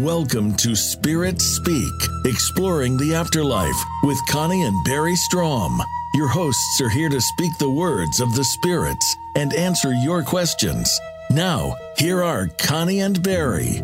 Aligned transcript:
Welcome 0.00 0.54
to 0.54 0.74
Spirit 0.74 1.42
Speak, 1.42 1.92
exploring 2.24 2.96
the 2.96 3.14
afterlife 3.14 3.76
with 4.02 4.18
Connie 4.30 4.62
and 4.62 4.82
Barry 4.82 5.12
Strohm. 5.12 5.78
Your 6.14 6.26
hosts 6.26 6.80
are 6.80 6.88
here 6.88 7.10
to 7.10 7.20
speak 7.20 7.52
the 7.58 7.68
words 7.68 8.18
of 8.18 8.34
the 8.34 8.42
spirits 8.42 9.14
and 9.36 9.52
answer 9.52 9.92
your 9.92 10.22
questions. 10.22 10.90
Now, 11.28 11.76
here 11.98 12.24
are 12.24 12.48
Connie 12.56 13.00
and 13.00 13.22
Barry. 13.22 13.82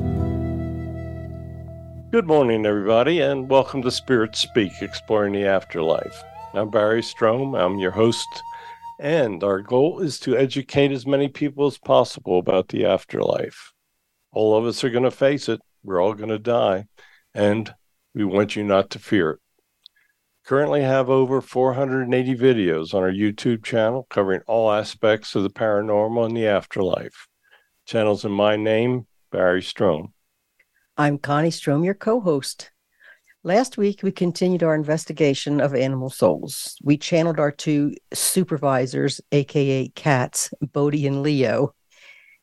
Good 2.11 2.27
morning, 2.27 2.65
everybody, 2.65 3.21
and 3.21 3.51
welcome 3.51 3.83
to 3.83 3.91
Spirit 3.91 4.37
Speak, 4.37 4.73
exploring 4.81 5.35
the 5.35 5.45
afterlife. 5.45 6.25
I'm 6.55 6.71
Barry 6.71 7.03
Strohm. 7.03 7.55
I'm 7.63 7.77
your 7.77 7.91
host, 7.91 8.43
and 8.99 9.45
our 9.45 9.61
goal 9.61 10.01
is 10.01 10.19
to 10.21 10.35
educate 10.35 10.93
as 10.93 11.07
many 11.07 11.29
people 11.29 11.67
as 11.67 11.77
possible 11.77 12.39
about 12.39 12.69
the 12.69 12.87
afterlife. 12.87 13.75
All 14.33 14.57
of 14.57 14.65
us 14.65 14.83
are 14.83 14.91
going 14.91 15.05
to 15.05 15.11
face 15.11 15.51
it. 15.51 15.61
We're 15.87 16.03
all 16.03 16.15
going 16.15 16.31
to 16.31 16.39
die, 16.41 16.87
and 17.33 17.73
we 18.13 18.25
want 18.25 18.57
you 18.57 18.65
not 18.65 18.91
to 18.91 18.99
fear 18.99 19.31
it. 19.31 19.39
Currently 20.45 20.83
have 20.83 21.09
over 21.09 21.41
480 21.41 22.35
videos 22.35 22.93
on 22.93 23.05
our 23.05 23.13
YouTube 23.13 23.65
channel 23.65 24.05
covering 24.11 24.41
all 24.49 24.73
aspects 24.73 25.37
of 25.37 25.45
the 25.45 25.51
paranormal 25.51 26.27
and 26.27 26.37
the 26.37 26.49
afterlife. 26.49 27.29
Channels 27.87 28.25
in 28.25 28.33
my 28.33 28.57
name, 28.57 29.07
Barry 29.31 29.63
Strohm. 29.63 30.09
I'm 30.97 31.19
Connie 31.19 31.51
Strohm, 31.51 31.85
your 31.85 31.95
co 31.95 32.21
host. 32.21 32.73
Last 33.45 33.79
week, 33.79 34.03
we 34.03 34.11
continued 34.11 34.65
our 34.65 34.75
investigation 34.75 35.61
of 35.61 35.73
animal 35.73 36.11
souls. 36.11 36.77
We 36.83 36.99
channeled 36.99 37.39
our 37.39 37.53
two 37.53 37.95
supervisors, 38.13 39.21
aka 39.31 39.87
cats, 39.91 40.51
Bodie 40.73 41.07
and 41.07 41.23
Leo, 41.23 41.75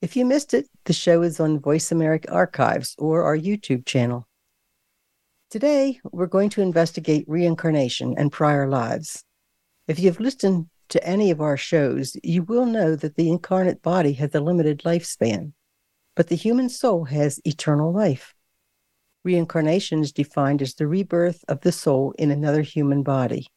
if 0.04 0.18
you 0.18 0.26
missed 0.26 0.54
it, 0.54 0.68
the 0.84 0.92
show 0.92 1.22
is 1.22 1.40
on 1.40 1.62
Voice 1.62 1.90
America 1.90 2.30
Archives 2.30 2.94
or 3.00 3.24
our 3.24 3.38
YouTube 3.38 3.86
channel. 3.86 4.28
Today, 5.50 6.02
we're 6.12 6.28
going 6.28 6.50
to 6.50 6.62
investigate 6.62 7.24
reincarnation 7.26 8.14
and 8.18 8.30
prior 8.30 8.68
lives. 8.68 9.24
If 9.88 10.00
you've 10.00 10.20
listened 10.20 10.66
to 10.90 11.02
any 11.08 11.32
of 11.32 11.40
our 11.40 11.56
shows, 11.56 12.18
you 12.22 12.44
will 12.44 12.66
know 12.66 12.98
that 12.98 13.16
the 13.16 13.30
incarnate 13.30 13.82
body 13.82 14.12
has 14.14 14.36
a 14.36 14.42
limited 14.42 14.80
lifespan, 14.80 15.54
but 16.18 16.28
the 16.28 16.36
human 16.36 16.68
soul 16.68 17.06
has 17.06 17.40
eternal 17.46 17.94
life. 17.94 18.36
Reincarnation 19.24 20.02
is 20.02 20.12
defined 20.12 20.62
as 20.62 20.74
the 20.74 20.86
rebirth 20.86 21.46
of 21.48 21.62
the 21.62 21.72
soul 21.72 22.14
in 22.20 22.30
another 22.30 22.62
human 22.62 23.04
body. 23.04 23.48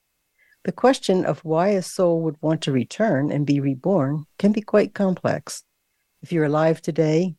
The 0.62 0.70
question 0.70 1.24
of 1.24 1.40
why 1.40 1.70
a 1.70 1.82
soul 1.82 2.22
would 2.22 2.36
want 2.40 2.62
to 2.62 2.72
return 2.72 3.32
and 3.32 3.44
be 3.44 3.58
reborn 3.58 4.26
can 4.38 4.52
be 4.52 4.60
quite 4.60 4.94
complex. 4.94 5.64
If 6.26 6.32
you're 6.32 6.46
alive 6.46 6.82
today, 6.82 7.36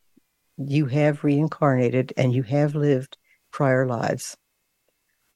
you 0.56 0.86
have 0.86 1.22
reincarnated 1.22 2.14
and 2.16 2.32
you 2.32 2.42
have 2.44 2.74
lived 2.74 3.18
prior 3.50 3.86
lives. 3.86 4.34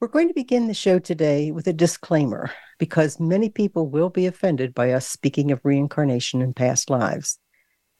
We're 0.00 0.08
going 0.08 0.28
to 0.28 0.34
begin 0.34 0.68
the 0.68 0.72
show 0.72 0.98
today 0.98 1.50
with 1.50 1.66
a 1.66 1.74
disclaimer 1.74 2.50
because 2.78 3.20
many 3.20 3.50
people 3.50 3.90
will 3.90 4.08
be 4.08 4.24
offended 4.24 4.72
by 4.72 4.92
us 4.92 5.06
speaking 5.06 5.50
of 5.50 5.60
reincarnation 5.64 6.40
in 6.40 6.54
past 6.54 6.88
lives. 6.88 7.38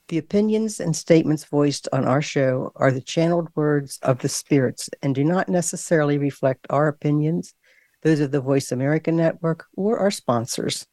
The 0.08 0.16
opinions 0.16 0.80
and 0.80 0.96
statements 0.96 1.44
voiced 1.44 1.86
on 1.92 2.06
our 2.06 2.22
show 2.22 2.72
are 2.76 2.90
the 2.90 3.02
channeled 3.02 3.50
words 3.54 3.98
of 4.02 4.20
the 4.20 4.30
spirits 4.30 4.88
and 5.02 5.14
do 5.14 5.22
not 5.22 5.50
necessarily 5.50 6.16
reflect 6.16 6.66
our 6.70 6.88
opinions, 6.88 7.52
those 8.00 8.20
of 8.20 8.30
the 8.30 8.40
Voice 8.40 8.72
America 8.72 9.12
Network, 9.12 9.66
or 9.76 9.98
our 9.98 10.10
sponsors. 10.10 10.86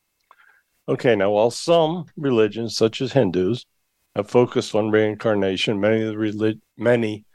Okay, 0.90 1.16
now 1.16 1.32
while 1.32 1.50
some 1.50 2.08
religions, 2.18 2.76
such 2.76 3.00
as 3.00 3.14
Hindus, 3.14 3.66
have 4.20 4.30
focused 4.30 4.76
on 4.76 4.92
reincarnation. 4.92 5.80
Many 5.80 6.02
of 6.02 6.10
the 6.10 6.18
relig- 6.18 6.62
many 6.78 7.26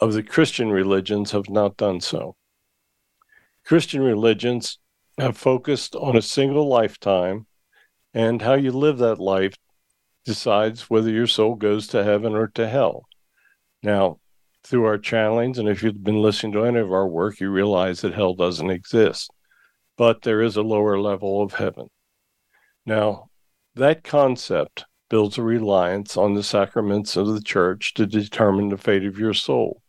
of 0.00 0.12
the 0.12 0.22
Christian 0.22 0.70
religions 0.70 1.32
have 1.32 1.48
not 1.48 1.76
done 1.76 2.00
so. 2.00 2.36
Christian 3.64 4.02
religions 4.02 4.78
have 5.18 5.36
focused 5.36 5.96
on 5.96 6.16
a 6.16 6.22
single 6.22 6.68
lifetime, 6.68 7.46
and 8.12 8.42
how 8.42 8.54
you 8.54 8.70
live 8.70 8.98
that 8.98 9.18
life 9.18 9.54
decides 10.24 10.90
whether 10.90 11.10
your 11.10 11.26
soul 11.26 11.54
goes 11.54 11.86
to 11.88 12.04
heaven 12.04 12.34
or 12.34 12.48
to 12.48 12.68
hell. 12.68 13.06
Now, 13.82 14.18
through 14.62 14.84
our 14.84 14.98
channelings, 14.98 15.58
and 15.58 15.68
if 15.68 15.82
you've 15.82 16.04
been 16.04 16.20
listening 16.20 16.52
to 16.52 16.64
any 16.64 16.80
of 16.80 16.92
our 16.92 17.08
work, 17.08 17.40
you 17.40 17.50
realize 17.50 18.02
that 18.02 18.14
hell 18.14 18.34
doesn't 18.34 18.70
exist, 18.70 19.30
but 19.96 20.22
there 20.22 20.42
is 20.42 20.56
a 20.56 20.62
lower 20.62 21.00
level 21.00 21.42
of 21.42 21.54
heaven. 21.54 21.88
Now, 22.84 23.30
that 23.74 24.04
concept 24.04 24.84
builds 25.08 25.38
a 25.38 25.42
reliance 25.42 26.16
on 26.16 26.34
the 26.34 26.42
sacraments 26.42 27.16
of 27.16 27.28
the 27.28 27.40
church 27.40 27.94
to 27.94 28.06
determine 28.06 28.68
the 28.68 28.76
fate 28.76 29.04
of 29.04 29.18
your 29.18 29.34
soul. 29.34 29.82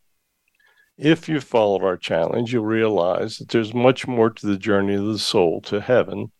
If 0.96 1.28
you 1.28 1.40
followed 1.40 1.84
our 1.84 1.96
challenge, 1.96 2.52
you'll 2.52 2.64
realize 2.64 3.38
that 3.38 3.48
there's 3.48 3.74
much 3.74 4.06
more 4.06 4.30
to 4.30 4.46
the 4.46 4.56
journey 4.56 4.94
of 4.94 5.06
the 5.06 5.18
soul 5.18 5.60
to 5.62 5.80
heaven, 5.80 6.32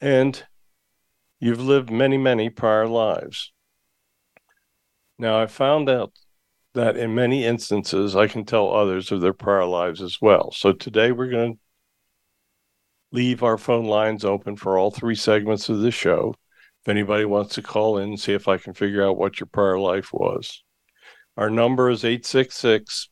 and 0.00 0.44
you've 1.38 1.60
lived 1.60 1.90
many, 1.90 2.18
many 2.18 2.50
prior 2.50 2.88
lives. 2.88 3.52
Now, 5.18 5.40
I 5.40 5.46
found 5.46 5.88
out 5.88 6.12
that 6.74 6.96
in 6.96 7.14
many 7.14 7.44
instances, 7.44 8.16
I 8.16 8.26
can 8.26 8.44
tell 8.44 8.72
others 8.72 9.12
of 9.12 9.20
their 9.20 9.32
prior 9.32 9.66
lives 9.66 10.00
as 10.00 10.20
well. 10.20 10.50
So 10.50 10.72
today 10.72 11.12
we're 11.12 11.30
going 11.30 11.54
to 11.54 11.60
leave 13.12 13.42
our 13.42 13.58
phone 13.58 13.84
lines 13.84 14.24
open 14.24 14.56
for 14.56 14.78
all 14.78 14.90
three 14.90 15.14
segments 15.14 15.68
of 15.68 15.80
the 15.80 15.90
show 15.90 16.34
if 16.82 16.88
anybody 16.88 17.24
wants 17.24 17.54
to 17.54 17.62
call 17.62 17.98
in 17.98 18.10
and 18.10 18.20
see 18.20 18.32
if 18.32 18.48
I 18.48 18.58
can 18.58 18.74
figure 18.74 19.06
out 19.06 19.16
what 19.16 19.38
your 19.38 19.46
prior 19.46 19.78
life 19.78 20.12
was. 20.12 20.64
Our 21.36 21.48
number 21.48 21.90
is 21.90 22.04
866 22.04 23.08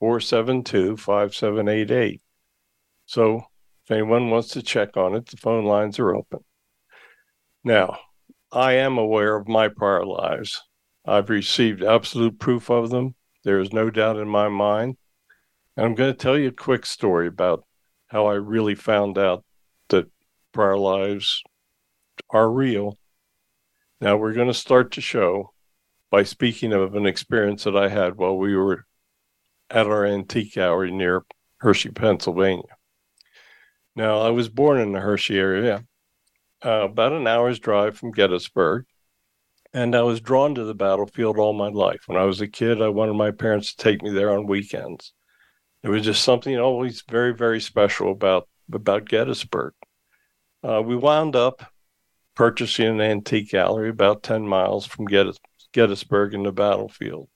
472 0.00 0.96
5788. 0.96 2.20
So 3.06 3.44
if 3.84 3.90
anyone 3.90 4.30
wants 4.30 4.48
to 4.48 4.62
check 4.62 4.96
on 4.96 5.14
it, 5.14 5.26
the 5.26 5.36
phone 5.36 5.64
lines 5.64 6.00
are 6.00 6.14
open. 6.14 6.40
Now, 7.62 7.98
I 8.50 8.72
am 8.74 8.98
aware 8.98 9.36
of 9.36 9.46
my 9.46 9.68
prior 9.68 10.04
lives. 10.04 10.60
I've 11.06 11.30
received 11.30 11.84
absolute 11.84 12.40
proof 12.40 12.70
of 12.70 12.90
them. 12.90 13.14
There 13.44 13.60
is 13.60 13.72
no 13.72 13.88
doubt 13.88 14.16
in 14.16 14.28
my 14.28 14.48
mind. 14.48 14.96
And 15.76 15.86
I'm 15.86 15.94
going 15.94 16.12
to 16.12 16.18
tell 16.18 16.36
you 16.36 16.48
a 16.48 16.52
quick 16.52 16.84
story 16.84 17.28
about 17.28 17.64
how 18.08 18.26
I 18.26 18.34
really 18.34 18.74
found 18.74 19.16
out 19.16 19.44
that 19.88 20.10
prior 20.52 20.76
lives 20.76 21.42
are 22.30 22.50
real 22.50 22.98
now, 24.02 24.16
we're 24.16 24.32
going 24.32 24.48
to 24.48 24.54
start 24.54 24.92
the 24.92 25.00
show 25.00 25.52
by 26.10 26.24
speaking 26.24 26.72
of 26.72 26.96
an 26.96 27.06
experience 27.06 27.62
that 27.62 27.76
I 27.76 27.88
had 27.88 28.16
while 28.16 28.36
we 28.36 28.56
were 28.56 28.84
at 29.70 29.86
our 29.86 30.04
antique 30.04 30.54
gallery 30.54 30.90
near 30.90 31.24
Hershey, 31.58 31.90
Pennsylvania. 31.90 32.76
Now, 33.94 34.18
I 34.22 34.30
was 34.30 34.48
born 34.48 34.80
in 34.80 34.90
the 34.90 34.98
Hershey 34.98 35.38
area, 35.38 35.84
uh, 36.64 36.80
about 36.82 37.12
an 37.12 37.28
hour's 37.28 37.60
drive 37.60 37.96
from 37.96 38.10
Gettysburg, 38.10 38.86
and 39.72 39.94
I 39.94 40.02
was 40.02 40.20
drawn 40.20 40.56
to 40.56 40.64
the 40.64 40.74
battlefield 40.74 41.38
all 41.38 41.52
my 41.52 41.68
life. 41.68 42.02
When 42.06 42.18
I 42.18 42.24
was 42.24 42.40
a 42.40 42.48
kid, 42.48 42.82
I 42.82 42.88
wanted 42.88 43.14
my 43.14 43.30
parents 43.30 43.72
to 43.72 43.84
take 43.84 44.02
me 44.02 44.10
there 44.10 44.36
on 44.36 44.48
weekends. 44.48 45.12
There 45.82 45.92
was 45.92 46.02
just 46.02 46.24
something 46.24 46.58
always 46.58 47.04
very, 47.08 47.32
very 47.32 47.60
special 47.60 48.10
about 48.10 48.48
about 48.72 49.04
Gettysburg. 49.04 49.74
Uh, 50.64 50.82
we 50.84 50.96
wound 50.96 51.36
up 51.36 51.71
purchasing 52.34 52.86
an 52.86 53.00
antique 53.00 53.50
gallery 53.50 53.90
about 53.90 54.22
10 54.22 54.46
miles 54.46 54.86
from 54.86 55.06
Gettysburg 55.06 56.34
in 56.34 56.42
the 56.42 56.52
battlefield. 56.52 57.28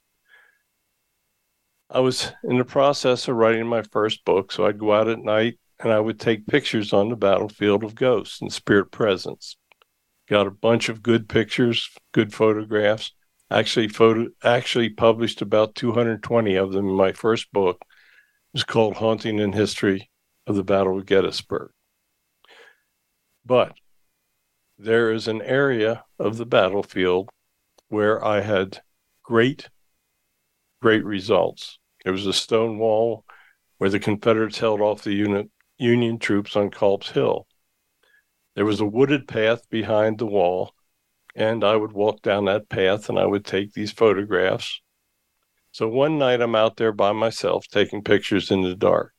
I 1.89 2.01
was 2.01 2.33
in 2.43 2.59
the 2.59 2.65
process 2.65 3.29
of 3.29 3.37
writing 3.37 3.67
my 3.67 3.83
first 3.83 4.25
book, 4.25 4.51
so 4.51 4.67
I'd 4.67 4.79
go 4.79 4.93
out 4.93 5.09
at 5.09 5.21
night 5.21 5.59
and 5.79 5.93
I 5.93 6.01
would 6.01 6.19
take 6.19 6.47
pictures 6.47 6.93
on 6.93 7.11
the 7.11 7.17
battlefield 7.17 7.85
of 7.85 7.95
ghosts 7.95 8.41
and 8.41 8.53
spirit 8.53 8.91
presence. 8.91 9.57
Got 10.29 10.47
a 10.47 10.51
bunch 10.51 10.89
of 10.89 11.03
good 11.03 11.29
pictures, 11.29 11.89
good 12.13 12.35
photographs. 12.35 13.13
Actually, 13.51 13.87
photo 13.89 14.27
actually 14.43 14.89
published 14.89 15.41
about 15.43 15.77
220 15.77 16.57
of 16.57 16.73
them 16.73 16.89
in 16.89 16.95
my 16.95 17.13
first 17.13 17.53
book. 17.53 17.79
It 17.81 18.55
was 18.55 18.65
called 18.65 18.97
Haunting 18.97 19.39
and 19.39 19.55
History 19.55 20.11
of 20.49 20.57
the 20.57 20.65
Battle 20.65 20.99
of 20.99 21.07
Gettysburg. 21.07 21.71
But 23.45 23.75
there 24.79 25.11
is 25.13 25.27
an 25.27 25.41
area 25.43 26.05
of 26.19 26.37
the 26.37 26.47
battlefield 26.47 27.31
where 27.89 28.23
I 28.25 28.41
had 28.41 28.83
great, 29.23 29.69
great 30.83 31.05
results. 31.05 31.79
There 32.05 32.13
was 32.13 32.27
a 32.27 32.33
stone 32.33 32.79
wall 32.79 33.25
where 33.79 33.91
the 33.91 33.99
Confederates 33.99 34.59
held 34.59 34.81
off 34.81 35.03
the 35.03 35.15
unit, 35.15 35.51
Union 35.79 36.19
troops 36.19 36.57
on 36.57 36.71
Culp's 36.71 37.11
Hill. 37.11 37.47
There 38.55 38.65
was 38.65 38.81
a 38.81 38.87
wooded 38.87 39.29
path 39.29 39.69
behind 39.69 40.19
the 40.19 40.27
wall, 40.27 40.75
and 41.35 41.63
I 41.63 41.77
would 41.77 41.93
walk 41.93 42.23
down 42.23 42.47
that 42.47 42.69
path 42.69 43.09
and 43.09 43.19
I 43.19 43.27
would 43.27 43.45
take 43.45 43.73
these 43.73 43.93
photographs. 43.93 44.81
So 45.73 45.89
one 45.89 46.19
night 46.19 46.41
I'm 46.41 46.55
out 46.55 46.77
there 46.77 46.93
by 46.93 47.13
myself 47.13 47.67
taking 47.69 48.03
pictures 48.03 48.51
in 48.51 48.63
the 48.63 48.75
dark. 48.75 49.13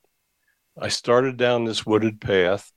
I 0.79 0.87
started 0.87 1.37
down 1.37 1.65
this 1.65 1.85
wooded 1.85 2.19
path, 2.19 2.71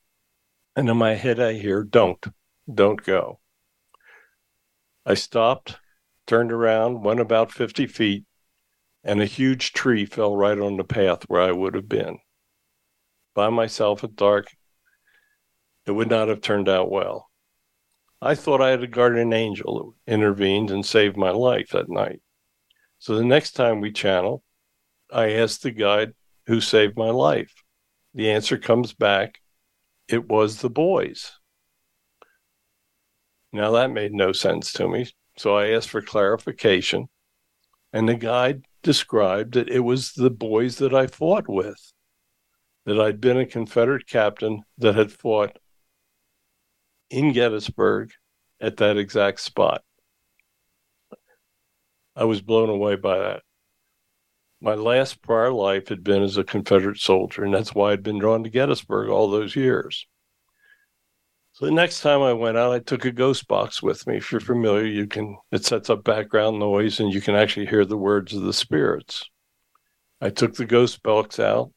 and 0.76 0.88
in 0.88 0.96
my 0.96 1.14
head 1.14 1.40
I 1.40 1.54
hear, 1.54 1.82
Don't 1.82 2.26
don't 2.74 3.02
go. 3.02 3.40
I 5.06 5.14
stopped, 5.14 5.78
turned 6.26 6.52
around, 6.52 7.02
went 7.02 7.20
about 7.20 7.52
50 7.52 7.86
feet, 7.86 8.24
and 9.02 9.20
a 9.20 9.26
huge 9.26 9.72
tree 9.72 10.04
fell 10.04 10.36
right 10.36 10.58
on 10.58 10.76
the 10.76 10.84
path 10.84 11.24
where 11.28 11.40
I 11.40 11.52
would 11.52 11.74
have 11.74 11.88
been. 11.88 12.18
By 13.34 13.48
myself 13.48 14.04
at 14.04 14.16
dark, 14.16 14.48
it 15.86 15.92
would 15.92 16.10
not 16.10 16.28
have 16.28 16.40
turned 16.40 16.68
out 16.68 16.90
well. 16.90 17.30
I 18.20 18.34
thought 18.34 18.60
I 18.60 18.70
had 18.70 18.82
a 18.82 18.86
guardian 18.86 19.32
angel 19.32 19.78
who 19.78 20.12
intervened 20.12 20.70
and 20.70 20.84
saved 20.84 21.16
my 21.16 21.30
life 21.30 21.70
that 21.70 21.88
night. 21.88 22.20
So 22.98 23.16
the 23.16 23.24
next 23.24 23.52
time 23.52 23.80
we 23.80 23.92
channel, 23.92 24.42
I 25.10 25.32
asked 25.32 25.62
the 25.62 25.70
guide 25.70 26.12
who 26.46 26.60
saved 26.60 26.98
my 26.98 27.10
life. 27.10 27.54
The 28.12 28.30
answer 28.30 28.58
comes 28.58 28.92
back 28.92 29.40
it 30.10 30.28
was 30.28 30.60
the 30.60 30.70
boys. 30.70 31.30
Now 33.52 33.72
that 33.72 33.90
made 33.90 34.12
no 34.12 34.32
sense 34.32 34.72
to 34.74 34.88
me. 34.88 35.06
So 35.36 35.56
I 35.56 35.70
asked 35.70 35.88
for 35.88 36.02
clarification, 36.02 37.08
and 37.92 38.08
the 38.08 38.14
guide 38.14 38.64
described 38.82 39.54
that 39.54 39.68
it 39.68 39.80
was 39.80 40.12
the 40.12 40.30
boys 40.30 40.76
that 40.76 40.94
I 40.94 41.06
fought 41.06 41.48
with, 41.48 41.92
that 42.84 43.00
I'd 43.00 43.20
been 43.20 43.38
a 43.38 43.46
Confederate 43.46 44.06
captain 44.06 44.62
that 44.78 44.94
had 44.94 45.12
fought 45.12 45.58
in 47.08 47.32
Gettysburg 47.32 48.12
at 48.60 48.76
that 48.76 48.96
exact 48.96 49.40
spot. 49.40 49.82
I 52.14 52.24
was 52.24 52.42
blown 52.42 52.68
away 52.68 52.96
by 52.96 53.18
that. 53.18 53.42
My 54.60 54.74
last 54.74 55.22
prior 55.22 55.52
life 55.52 55.88
had 55.88 56.04
been 56.04 56.22
as 56.22 56.36
a 56.36 56.44
Confederate 56.44 56.98
soldier, 56.98 57.44
and 57.44 57.54
that's 57.54 57.74
why 57.74 57.92
I'd 57.92 58.02
been 58.02 58.18
drawn 58.18 58.44
to 58.44 58.50
Gettysburg 58.50 59.08
all 59.08 59.30
those 59.30 59.56
years. 59.56 60.06
So 61.60 61.66
the 61.66 61.72
next 61.72 62.00
time 62.00 62.22
I 62.22 62.32
went 62.32 62.56
out, 62.56 62.72
I 62.72 62.78
took 62.78 63.04
a 63.04 63.12
ghost 63.12 63.46
box 63.46 63.82
with 63.82 64.06
me. 64.06 64.16
If 64.16 64.32
you're 64.32 64.40
familiar, 64.40 64.86
you 64.86 65.06
can 65.06 65.36
it 65.52 65.62
sets 65.62 65.90
up 65.90 66.04
background 66.04 66.58
noise 66.58 67.00
and 67.00 67.12
you 67.12 67.20
can 67.20 67.34
actually 67.34 67.66
hear 67.66 67.84
the 67.84 67.98
words 67.98 68.32
of 68.32 68.40
the 68.40 68.54
spirits. 68.54 69.28
I 70.22 70.30
took 70.30 70.54
the 70.54 70.64
ghost 70.64 71.02
box 71.02 71.38
out 71.38 71.70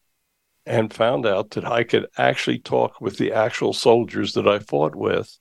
and 0.65 0.93
found 0.93 1.25
out 1.25 1.49
that 1.51 1.65
I 1.65 1.83
could 1.83 2.07
actually 2.17 2.59
talk 2.59 3.01
with 3.01 3.17
the 3.17 3.33
actual 3.33 3.73
soldiers 3.73 4.31
that 4.35 4.47
I 4.47 4.59
fought 4.59 4.95
with. 4.95 5.37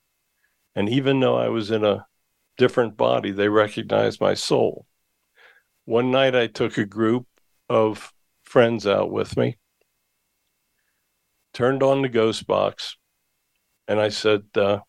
And 0.74 0.88
even 0.88 1.20
though 1.20 1.36
I 1.36 1.48
was 1.48 1.70
in 1.70 1.84
a 1.84 2.04
different 2.58 2.96
body, 2.96 3.30
they 3.30 3.48
recognized 3.48 4.20
my 4.20 4.34
soul. 4.34 4.86
One 5.84 6.10
night 6.10 6.34
I 6.34 6.48
took 6.48 6.78
a 6.78 6.84
group 6.84 7.28
of 7.68 8.12
friends 8.42 8.88
out 8.88 9.12
with 9.12 9.36
me, 9.36 9.58
turned 11.54 11.84
on 11.84 12.02
the 12.02 12.08
ghost 12.08 12.44
box, 12.48 12.96
and 13.88 14.00
I 14.00 14.08
said, 14.08 14.44
uh, 14.54 14.80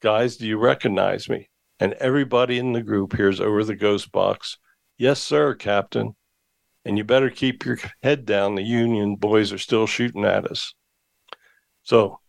Guys, 0.00 0.36
do 0.36 0.46
you 0.46 0.58
recognize 0.58 1.28
me? 1.28 1.48
And 1.78 1.92
everybody 1.94 2.58
in 2.58 2.72
the 2.72 2.82
group 2.82 3.16
hears 3.16 3.40
over 3.40 3.64
the 3.64 3.76
ghost 3.76 4.10
box, 4.12 4.58
Yes, 4.98 5.20
sir, 5.20 5.54
Captain. 5.54 6.14
And 6.84 6.98
you 6.98 7.04
better 7.04 7.30
keep 7.30 7.64
your 7.64 7.78
head 8.02 8.24
down. 8.24 8.54
The 8.54 8.62
Union 8.62 9.16
boys 9.16 9.52
are 9.52 9.58
still 9.58 9.86
shooting 9.86 10.24
at 10.24 10.46
us. 10.46 10.74
So 11.82 12.20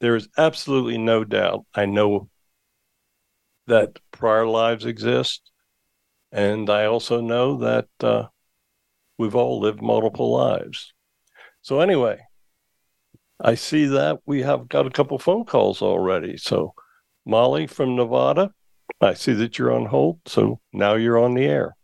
there 0.00 0.16
is 0.16 0.28
absolutely 0.36 0.98
no 0.98 1.24
doubt. 1.24 1.64
I 1.74 1.86
know 1.86 2.28
that 3.66 3.98
prior 4.10 4.46
lives 4.46 4.84
exist. 4.84 5.50
And 6.30 6.68
I 6.70 6.86
also 6.86 7.20
know 7.20 7.58
that 7.58 7.88
uh, 8.00 8.28
we've 9.18 9.36
all 9.36 9.60
lived 9.60 9.82
multiple 9.82 10.32
lives. 10.32 10.92
So, 11.60 11.80
anyway, 11.80 12.20
I 13.42 13.56
see 13.56 13.86
that 13.86 14.20
we 14.24 14.42
have 14.42 14.68
got 14.68 14.86
a 14.86 14.90
couple 14.90 15.18
phone 15.18 15.44
calls 15.44 15.82
already. 15.82 16.36
So, 16.36 16.74
Molly 17.26 17.66
from 17.66 17.96
Nevada, 17.96 18.52
I 19.00 19.14
see 19.14 19.32
that 19.32 19.58
you're 19.58 19.72
on 19.72 19.86
hold. 19.86 20.20
So 20.26 20.60
now 20.72 20.94
you're 20.94 21.18
on 21.18 21.34
the 21.34 21.44
air. 21.44 21.76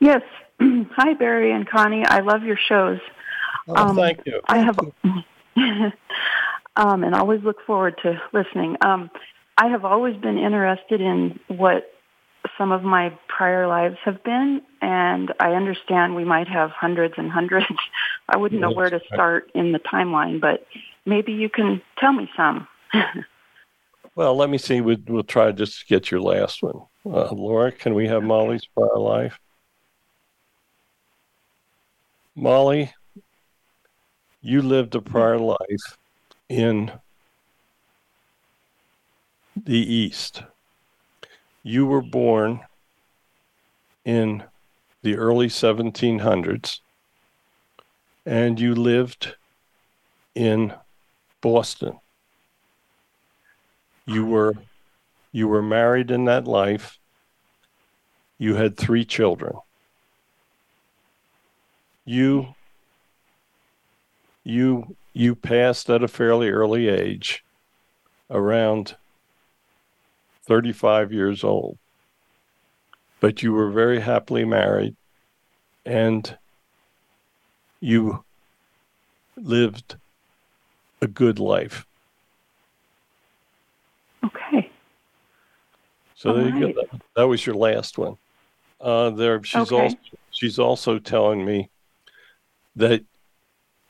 Yes. 0.00 0.22
Hi, 0.60 1.14
Barry 1.14 1.52
and 1.52 1.68
Connie. 1.68 2.04
I 2.04 2.20
love 2.20 2.42
your 2.42 2.58
shows. 2.68 2.98
Oh, 3.68 3.76
um, 3.76 3.96
thank 3.96 4.20
you. 4.26 4.40
I 4.46 4.58
have, 4.58 4.78
um, 6.76 7.04
and 7.04 7.14
always 7.14 7.42
look 7.42 7.64
forward 7.66 7.94
to 8.02 8.20
listening. 8.32 8.76
Um, 8.84 9.10
I 9.56 9.68
have 9.68 9.84
always 9.84 10.16
been 10.16 10.36
interested 10.36 11.00
in 11.00 11.38
what 11.46 11.84
some 12.58 12.72
of 12.72 12.82
my 12.82 13.16
prior 13.28 13.66
lives 13.66 13.96
have 14.04 14.22
been, 14.24 14.60
and 14.84 15.32
I 15.40 15.52
understand 15.52 16.14
we 16.14 16.24
might 16.24 16.48
have 16.48 16.70
hundreds 16.70 17.14
and 17.16 17.30
hundreds. 17.30 17.66
I 18.28 18.36
wouldn't 18.36 18.60
know 18.60 18.70
where 18.70 18.90
to 18.90 19.00
start 19.12 19.50
in 19.54 19.72
the 19.72 19.78
timeline, 19.78 20.40
but 20.40 20.66
maybe 21.06 21.32
you 21.32 21.48
can 21.48 21.82
tell 21.98 22.12
me 22.12 22.30
some. 22.36 22.68
well, 24.14 24.36
let 24.36 24.50
me 24.50 24.58
see. 24.58 24.80
We'll, 24.80 24.98
we'll 25.06 25.24
try 25.24 25.52
just 25.52 25.80
to 25.80 25.86
get 25.86 26.10
your 26.10 26.20
last 26.20 26.62
one. 26.62 26.82
Uh, 27.06 27.32
Laura, 27.32 27.72
can 27.72 27.94
we 27.94 28.06
have 28.08 28.22
Molly's 28.22 28.66
prior 28.66 28.98
life? 28.98 29.38
Molly, 32.34 32.92
you 34.42 34.62
lived 34.62 34.94
a 34.94 35.00
prior 35.00 35.38
life 35.38 35.96
in 36.48 36.92
the 39.56 39.78
East 39.78 40.42
you 41.64 41.86
were 41.86 42.02
born 42.02 42.60
in 44.04 44.44
the 45.04 45.16
early 45.16 45.48
1700s 45.48 46.80
and 48.24 48.58
you 48.58 48.74
lived 48.74 49.36
in 50.34 50.72
Boston. 51.42 51.98
You 54.06 54.24
were 54.24 54.54
you 55.30 55.46
were 55.46 55.62
married 55.62 56.10
in 56.10 56.24
that 56.24 56.46
life. 56.46 56.98
You 58.38 58.54
had 58.54 58.78
three 58.78 59.04
children. 59.04 59.52
You 62.06 62.54
you 64.42 64.96
you 65.12 65.34
passed 65.34 65.90
at 65.90 66.02
a 66.02 66.08
fairly 66.08 66.48
early 66.48 66.88
age 66.88 67.44
around 68.30 68.96
35 70.46 71.12
years 71.12 71.44
old. 71.44 71.76
But 73.24 73.42
you 73.42 73.54
were 73.54 73.70
very 73.70 74.00
happily 74.00 74.44
married 74.44 74.96
and 75.86 76.36
you 77.80 78.22
lived 79.34 79.96
a 81.00 81.06
good 81.06 81.38
life. 81.38 81.86
Okay. 84.22 84.70
So 86.14 86.28
All 86.28 86.36
there 86.36 86.44
right. 86.44 86.54
you 86.54 86.74
go. 86.74 86.82
That, 86.82 87.00
that, 87.16 87.22
was 87.26 87.46
your 87.46 87.54
last 87.54 87.96
one. 87.96 88.18
Uh, 88.78 89.08
there, 89.08 89.42
she's 89.42 89.72
okay. 89.72 89.84
also 89.84 89.96
she's 90.30 90.58
also 90.58 90.98
telling 90.98 91.46
me 91.46 91.70
that 92.76 93.04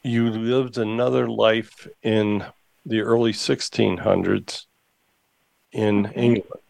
you 0.05 0.31
lived 0.31 0.79
another 0.79 1.29
life 1.29 1.89
in 2.05 2.45
the 2.87 3.01
early 3.01 3.33
1600s 3.33 4.67
in 5.73 6.07
England. 6.13 6.63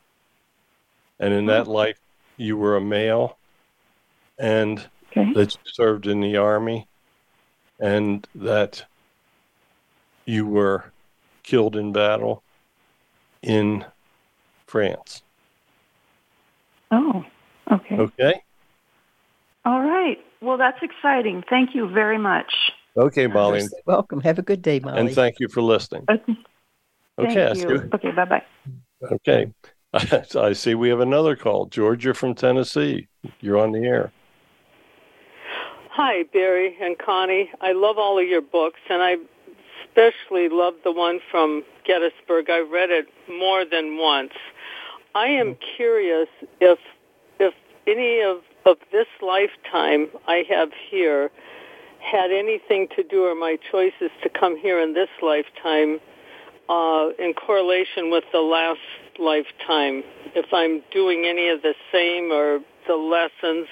And 1.21 1.35
in 1.35 1.45
that 1.47 1.69
life, 1.69 1.99
you 2.37 2.57
were 2.57 2.77
a 2.77 2.81
male 2.81 3.39
and 4.39 4.87
okay. 5.11 5.33
that 5.35 5.55
you 5.55 5.61
served 5.73 6.07
in 6.07 6.21
the 6.21 6.37
army 6.37 6.89
and 7.81 8.27
that 8.35 8.85
you 10.27 10.47
were 10.47 10.93
killed 11.43 11.77
in 11.77 11.93
battle 11.93 12.43
in 13.43 13.85
France. 14.67 15.23
Oh, 16.91 17.25
okay. 17.71 17.97
Okay. 17.97 18.43
All 19.65 19.81
right. 19.81 20.19
Well, 20.41 20.59
that's 20.59 20.79
exciting. 20.83 21.43
Thank 21.49 21.75
you 21.75 21.89
very 21.89 22.19
much. 22.19 22.53
Okay, 22.97 23.27
Molly. 23.27 23.63
Welcome. 23.87 24.21
Have 24.21 24.39
a 24.39 24.43
good 24.43 24.63
day, 24.63 24.79
Molly. 24.79 25.01
And 25.01 25.15
thank 25.15 25.41
you 25.41 25.49
for 25.49 25.63
listening. 25.63 26.05
Okay. 26.09 26.37
Okay. 27.19 27.35
Thank 27.35 27.57
you. 27.59 27.91
Okay, 27.95 28.11
bye 28.11 28.25
bye. 28.25 28.43
Okay. 29.13 29.53
I 30.37 30.53
see 30.55 30.75
we 30.75 30.89
have 30.89 31.01
another 31.01 31.37
call. 31.37 31.67
Georgia 31.67 32.15
from 32.15 32.35
Tennessee. 32.35 33.07
You're 33.41 33.59
on 33.59 33.71
the 33.71 33.85
air. 33.85 34.13
Hi, 35.91 36.25
Barry 36.33 36.77
and 36.81 36.99
Connie. 36.99 37.51
I 37.61 37.73
love 37.73 37.97
all 37.97 38.19
of 38.19 38.27
your 38.27 38.43
books, 38.43 38.81
and 38.91 39.01
I 39.01 39.17
especially 39.87 40.49
love 40.49 40.75
the 40.83 40.91
one 40.91 41.21
from 41.31 41.63
Gettysburg. 41.87 42.51
I 42.51 42.59
read 42.59 42.91
it 42.91 43.07
more 43.31 43.65
than 43.65 43.97
once. 43.97 44.33
I 45.15 45.29
am 45.29 45.57
curious 45.77 46.29
if 46.61 46.81
if 47.39 47.55
any 47.87 48.21
of, 48.21 48.39
of 48.67 48.79
this 48.91 49.07
lifetime 49.23 50.09
I 50.27 50.45
have 50.49 50.71
here 50.91 51.31
had 52.01 52.33
anything 52.33 52.89
to 52.97 53.05
do, 53.05 53.27
or 53.27 53.37
my 53.37 53.59
choices 53.71 54.11
to 54.25 54.29
come 54.29 54.57
here 54.57 54.81
in 54.81 54.95
this 54.95 55.11
lifetime 55.23 56.01
uh, 56.69 57.11
in 57.21 57.35
correlation 57.35 58.11
with 58.11 58.25
the 58.33 58.41
last 58.41 58.81
lifetime. 59.19 60.03
If 60.35 60.47
I'm 60.53 60.83
doing 60.93 61.25
any 61.27 61.49
of 61.49 61.63
the 61.63 61.75
same 61.93 62.33
or 62.33 62.61
the 62.87 62.97
lessons, 62.97 63.69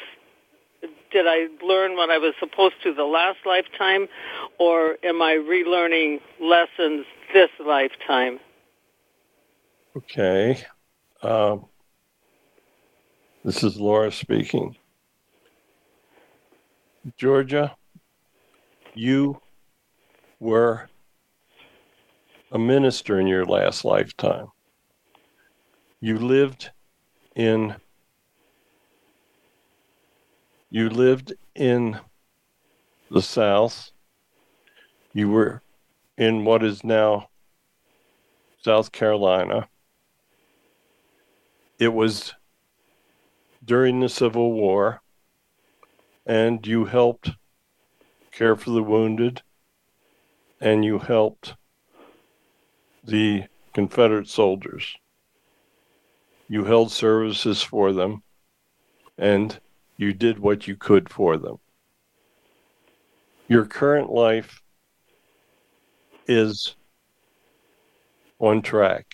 did 1.11 1.27
I 1.27 1.49
learn 1.65 1.97
what 1.97 2.11
I 2.11 2.19
was 2.19 2.35
supposed 2.41 2.75
to 2.85 2.95
the 2.95 3.05
last 3.05 3.39
lifetime, 3.45 4.09
or 4.59 4.97
am 5.03 5.21
I 5.21 5.35
relearning 5.35 6.21
lessons 6.41 7.07
this 7.33 7.51
lifetime? 7.65 8.41
Okay. 9.97 10.65
Um, 11.23 11.67
this 13.45 13.63
is 13.63 13.77
Laura 13.77 14.11
speaking. 14.11 14.77
Georgia, 17.17 17.77
you 18.95 19.41
were 20.39 20.89
a 22.53 22.59
minister 22.59 23.19
in 23.19 23.27
your 23.27 23.45
last 23.45 23.85
lifetime. 23.85 24.52
You 26.05 26.19
lived 26.19 26.73
in 27.37 27.77
you 30.69 30.91
lived 30.91 31.33
in 31.55 32.01
the 33.09 33.23
South. 33.23 33.93
You 35.13 35.29
were 35.29 35.63
in 36.19 36.45
what 36.45 36.65
is 36.65 36.83
now 36.83 37.29
South 38.61 38.91
Carolina. 38.91 39.69
It 41.79 41.95
was 41.95 42.35
during 43.65 44.01
the 44.01 44.09
Civil 44.09 44.55
War, 44.55 45.03
and 46.27 46.67
you 46.67 46.87
helped 46.87 47.31
care 48.33 48.57
for 48.57 48.71
the 48.71 48.83
wounded, 48.83 49.43
and 50.61 50.85
you 50.85 50.99
helped 50.99 51.55
the 53.05 53.45
Confederate 53.73 54.27
soldiers. 54.27 54.97
You 56.53 56.65
held 56.65 56.93
services 56.93 57.63
for 57.63 57.95
them, 57.95 58.23
and 59.17 59.59
you 59.97 60.13
did 60.13 60.39
what 60.39 60.69
you 60.69 60.77
could 60.77 61.09
for 61.09 61.39
them. 61.39 61.57
Your 63.49 63.65
current 63.65 64.11
life 64.11 64.61
is 66.27 66.77
on 68.39 68.61
track. 68.61 69.07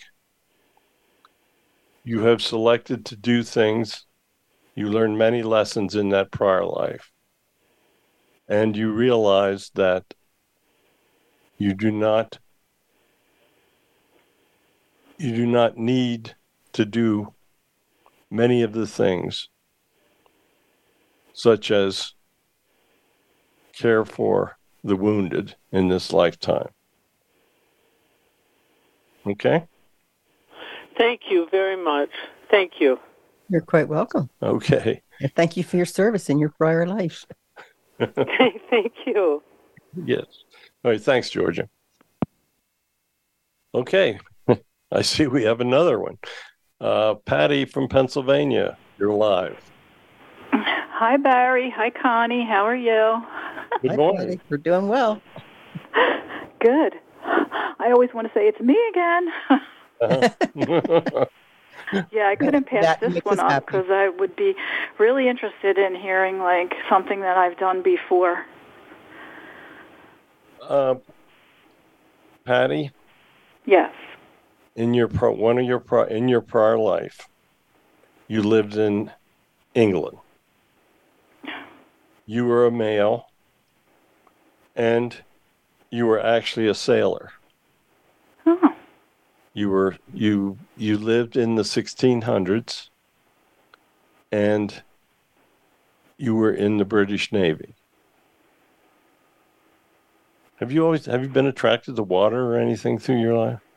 You 2.03 2.23
have 2.23 2.43
selected 2.43 3.07
to 3.07 3.17
do 3.17 3.45
things. 3.45 4.05
You 4.75 4.89
learned 4.89 5.17
many 5.17 5.45
lessons 5.45 5.95
in 5.95 6.09
that 6.09 6.33
prior 6.33 6.65
life. 6.65 7.13
And 8.49 8.77
you 8.77 8.91
realize 8.91 9.71
that 9.77 10.03
you 11.57 11.73
do 11.73 11.93
not 11.93 12.41
you 15.19 15.37
do 15.37 15.47
not 15.47 15.79
need 15.79 16.35
to 16.73 16.85
do 16.85 17.35
many 18.31 18.63
of 18.63 18.73
the 18.73 18.87
things 18.87 19.49
such 21.33 21.71
as 21.71 22.15
care 23.73 24.05
for 24.05 24.59
the 24.83 24.97
wounded 24.97 25.55
in 25.71 25.89
this 25.89 26.13
lifetime. 26.13 26.69
Okay? 29.27 29.67
Thank 30.97 31.23
you 31.31 31.47
very 31.51 31.77
much. 31.77 32.11
Thank 32.51 32.81
you. 32.81 32.99
You're 33.49 33.61
quite 33.61 33.89
welcome. 33.89 34.29
Okay. 34.43 35.03
And 35.21 35.35
thank 35.35 35.57
you 35.57 35.63
for 35.63 35.77
your 35.77 35.87
service 35.87 36.29
in 36.29 36.39
your 36.39 36.51
prior 36.51 36.87
life. 36.87 37.25
Thank 37.99 38.93
you. 39.07 39.43
Yes. 40.05 40.27
All 40.85 40.91
right. 40.91 41.01
Thanks, 41.01 41.31
Georgia. 41.31 41.69
Okay. 43.75 44.19
I 44.93 45.03
see 45.03 45.27
we 45.27 45.45
have 45.45 45.61
another 45.61 45.99
one. 45.99 46.19
Uh, 46.81 47.15
Patty 47.15 47.65
from 47.65 47.89
Pennsylvania, 47.89 48.77
you're 48.99 49.13
live. 49.13 49.59
Hi, 50.53 51.17
Barry. 51.17 51.73
Hi, 51.77 51.91
Connie. 51.91 52.45
How 52.45 52.65
are 52.65 52.77
you? 52.77 53.21
Good 53.83 53.97
morning. 53.97 54.29
Patty. 54.29 54.41
We're 54.49 54.57
doing 54.59 54.89
well. 54.89 55.21
Good. 56.61 56.95
I 57.25 57.91
always 57.93 58.11
want 58.15 58.29
to 58.29 58.35
say 58.35 58.47
it's 58.49 58.61
me 58.61 58.77
again. 58.91 59.29
Uh-huh. 60.01 61.25
yeah, 62.13 62.29
I 62.29 62.37
couldn't 62.37 62.67
pass 62.69 62.85
That 62.85 63.01
this 63.01 63.25
one 63.25 63.41
us 63.41 63.53
up 63.53 63.67
because 63.67 63.87
I 63.91 64.09
would 64.09 64.37
be 64.37 64.55
really 64.99 65.29
interested 65.29 65.79
in 65.79 65.97
hearing 65.97 66.39
like 66.39 66.75
something 66.89 67.21
that 67.23 67.37
I've 67.37 67.59
done 67.59 67.83
before. 67.83 68.45
uh, 70.63 70.95
Patty, 72.45 72.93
Yes. 73.67 73.93
In 74.79 74.95
your 74.95 75.09
pro- 75.09 75.33
one 75.33 75.59
of 75.59 75.67
your 75.67 75.81
pro- 75.81 76.05
in 76.05 76.29
your 76.29 76.41
prior 76.41 76.79
life, 76.79 77.29
you 78.29 78.41
lived 78.41 78.77
in 78.77 79.11
England. 79.75 80.19
You 82.25 82.45
were 82.47 82.65
a 82.65 82.71
male, 82.71 83.27
and 84.77 85.17
you 85.91 86.07
were 86.07 86.21
actually 86.21 86.69
a 86.69 86.75
sailor. 86.75 87.33
Oh. 88.47 88.77
You 89.53 89.69
were 89.71 89.97
you 90.15 90.59
you 90.77 90.97
lived 90.97 91.37
in 91.37 91.57
the 91.57 91.65
1600s, 91.65 92.91
and 94.31 94.83
you 96.17 96.37
were 96.37 96.53
in 96.53 96.77
the 96.77 96.85
British 96.85 97.33
Navy. 97.33 97.75
Have 100.61 100.71
you 100.71 100.85
always 100.85 101.07
have 101.07 101.23
you 101.23 101.29
been 101.29 101.47
attracted 101.47 101.97
to 101.97 102.05
water 102.05 102.55
or 102.55 102.57
anything 102.57 103.01
through 103.01 103.21
your 103.21 103.37
life? 103.37 103.68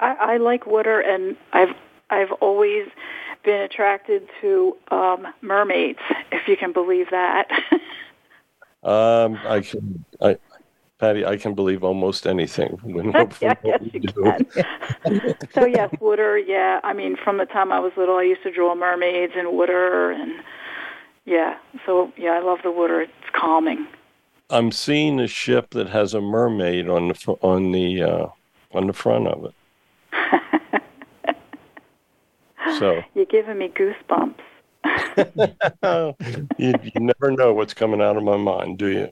I, 0.00 0.14
I 0.14 0.36
like 0.36 0.66
water, 0.66 1.00
and 1.00 1.36
I've 1.52 1.74
I've 2.10 2.32
always 2.40 2.86
been 3.44 3.60
attracted 3.60 4.28
to 4.40 4.76
um, 4.90 5.26
mermaids, 5.40 6.00
if 6.32 6.48
you 6.48 6.56
can 6.56 6.72
believe 6.72 7.10
that. 7.10 7.48
Um, 8.82 9.36
I 9.44 9.60
can, 9.62 10.04
I, 10.20 10.36
Patty, 11.00 11.26
I 11.26 11.36
can 11.38 11.54
believe 11.54 11.82
almost 11.82 12.24
anything. 12.24 12.78
When, 12.84 13.10
yeah, 13.40 13.54
yes, 13.64 13.80
you 13.82 14.00
can. 14.00 14.46
so 15.52 15.66
yes, 15.66 15.90
water. 15.98 16.38
Yeah, 16.38 16.78
I 16.84 16.92
mean, 16.92 17.16
from 17.16 17.38
the 17.38 17.46
time 17.46 17.72
I 17.72 17.80
was 17.80 17.92
little, 17.96 18.16
I 18.16 18.22
used 18.22 18.44
to 18.44 18.52
draw 18.52 18.76
mermaids 18.76 19.32
and 19.36 19.52
water, 19.52 20.12
and 20.12 20.40
yeah. 21.24 21.56
So 21.84 22.12
yeah, 22.16 22.30
I 22.30 22.40
love 22.40 22.58
the 22.62 22.70
water. 22.70 23.00
It's 23.02 23.12
calming. 23.32 23.88
I'm 24.50 24.70
seeing 24.70 25.18
a 25.18 25.26
ship 25.26 25.70
that 25.70 25.88
has 25.88 26.14
a 26.14 26.20
mermaid 26.20 26.88
on 26.88 27.08
the 27.08 27.36
on 27.42 27.72
the 27.72 28.02
uh, 28.02 28.26
on 28.72 28.86
the 28.86 28.92
front 28.92 29.26
of 29.26 29.46
it. 29.46 29.54
So 32.78 33.02
You're 33.14 33.26
giving 33.26 33.58
me 33.58 33.68
goosebumps. 33.68 34.34
you, 36.58 36.74
you 36.82 37.00
never 37.00 37.30
know 37.30 37.54
what's 37.54 37.72
coming 37.72 38.02
out 38.02 38.16
of 38.16 38.22
my 38.22 38.36
mind, 38.36 38.78
do 38.78 38.88
you? 38.88 39.08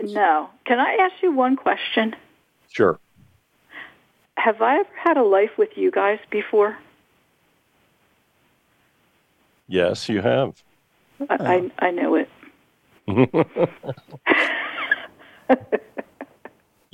No. 0.00 0.48
Can 0.64 0.78
I 0.78 0.96
ask 1.00 1.14
you 1.22 1.32
one 1.32 1.56
question? 1.56 2.14
Sure. 2.68 3.00
Have 4.36 4.62
I 4.62 4.80
ever 4.80 4.88
had 5.02 5.16
a 5.16 5.24
life 5.24 5.50
with 5.58 5.70
you 5.76 5.90
guys 5.90 6.18
before? 6.30 6.76
Yes, 9.66 10.08
you 10.08 10.20
have. 10.20 10.62
I, 11.30 11.70
I, 11.80 11.86
I 11.86 11.90
knew 11.90 12.16
it. 12.16 12.28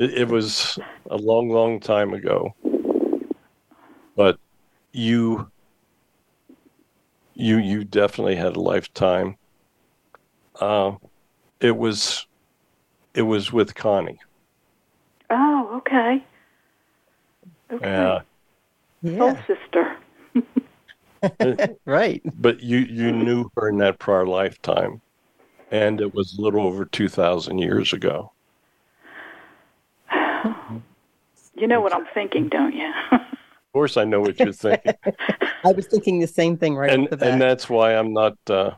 It, 0.00 0.14
it 0.14 0.28
was 0.28 0.78
a 1.10 1.16
long, 1.18 1.50
long 1.50 1.78
time 1.78 2.14
ago, 2.14 2.54
but 4.16 4.38
you, 4.92 5.50
you, 7.34 7.58
you 7.58 7.84
definitely 7.84 8.36
had 8.36 8.56
a 8.56 8.60
lifetime. 8.60 9.36
Uh, 10.60 10.92
it 11.60 11.76
was, 11.76 12.26
it 13.14 13.22
was 13.22 13.52
with 13.52 13.74
Connie. 13.74 14.18
Oh, 15.30 15.76
okay. 15.78 16.24
Okay. 17.72 18.22
Yeah, 19.02 19.18
Soul 19.18 19.38
sister. 19.46 19.96
right. 21.84 22.22
but 22.40 22.60
you 22.62 22.78
you 22.78 23.12
knew 23.12 23.50
her 23.56 23.68
in 23.68 23.78
that 23.78 23.98
prior 23.98 24.26
lifetime, 24.26 25.00
and 25.70 26.00
it 26.00 26.14
was 26.14 26.36
a 26.36 26.40
little 26.40 26.66
over 26.66 26.84
two 26.84 27.08
thousand 27.08 27.58
years 27.58 27.92
ago. 27.92 28.32
You 31.54 31.66
know 31.66 31.80
what 31.80 31.94
I'm 31.94 32.06
thinking, 32.14 32.48
don't 32.48 32.74
you? 32.74 32.90
Of 33.70 33.74
course, 33.74 33.96
I 33.96 34.02
know 34.02 34.20
what 34.20 34.36
you're 34.40 34.52
thinking, 34.52 34.94
I 35.64 35.70
was 35.70 35.86
thinking 35.86 36.18
the 36.18 36.26
same 36.26 36.56
thing 36.56 36.74
right 36.74 36.90
and 36.90 37.04
off 37.04 37.10
the 37.10 37.16
bat. 37.18 37.28
and 37.28 37.40
that's 37.40 37.68
why 37.70 37.94
I'm 37.94 38.12
not 38.12 38.36
uh, 38.48 38.72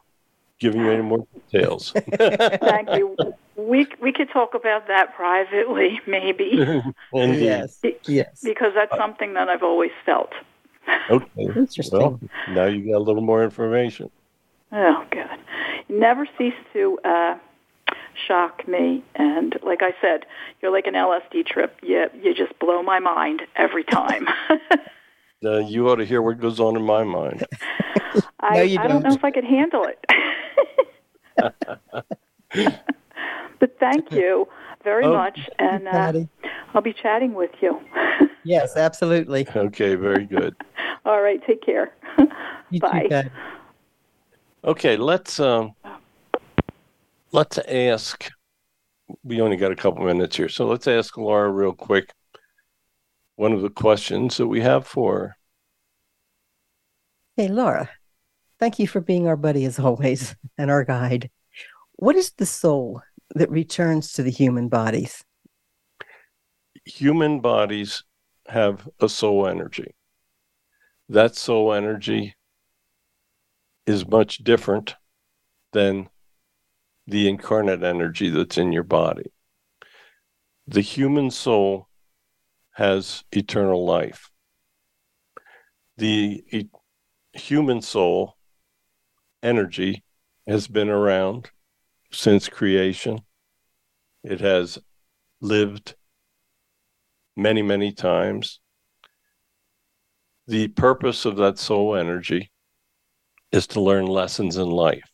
giving 0.61 0.83
you 0.83 0.91
any 0.91 1.01
more 1.03 1.27
details. 1.51 1.95
Thank 2.19 2.91
you. 2.91 3.17
We 3.57 3.87
we 4.03 4.13
could 4.13 4.29
talk 4.31 4.53
about 4.53 4.89
that 4.89 5.15
privately, 5.17 5.99
maybe, 6.07 6.61
Indeed. 7.15 7.43
yes, 7.43 7.81
yes. 8.05 8.41
because 8.45 8.73
that's 8.75 8.95
something 8.99 9.33
that 9.33 9.49
I've 9.49 9.63
always 9.63 9.93
felt. 10.05 10.33
Okay. 11.09 11.27
Interesting. 11.39 11.99
Well, 11.99 12.21
now 12.51 12.67
you 12.67 12.93
got 12.93 12.99
a 12.99 13.05
little 13.05 13.23
more 13.23 13.43
information. 13.43 14.11
Oh, 14.73 15.07
good. 15.11 15.27
Never 15.89 16.27
cease 16.37 16.53
to 16.75 16.99
uh, 17.03 17.39
shock 18.27 18.67
me, 18.69 19.03
and 19.15 19.57
like 19.63 19.83
I 19.83 19.95
said, 20.01 20.25
you're 20.61 20.73
like 20.73 20.87
an 20.87 20.95
LSD 20.95 21.47
trip. 21.47 21.79
You 21.83 22.07
you 22.23 22.35
just 22.35 22.59
blow 22.59 22.83
my 22.83 22.99
mind 22.99 23.43
every 23.57 23.85
time. 23.85 24.27
Uh, 25.45 25.59
you 25.59 25.89
ought 25.89 25.97
to 25.97 26.05
hear 26.05 26.23
what 26.23 26.39
goes 26.39 26.61
on 26.61 26.77
in 26.77 26.83
my 26.83 27.03
mind. 27.03 27.45
I, 28.41 28.57
No, 28.57 28.63
you 28.63 28.79
don't 28.79 29.03
know 29.03 29.11
don't. 29.11 29.19
if 29.19 29.25
I 29.25 29.31
could 29.33 29.45
handle 29.45 29.85
it. 29.85 29.99
but 33.61 33.79
thank 33.81 34.13
you 34.13 34.47
very 34.85 35.05
Oh, 35.05 35.13
much, 35.15 35.39
and 35.59 35.89
uh, 35.89 36.13
I'll 36.75 36.83
be 36.83 36.93
chatting 36.93 37.35
with 37.35 37.51
you. 37.61 37.81
Yes, 38.45 38.77
absolutely. 38.77 39.47
Okay, 39.55 39.95
very 39.95 40.27
good. 40.27 40.55
All 41.05 41.23
right, 41.23 41.41
take 41.47 41.63
care. 41.65 41.93
You 42.71 42.81
Bye. 42.81 43.09
too, 43.09 43.31
Okay, 44.65 44.97
let's 44.97 45.41
um, 45.41 45.75
let's 47.33 47.59
ask. 47.59 48.31
We 49.25 49.41
only 49.41 49.57
got 49.57 49.73
a 49.73 49.77
couple 49.77 50.05
minutes 50.05 50.37
here, 50.37 50.49
so 50.49 50.67
let's 50.67 50.87
ask 50.87 51.17
Laura 51.17 51.51
real 51.51 51.73
quick. 51.73 52.13
One 53.37 53.53
of 53.53 53.63
the 53.63 53.71
questions 53.71 54.37
that 54.37 54.47
we 54.47 54.61
have 54.61 54.87
for 54.87 55.19
her. 55.19 55.37
Hey, 57.37 57.49
Laura, 57.49 57.91
thank 58.61 58.79
you 58.79 58.87
for 58.87 59.01
being 59.01 59.27
our 59.27 59.37
buddy 59.37 59.65
as 59.65 59.79
always 59.79 60.37
and 60.59 60.71
our 60.71 60.85
guide. 60.85 61.31
What 61.97 62.17
is 62.17 62.33
the 62.33 62.47
soul 62.47 63.03
that 63.35 63.51
returns 63.51 64.13
to 64.13 64.23
the 64.23 64.31
human 64.31 64.69
bodies? 64.69 65.25
Human 66.85 67.41
bodies 67.41 68.05
have 68.49 68.89
a 69.01 69.09
soul 69.09 69.47
energy. 69.47 69.95
That 71.09 71.37
soul 71.37 71.73
energy 71.73 72.35
is 73.87 74.07
much 74.07 74.39
different 74.39 74.95
than 75.73 76.09
the 77.07 77.29
incarnate 77.29 77.83
energy 77.83 78.31
that's 78.31 78.59
in 78.59 78.73
your 78.73 78.83
body. 78.83 79.33
The 80.67 80.81
human 80.81 81.31
soul 81.31 81.89
has 82.73 83.25
eternal 83.33 83.85
life. 83.85 84.31
The 85.97 86.45
e- 86.51 86.71
human 87.33 87.83
soul 87.83 88.37
energy 89.43 90.05
has 90.47 90.69
been 90.69 90.89
around 90.89 91.51
since 92.11 92.49
creation. 92.49 93.21
It 94.23 94.41
has 94.41 94.79
lived 95.41 95.97
many, 97.37 97.63
many 97.63 97.93
times. 97.93 98.61
The 100.47 100.69
purpose 100.69 101.25
of 101.25 101.37
that 101.37 101.59
soul 101.59 101.97
energy 101.97 102.51
is 103.51 103.67
to 103.69 103.81
learn 103.81 104.07
lessons 104.07 104.57
in 104.57 104.71
life. 104.71 105.12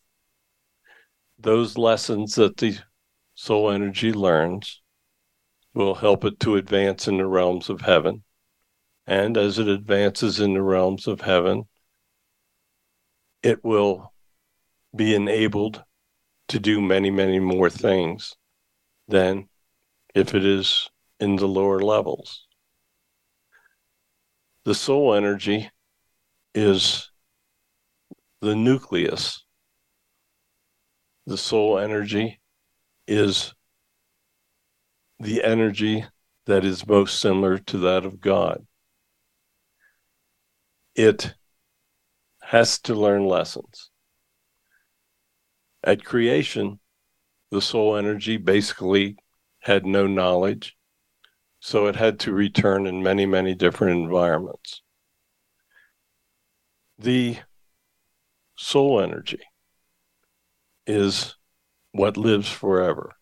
Those 1.38 1.78
lessons 1.78 2.35
that 2.35 2.57
the 2.57 2.78
soul 3.35 3.71
energy 3.71 4.12
learns 4.12 4.83
will 5.73 5.95
help 5.95 6.25
it 6.25 6.40
to 6.40 6.57
advance 6.57 7.07
in 7.07 7.18
the 7.18 7.26
realms 7.26 7.71
of 7.71 7.83
heaven. 7.83 8.25
And 9.07 9.37
as 9.37 9.59
it 9.59 9.68
advances 9.68 10.40
in 10.40 10.54
the 10.54 10.62
realms 10.62 11.07
of 11.07 11.21
heaven, 11.21 11.68
it 13.42 13.62
will 13.62 14.12
be 14.95 15.14
enabled 15.14 15.85
to 16.49 16.59
do 16.59 16.80
many, 16.80 17.11
many 17.11 17.38
more 17.38 17.71
things 17.71 18.35
than 19.07 19.49
if 20.14 20.35
it 20.35 20.45
is 20.45 20.90
in 21.21 21.37
the 21.37 21.47
lower 21.47 21.80
levels. 21.80 22.47
The 24.64 24.75
soul 24.75 25.14
energy 25.14 25.71
is 26.54 27.11
the 28.40 28.54
nucleus. 28.54 29.45
The 31.28 31.37
soul 31.37 31.78
energy 31.78 32.40
is 33.06 33.52
the 35.20 35.44
energy 35.44 36.06
that 36.47 36.64
is 36.64 36.87
most 36.87 37.20
similar 37.20 37.58
to 37.58 37.76
that 37.80 38.06
of 38.06 38.18
God. 38.18 38.66
It 40.94 41.35
has 42.40 42.78
to 42.78 42.94
learn 42.94 43.26
lessons. 43.26 43.90
At 45.85 46.02
creation, 46.02 46.80
the 47.50 47.61
soul 47.61 47.94
energy 47.94 48.38
basically 48.38 49.18
had 49.61 49.85
no 49.85 50.06
knowledge, 50.06 50.78
so 51.61 51.88
it 51.88 51.97
had 51.97 52.18
to 52.20 52.32
return 52.32 52.87
in 52.87 53.02
many, 53.02 53.26
many 53.26 53.54
different 53.54 54.02
environments. 54.02 54.80
The 56.99 57.37
soul 58.56 59.02
energy 59.02 59.42
is 60.88 61.37
what 61.92 62.16
lives 62.16 62.51
forever. 62.51 63.14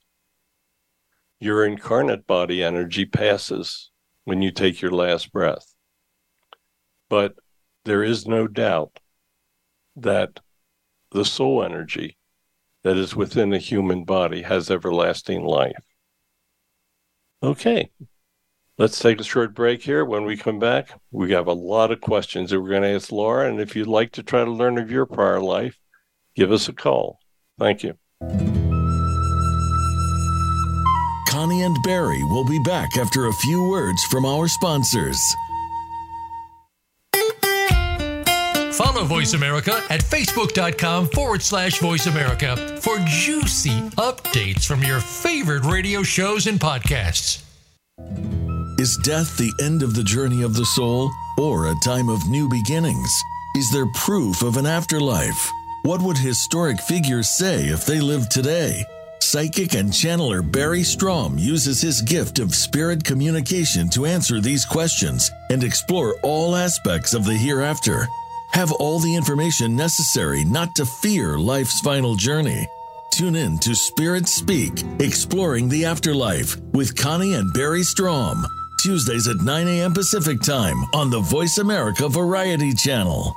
Your 1.40 1.66
incarnate 1.66 2.26
body 2.26 2.62
energy 2.62 3.04
passes 3.04 3.90
when 4.24 4.40
you 4.40 4.50
take 4.50 4.80
your 4.80 4.92
last 4.92 5.32
breath. 5.32 5.74
But 7.10 7.34
there 7.84 8.02
is 8.02 8.26
no 8.26 8.46
doubt 8.46 8.98
that 9.96 10.40
the 11.10 11.24
soul 11.24 11.62
energy 11.62 12.16
that 12.82 12.96
is 12.96 13.14
within 13.16 13.52
a 13.52 13.58
human 13.58 14.04
body 14.04 14.42
has 14.42 14.70
everlasting 14.70 15.44
life. 15.44 15.84
Okay, 17.42 17.90
let's 18.78 18.98
take 18.98 19.20
a 19.20 19.24
short 19.24 19.54
break 19.54 19.82
here. 19.82 20.04
When 20.04 20.24
we 20.24 20.36
come 20.36 20.58
back, 20.58 20.98
we 21.10 21.32
have 21.32 21.46
a 21.46 21.52
lot 21.52 21.90
of 21.90 22.00
questions 22.00 22.50
that 22.50 22.60
we're 22.60 22.70
going 22.70 22.82
to 22.82 22.94
ask 22.94 23.12
Laura. 23.12 23.48
And 23.48 23.60
if 23.60 23.76
you'd 23.76 23.86
like 23.86 24.12
to 24.12 24.22
try 24.22 24.44
to 24.44 24.50
learn 24.50 24.78
of 24.78 24.90
your 24.90 25.06
prior 25.06 25.40
life, 25.40 25.78
give 26.34 26.50
us 26.50 26.68
a 26.68 26.72
call. 26.72 27.18
Thank 27.58 27.82
you. 27.82 27.94
Connie 31.28 31.62
and 31.62 31.76
Barry 31.84 32.22
will 32.24 32.44
be 32.44 32.58
back 32.60 32.96
after 32.96 33.26
a 33.26 33.32
few 33.32 33.68
words 33.68 34.02
from 34.04 34.24
our 34.24 34.48
sponsors. 34.48 35.18
Follow 38.72 39.04
Voice 39.04 39.32
America 39.32 39.82
at 39.88 40.00
facebook.com 40.00 41.08
forward 41.08 41.42
slash 41.42 41.78
voice 41.78 42.06
America 42.06 42.56
for 42.80 42.98
juicy 43.06 43.80
updates 43.96 44.66
from 44.66 44.82
your 44.82 45.00
favorite 45.00 45.64
radio 45.64 46.02
shows 46.02 46.46
and 46.46 46.60
podcasts. 46.60 47.42
Is 48.78 48.98
death 48.98 49.38
the 49.38 49.52
end 49.62 49.82
of 49.82 49.94
the 49.94 50.04
journey 50.04 50.42
of 50.42 50.54
the 50.54 50.66
soul 50.66 51.10
or 51.38 51.68
a 51.68 51.74
time 51.82 52.10
of 52.10 52.28
new 52.28 52.48
beginnings? 52.50 53.22
Is 53.56 53.70
there 53.70 53.86
proof 53.94 54.42
of 54.42 54.58
an 54.58 54.66
afterlife? 54.66 55.50
What 55.86 56.02
would 56.02 56.18
historic 56.18 56.80
figures 56.80 57.28
say 57.28 57.66
if 57.66 57.86
they 57.86 58.00
lived 58.00 58.32
today? 58.32 58.84
Psychic 59.20 59.74
and 59.74 59.92
channeler 59.92 60.42
Barry 60.42 60.80
Strohm 60.80 61.38
uses 61.38 61.80
his 61.80 62.02
gift 62.02 62.40
of 62.40 62.56
spirit 62.56 63.04
communication 63.04 63.88
to 63.90 64.04
answer 64.04 64.40
these 64.40 64.64
questions 64.64 65.30
and 65.48 65.62
explore 65.62 66.16
all 66.24 66.56
aspects 66.56 67.14
of 67.14 67.24
the 67.24 67.36
hereafter. 67.36 68.08
Have 68.50 68.72
all 68.72 68.98
the 68.98 69.14
information 69.14 69.76
necessary 69.76 70.44
not 70.44 70.74
to 70.74 70.84
fear 70.84 71.38
life's 71.38 71.80
final 71.80 72.16
journey. 72.16 72.66
Tune 73.12 73.36
in 73.36 73.56
to 73.60 73.76
Spirit 73.76 74.26
Speak, 74.26 74.82
Exploring 74.98 75.68
the 75.68 75.84
Afterlife 75.84 76.56
with 76.72 76.96
Connie 76.96 77.34
and 77.34 77.54
Barry 77.54 77.82
Strohm. 77.82 78.44
Tuesdays 78.82 79.28
at 79.28 79.36
9 79.36 79.68
a.m. 79.68 79.94
Pacific 79.94 80.40
Time 80.40 80.82
on 80.92 81.10
the 81.10 81.20
Voice 81.20 81.58
America 81.58 82.08
Variety 82.08 82.74
Channel. 82.74 83.36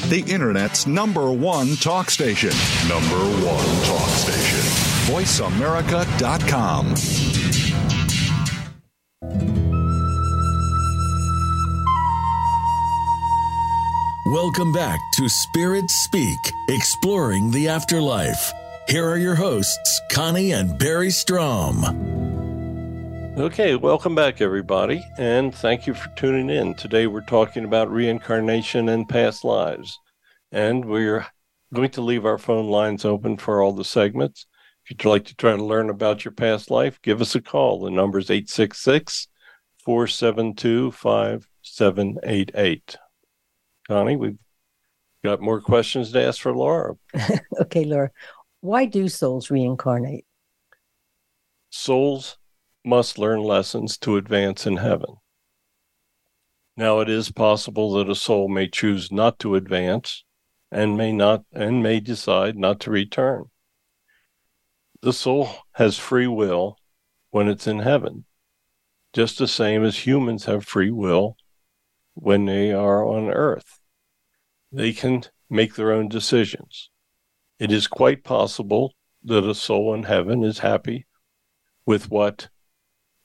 The 0.10 0.24
Internet's 0.28 0.88
number 0.88 1.32
one 1.32 1.76
talk 1.76 2.10
station. 2.10 2.50
Number 2.90 3.20
one 3.46 3.86
talk 3.86 4.10
station. 4.10 4.62
VoiceAmerica.com. 5.14 6.96
Welcome 14.34 14.74
back 14.74 15.00
to 15.18 15.30
Spirit 15.30 15.92
Speak, 15.92 16.40
Exploring 16.70 17.52
the 17.52 17.68
Afterlife. 17.68 18.52
Here 18.88 19.08
are 19.08 19.18
your 19.18 19.36
hosts, 19.36 20.02
Connie 20.12 20.52
and 20.52 20.78
Barry 20.78 21.08
Strohm. 21.08 21.88
Okay, 23.38 23.76
welcome 23.76 24.14
back, 24.14 24.42
everybody, 24.42 25.02
and 25.18 25.56
thank 25.56 25.88
you 25.88 25.94
for 25.94 26.10
tuning 26.18 26.50
in. 26.50 26.76
Today 26.76 27.08
we're 27.08 27.22
talking 27.22 27.64
about 27.64 27.90
reincarnation 27.90 28.90
and 28.90 29.08
past 29.08 29.46
lives, 29.46 29.98
and 30.52 30.84
we're 30.84 31.26
going 31.74 31.92
to 31.92 32.02
leave 32.02 32.26
our 32.26 32.38
phone 32.38 32.68
lines 32.68 33.06
open 33.06 33.38
for 33.38 33.62
all 33.62 33.72
the 33.72 33.86
segments. 33.86 34.48
If 34.84 34.92
you'd 34.92 35.10
like 35.10 35.26
to 35.26 35.36
try 35.36 35.56
to 35.56 35.64
learn 35.64 35.90
about 35.90 36.26
your 36.26 36.34
past 36.34 36.70
life, 36.70 37.02
give 37.02 37.22
us 37.22 37.36
a 37.36 37.42
call. 37.42 37.80
The 37.80 37.90
number 37.90 38.20
is 38.20 38.30
866 38.30 39.30
472 39.78 40.92
5788. 40.92 42.98
Connie, 43.88 44.18
we've 44.18 44.38
got 45.24 45.42
more 45.42 45.62
questions 45.62 46.12
to 46.12 46.22
ask 46.22 46.42
for 46.42 46.54
Laura. 46.54 46.96
okay, 47.62 47.86
Laura. 47.86 48.12
Why 48.64 48.86
do 48.86 49.10
souls 49.10 49.52
reincarnate? 49.52 50.26
Souls 51.70 52.38
must 52.86 53.20
learn 53.20 53.42
lessons 53.44 53.98
to 53.98 54.16
advance 54.16 54.66
in 54.66 54.78
heaven. 54.78 55.18
Now, 56.78 57.02
it 57.02 57.10
is 57.10 57.30
possible 57.30 57.92
that 57.96 58.10
a 58.10 58.16
soul 58.16 58.48
may 58.48 58.70
choose 58.70 59.12
not 59.12 59.38
to 59.40 59.56
advance 59.56 60.24
and 60.72 60.96
may 60.96 61.12
not 61.12 61.44
and 61.52 61.84
may 61.84 62.00
decide 62.00 62.58
not 62.58 62.80
to 62.80 62.90
return. 62.90 63.52
The 65.02 65.12
soul 65.12 65.50
has 65.74 65.98
free 65.98 66.28
will 66.28 66.78
when 67.32 67.50
it's 67.50 67.68
in 67.68 67.80
heaven, 67.80 68.24
just 69.12 69.40
the 69.40 69.48
same 69.50 69.84
as 69.84 70.08
humans 70.08 70.46
have 70.46 70.64
free 70.64 70.90
will 70.90 71.36
when 72.14 72.46
they 72.46 72.72
are 72.72 73.06
on 73.06 73.30
earth. 73.30 73.82
They 74.72 74.94
can 74.94 75.24
make 75.50 75.76
their 75.76 75.92
own 75.92 76.08
decisions. 76.08 76.90
It 77.64 77.72
is 77.72 77.88
quite 77.88 78.26
possible 78.26 78.94
that 79.24 79.48
a 79.48 79.56
soul 79.56 79.94
in 79.94 80.04
heaven 80.04 80.44
is 80.44 80.60
happy 80.60 81.08
with 81.86 82.12
what 82.12 82.50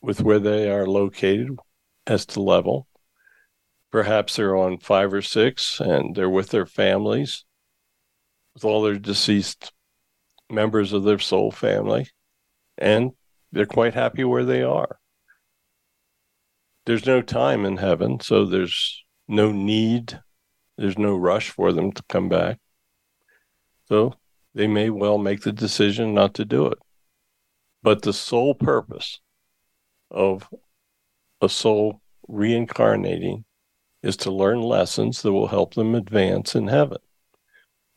with 0.01 0.20
where 0.20 0.38
they 0.38 0.70
are 0.70 0.87
located 0.87 1.59
as 2.07 2.24
to 2.27 2.40
level. 2.40 2.87
Perhaps 3.90 4.37
they're 4.37 4.57
on 4.57 4.79
five 4.79 5.12
or 5.12 5.22
six 5.22 5.81
and 5.81 6.14
they're 6.14 6.31
with 6.31 6.51
their 6.51 6.66
families, 6.66 7.44
with 8.55 8.64
all 8.64 8.81
their 8.81 8.94
deceased 8.94 9.72
members 10.48 10.92
of 10.92 11.03
their 11.03 11.18
soul 11.18 11.51
family, 11.51 12.07
and 12.79 13.11
they're 13.51 13.66
quite 13.66 13.94
happy 13.94 14.22
where 14.22 14.44
they 14.44 14.62
are. 14.62 15.01
There's 16.87 17.07
no 17.07 17.22
time 17.22 17.64
in 17.64 17.79
heaven, 17.79 18.20
so 18.20 18.44
there's 18.44 19.03
no 19.27 19.51
need, 19.51 20.20
there's 20.77 20.96
no 20.96 21.16
rush 21.16 21.51
for 21.51 21.72
them 21.72 21.90
to 21.90 22.05
come 22.09 22.29
back. 22.29 22.61
So 23.88 24.14
they 24.54 24.66
may 24.66 24.90
well 24.90 25.18
make 25.18 25.42
the 25.42 25.52
decision 25.52 26.14
not 26.14 26.34
to 26.34 26.44
do 26.44 26.66
it. 26.66 26.78
But 27.82 28.02
the 28.02 28.12
sole 28.12 28.54
purpose 28.54 29.20
of 30.11 30.48
a 31.40 31.48
soul 31.48 32.00
reincarnating 32.26 33.44
is 34.02 34.16
to 34.18 34.30
learn 34.30 34.61
lessons 34.61 35.22
that 35.22 35.32
will 35.32 35.48
help 35.48 35.74
them 35.74 35.94
advance 35.94 36.54
in 36.54 36.68
heaven. 36.68 36.98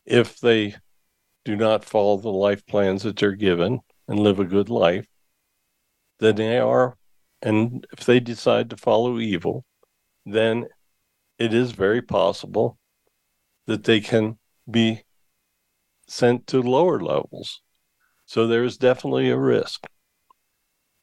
If 0.06 0.40
they 0.40 0.76
do 1.46 1.56
not 1.56 1.86
follow 1.86 2.18
the 2.18 2.30
life 2.30 2.66
plans 2.66 3.04
that 3.04 3.18
they're 3.18 3.34
given 3.34 3.80
and 4.08 4.20
live 4.20 4.40
a 4.40 4.46
good 4.46 4.70
life, 4.70 5.08
then 6.20 6.36
they 6.36 6.60
are, 6.60 6.98
and 7.42 7.86
if 7.92 8.06
they 8.06 8.20
decide 8.20 8.70
to 8.70 8.78
follow 8.78 9.20
evil, 9.20 9.66
then 10.26 10.68
it 11.40 11.54
is 11.54 11.72
very 11.72 12.02
possible 12.02 12.78
that 13.66 13.84
they 13.84 14.00
can 14.00 14.38
be 14.70 15.02
sent 16.12 16.48
to 16.48 16.62
lower 16.62 17.00
levels. 17.00 17.62
So 18.26 18.48
there 18.48 18.64
is 18.64 18.78
definitely 18.78 19.30
a 19.30 19.38
risk. 19.38 19.88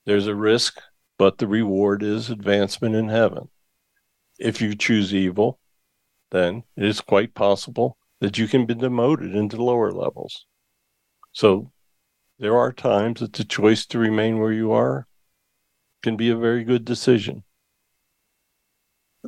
There's 0.04 0.26
a 0.26 0.34
risk 0.34 0.80
but 1.18 1.38
the 1.38 1.48
reward 1.48 2.02
is 2.02 2.30
advancement 2.30 2.94
in 2.94 3.08
heaven. 3.08 3.48
If 4.38 4.62
you 4.62 4.74
choose 4.76 5.12
evil, 5.12 5.58
then 6.30 6.62
it 6.76 6.84
is 6.84 7.00
quite 7.00 7.34
possible 7.34 7.98
that 8.20 8.38
you 8.38 8.46
can 8.46 8.66
be 8.66 8.74
demoted 8.74 9.34
into 9.34 9.62
lower 9.62 9.90
levels. 9.90 10.46
So 11.32 11.72
there 12.38 12.56
are 12.56 12.72
times 12.72 13.20
that 13.20 13.32
the 13.32 13.44
choice 13.44 13.84
to 13.86 13.98
remain 13.98 14.38
where 14.38 14.52
you 14.52 14.70
are 14.72 15.08
can 16.02 16.16
be 16.16 16.30
a 16.30 16.36
very 16.36 16.62
good 16.62 16.84
decision. 16.84 17.42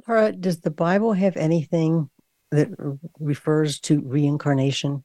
Laura, 0.06 0.30
does 0.30 0.60
the 0.60 0.70
Bible 0.70 1.14
have 1.14 1.36
anything 1.36 2.08
that 2.52 2.68
refers 3.18 3.80
to 3.80 4.00
reincarnation? 4.00 5.04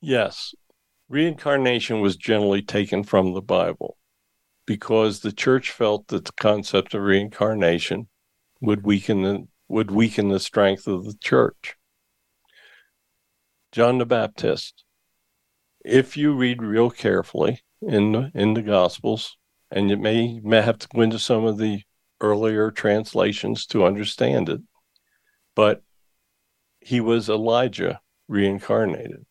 Yes. 0.00 0.54
Reincarnation 1.08 2.00
was 2.00 2.16
generally 2.16 2.62
taken 2.62 3.04
from 3.04 3.34
the 3.34 3.42
Bible 3.42 3.96
because 4.66 5.20
the 5.20 5.32
church 5.32 5.70
felt 5.70 6.08
that 6.08 6.24
the 6.24 6.32
concept 6.32 6.94
of 6.94 7.02
reincarnation 7.02 8.08
would 8.60 8.84
weaken 8.84 9.22
the, 9.22 9.48
would 9.68 9.90
weaken 9.90 10.28
the 10.28 10.40
strength 10.40 10.86
of 10.86 11.04
the 11.04 11.16
church. 11.20 11.76
John 13.72 13.98
the 13.98 14.06
Baptist, 14.06 14.84
if 15.84 16.16
you 16.16 16.34
read 16.34 16.62
real 16.62 16.90
carefully 16.90 17.62
in 17.82 18.12
the, 18.12 18.30
in 18.34 18.54
the 18.54 18.62
Gospels, 18.62 19.36
and 19.70 19.90
you 19.90 19.96
may, 19.96 20.40
may 20.40 20.62
have 20.62 20.78
to 20.78 20.88
go 20.88 21.02
into 21.02 21.18
some 21.18 21.44
of 21.44 21.58
the 21.58 21.82
earlier 22.20 22.70
translations 22.70 23.66
to 23.66 23.84
understand 23.84 24.48
it, 24.48 24.60
but 25.54 25.82
he 26.80 27.00
was 27.00 27.28
Elijah 27.28 28.00
reincarnated. 28.28 29.24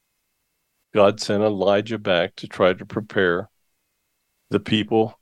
God 0.94 1.20
sent 1.20 1.44
Elijah 1.44 2.00
back 2.00 2.36
to 2.38 2.48
try 2.48 2.74
to 2.74 2.86
prepare 2.86 3.50
the 4.50 4.60
people 4.60 5.20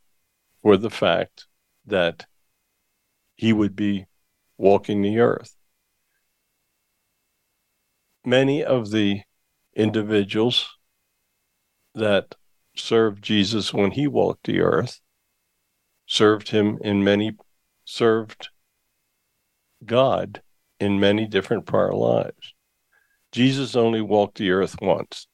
for 0.61 0.77
the 0.77 0.89
fact 0.89 1.45
that 1.85 2.25
he 3.35 3.53
would 3.53 3.75
be 3.75 4.05
walking 4.57 5.01
the 5.01 5.19
earth. 5.19 5.55
Many 8.25 8.63
of 8.63 8.91
the 8.91 9.21
individuals 9.75 10.77
that 11.93 12.35
served 12.75 13.23
Jesus 13.23 13.73
when 13.73 13.91
he 13.91 14.07
walked 14.07 14.45
the 14.45 14.61
earth 14.61 14.99
served 16.05 16.49
him 16.49 16.79
in 16.81 17.03
many 17.03 17.35
served 17.85 18.49
God 19.85 20.41
in 20.79 20.99
many 20.99 21.27
different 21.27 21.65
prior 21.65 21.93
lives. 21.93 22.53
Jesus 23.31 23.75
only 23.75 24.01
walked 24.01 24.37
the 24.37 24.51
earth 24.51 24.75
once, 24.81 25.26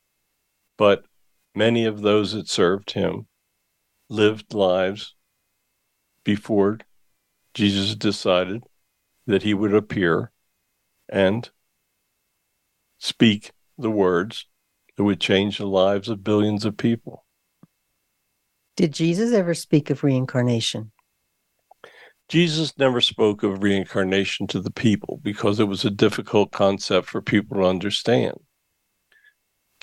but 0.84 1.06
many 1.56 1.86
of 1.86 2.02
those 2.02 2.34
that 2.34 2.50
served 2.50 2.91
him 2.91 3.26
lived 4.10 4.54
lives 4.54 5.15
before 6.26 6.78
Jesus 7.54 7.96
decided 7.96 8.65
that 9.26 9.43
he 9.43 9.54
would 9.54 9.74
appear 9.74 10.34
and 11.08 11.50
speak 12.98 13.54
the 13.78 13.89
words 13.89 14.46
that 14.98 15.06
would 15.06 15.22
change 15.22 15.58
the 15.58 15.65
lives 15.65 16.10
of 16.10 16.22
billions 16.22 16.65
of 16.65 16.76
people. 16.76 17.26
Did 18.76 18.91
Jesus 18.91 19.32
ever 19.32 19.54
speak 19.54 19.89
of 19.89 20.04
reincarnation? 20.04 20.91
Jesus 22.28 22.78
never 22.78 23.00
spoke 23.00 23.41
of 23.41 23.63
reincarnation 23.63 24.48
to 24.48 24.60
the 24.60 24.69
people 24.69 25.22
because 25.24 25.62
it 25.62 25.69
was 25.69 25.86
a 25.86 25.89
difficult 25.89 26.52
concept 26.52 27.08
for 27.08 27.22
people 27.22 27.56
to 27.56 27.63
understand. 27.63 28.36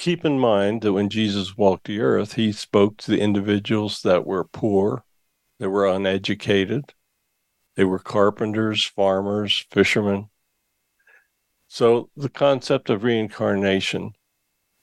Keep 0.00 0.24
in 0.24 0.38
mind 0.38 0.80
that 0.80 0.94
when 0.94 1.10
Jesus 1.10 1.58
walked 1.58 1.86
the 1.86 2.00
earth, 2.00 2.32
he 2.32 2.52
spoke 2.52 2.96
to 2.96 3.10
the 3.10 3.20
individuals 3.20 4.00
that 4.00 4.26
were 4.26 4.44
poor, 4.44 5.04
they 5.58 5.66
were 5.66 5.86
uneducated. 5.86 6.94
They 7.76 7.84
were 7.84 7.98
carpenters, 7.98 8.82
farmers, 8.82 9.66
fishermen. 9.70 10.30
So 11.68 12.08
the 12.16 12.30
concept 12.30 12.88
of 12.88 13.04
reincarnation 13.04 14.12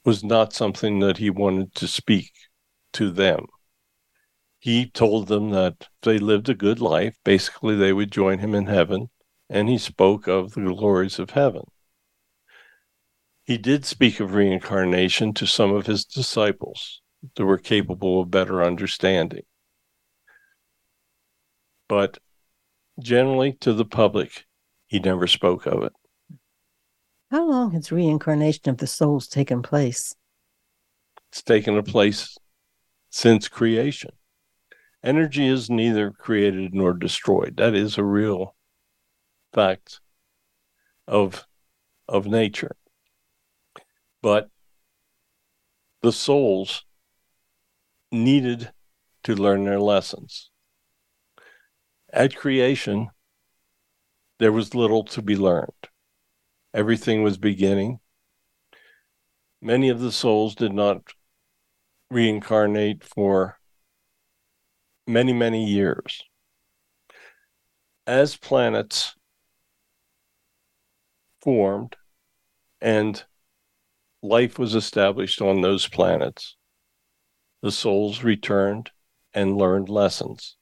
was 0.05 0.23
not 0.23 0.53
something 0.53 0.99
that 0.99 1.17
he 1.17 1.31
wanted 1.31 1.73
to 1.73 1.87
speak 1.87 2.31
to 2.93 3.09
them. 3.09 3.47
He 4.59 4.87
told 4.87 5.29
them 5.29 5.49
that 5.49 5.77
if 5.79 5.87
they 6.03 6.19
lived 6.19 6.47
a 6.47 6.53
good 6.53 6.79
life, 6.79 7.17
basically 7.23 7.75
they 7.75 7.91
would 7.91 8.11
join 8.11 8.37
him 8.37 8.53
in 8.53 8.67
heaven, 8.67 9.09
and 9.49 9.67
he 9.67 9.79
spoke 9.79 10.27
of 10.27 10.53
the 10.53 10.61
glories 10.61 11.17
of 11.17 11.31
heaven. 11.31 11.63
He 13.47 13.57
did 13.57 13.83
speak 13.83 14.19
of 14.19 14.35
reincarnation 14.35 15.33
to 15.33 15.47
some 15.47 15.73
of 15.73 15.87
his 15.87 16.05
disciples 16.05 17.01
that 17.35 17.45
were 17.45 17.57
capable 17.57 18.21
of 18.21 18.29
better 18.29 18.63
understanding 18.63 19.43
but 21.87 22.17
generally 22.99 23.53
to 23.53 23.73
the 23.73 23.85
public, 23.85 24.45
he 24.87 24.99
never 24.99 25.27
spoke 25.27 25.65
of 25.65 25.83
it. 25.83 25.93
How 27.31 27.47
long 27.47 27.71
has 27.71 27.91
reincarnation 27.91 28.69
of 28.69 28.77
the 28.77 28.87
souls 28.87 29.27
taken 29.27 29.61
place? 29.61 30.15
It's 31.29 31.41
taken 31.41 31.77
a 31.77 31.83
place 31.83 32.37
since 33.09 33.47
creation. 33.47 34.11
Energy 35.03 35.47
is 35.47 35.69
neither 35.69 36.11
created 36.11 36.73
nor 36.73 36.93
destroyed. 36.93 37.57
That 37.57 37.75
is 37.75 37.97
a 37.97 38.03
real 38.03 38.55
fact 39.53 39.99
of 41.07 41.45
of 42.07 42.25
nature. 42.25 42.75
But 44.27 44.49
the 46.01 46.11
souls 46.11 46.83
needed 48.11 48.73
to 49.23 49.33
learn 49.33 49.63
their 49.63 49.79
lessons. 49.79 50.49
At 52.11 52.35
creation, 52.35 53.07
there 54.37 54.51
was 54.51 54.75
little 54.75 55.05
to 55.05 55.21
be 55.21 55.37
learned. 55.37 55.87
Everything 56.73 57.23
was 57.23 57.37
beginning. 57.37 58.01
Many 59.61 59.87
of 59.87 60.01
the 60.01 60.11
souls 60.11 60.55
did 60.55 60.73
not 60.73 61.13
reincarnate 62.11 63.05
for 63.05 63.61
many, 65.07 65.31
many 65.31 65.63
years. 65.63 66.21
As 68.05 68.35
planets 68.35 69.15
formed 71.39 71.95
and 72.81 73.23
life 74.21 74.57
was 74.57 74.75
established 74.75 75.41
on 75.41 75.61
those 75.61 75.87
planets, 75.87 76.55
the 77.61 77.71
souls 77.71 78.23
returned 78.23 78.91
and 79.33 79.57
learned 79.57 79.89
lessons. 79.89 80.57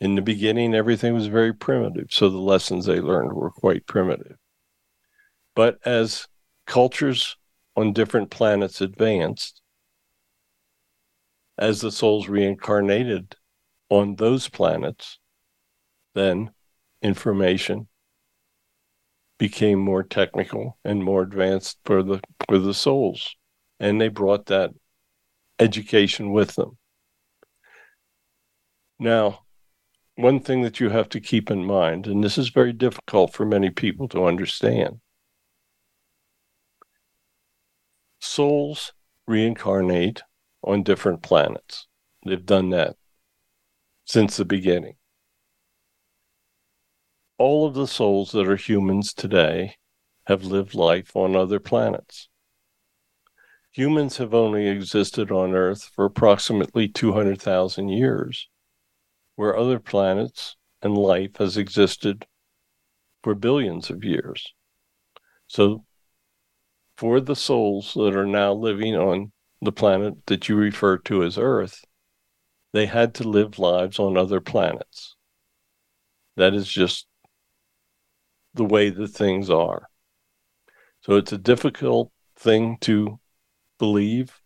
In 0.00 0.14
the 0.14 0.22
beginning, 0.22 0.74
everything 0.74 1.14
was 1.14 1.26
very 1.26 1.52
primitive, 1.52 2.08
so 2.10 2.28
the 2.28 2.38
lessons 2.38 2.86
they 2.86 3.00
learned 3.00 3.32
were 3.32 3.50
quite 3.50 3.86
primitive. 3.86 4.36
But 5.54 5.78
as 5.84 6.26
cultures 6.66 7.36
on 7.76 7.92
different 7.92 8.30
planets 8.30 8.80
advanced, 8.80 9.60
as 11.56 11.80
the 11.80 11.92
souls 11.92 12.28
reincarnated 12.28 13.36
on 13.88 14.16
those 14.16 14.48
planets, 14.48 15.18
then 16.14 16.50
information 17.02 17.88
became 19.44 19.78
more 19.78 20.02
technical 20.02 20.78
and 20.86 21.04
more 21.04 21.20
advanced 21.20 21.76
for 21.84 22.02
the 22.02 22.18
for 22.48 22.58
the 22.58 22.72
souls. 22.72 23.36
And 23.78 24.00
they 24.00 24.08
brought 24.08 24.46
that 24.46 24.70
education 25.58 26.32
with 26.32 26.54
them. 26.54 26.78
Now 28.98 29.40
one 30.14 30.40
thing 30.40 30.62
that 30.62 30.80
you 30.80 30.88
have 30.88 31.10
to 31.10 31.20
keep 31.20 31.50
in 31.50 31.62
mind 31.62 32.06
and 32.06 32.24
this 32.24 32.38
is 32.38 32.48
very 32.48 32.72
difficult 32.72 33.34
for 33.34 33.44
many 33.44 33.68
people 33.68 34.08
to 34.08 34.24
understand. 34.24 35.00
Souls 38.18 38.94
reincarnate 39.26 40.22
on 40.62 40.82
different 40.82 41.20
planets. 41.22 41.86
They've 42.24 42.46
done 42.46 42.70
that 42.70 42.96
since 44.06 44.38
the 44.38 44.46
beginning 44.46 44.96
all 47.44 47.66
of 47.66 47.74
the 47.74 47.86
souls 47.86 48.32
that 48.32 48.48
are 48.48 48.56
humans 48.56 49.12
today 49.12 49.76
have 50.26 50.44
lived 50.44 50.74
life 50.74 51.14
on 51.14 51.36
other 51.36 51.60
planets. 51.60 52.30
Humans 53.72 54.16
have 54.16 54.32
only 54.32 54.66
existed 54.66 55.30
on 55.30 55.52
Earth 55.52 55.90
for 55.94 56.06
approximately 56.06 56.88
200,000 56.88 57.90
years, 57.90 58.48
where 59.34 59.54
other 59.54 59.78
planets 59.78 60.56
and 60.80 60.96
life 60.96 61.36
has 61.36 61.58
existed 61.58 62.26
for 63.22 63.34
billions 63.34 63.90
of 63.90 64.02
years. 64.04 64.54
So, 65.46 65.84
for 66.96 67.20
the 67.20 67.36
souls 67.36 67.92
that 67.92 68.16
are 68.16 68.24
now 68.24 68.54
living 68.54 68.94
on 68.94 69.32
the 69.60 69.70
planet 69.70 70.14
that 70.28 70.48
you 70.48 70.56
refer 70.56 70.96
to 70.96 71.22
as 71.22 71.36
Earth, 71.36 71.84
they 72.72 72.86
had 72.86 73.14
to 73.16 73.28
live 73.28 73.58
lives 73.58 73.98
on 73.98 74.16
other 74.16 74.40
planets. 74.40 75.14
That 76.36 76.54
is 76.54 76.66
just 76.66 77.06
the 78.54 78.64
way 78.64 78.90
that 78.90 79.08
things 79.08 79.50
are. 79.50 79.88
So 81.02 81.16
it's 81.16 81.32
a 81.32 81.38
difficult 81.38 82.10
thing 82.36 82.78
to 82.82 83.18
believe, 83.78 84.40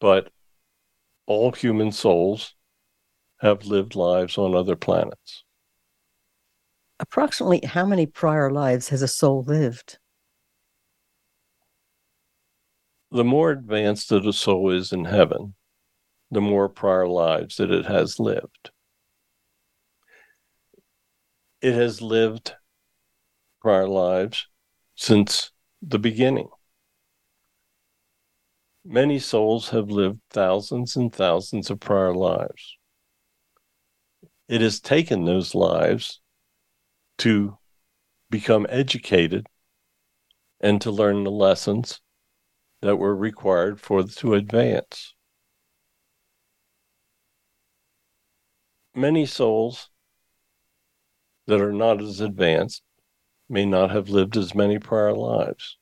but 0.00 0.30
all 1.26 1.52
human 1.52 1.92
souls 1.92 2.54
have 3.40 3.66
lived 3.66 3.94
lives 3.94 4.38
on 4.38 4.54
other 4.54 4.76
planets. 4.76 5.44
Approximately 7.00 7.66
how 7.66 7.84
many 7.84 8.06
prior 8.06 8.50
lives 8.50 8.88
has 8.90 9.02
a 9.02 9.08
soul 9.08 9.42
lived? 9.42 9.98
The 13.10 13.24
more 13.24 13.50
advanced 13.50 14.08
that 14.08 14.24
a 14.24 14.32
soul 14.32 14.70
is 14.70 14.92
in 14.92 15.04
heaven, 15.04 15.54
the 16.30 16.40
more 16.40 16.68
prior 16.68 17.06
lives 17.06 17.56
that 17.56 17.70
it 17.70 17.84
has 17.84 18.18
lived. 18.18 18.70
It 21.60 21.74
has 21.74 22.00
lived 22.00 22.54
prior 23.62 23.86
lives 23.86 24.48
since 24.96 25.52
the 25.80 25.98
beginning. 25.98 26.48
Many 28.84 29.20
souls 29.20 29.68
have 29.68 29.88
lived 29.88 30.18
thousands 30.30 30.96
and 30.96 31.14
thousands 31.14 31.70
of 31.70 31.78
prior 31.78 32.12
lives. 32.12 32.76
It 34.48 34.60
has 34.62 34.80
taken 34.80 35.24
those 35.24 35.54
lives 35.54 36.20
to 37.18 37.56
become 38.30 38.66
educated 38.68 39.46
and 40.60 40.80
to 40.80 40.90
learn 40.90 41.22
the 41.22 41.30
lessons 41.30 42.00
that 42.80 42.96
were 42.96 43.14
required 43.14 43.80
for 43.80 44.02
to 44.02 44.34
advance. 44.34 45.14
Many 48.92 49.24
souls 49.24 49.88
that 51.46 51.60
are 51.60 51.72
not 51.72 52.02
as 52.02 52.20
advanced 52.20 52.82
may 53.52 53.66
not 53.66 53.90
have 53.90 54.08
lived 54.08 54.34
as 54.38 54.54
many 54.54 54.78
prior 54.78 55.12
lives. 55.12 55.76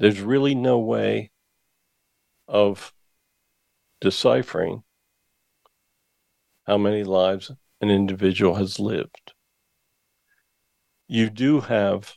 There's 0.00 0.20
really 0.20 0.56
no 0.56 0.76
way 0.76 1.30
of 2.48 2.92
deciphering 4.00 4.82
how 6.66 6.78
many 6.78 7.04
lives 7.04 7.52
an 7.80 7.90
individual 7.90 8.56
has 8.56 8.80
lived. 8.80 9.34
You 11.06 11.30
do 11.30 11.60
have 11.60 12.16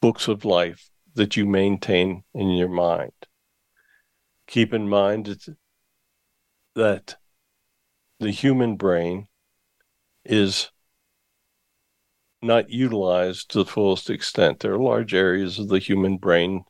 books 0.00 0.26
of 0.26 0.46
life 0.46 0.88
that 1.14 1.36
you 1.36 1.44
maintain 1.44 2.24
in 2.32 2.48
your 2.50 2.68
mind. 2.68 3.12
Keep 4.46 4.72
in 4.72 4.88
mind 4.88 5.36
that 6.74 7.16
the 8.18 8.30
human 8.30 8.76
brain 8.76 9.28
is 10.24 10.70
not 12.40 12.70
utilized 12.70 13.50
to 13.50 13.58
the 13.58 13.70
fullest 13.70 14.10
extent. 14.10 14.60
There 14.60 14.74
are 14.74 14.78
large 14.78 15.14
areas 15.14 15.58
of 15.58 15.68
the 15.68 15.78
human 15.78 16.16
brain 16.16 16.64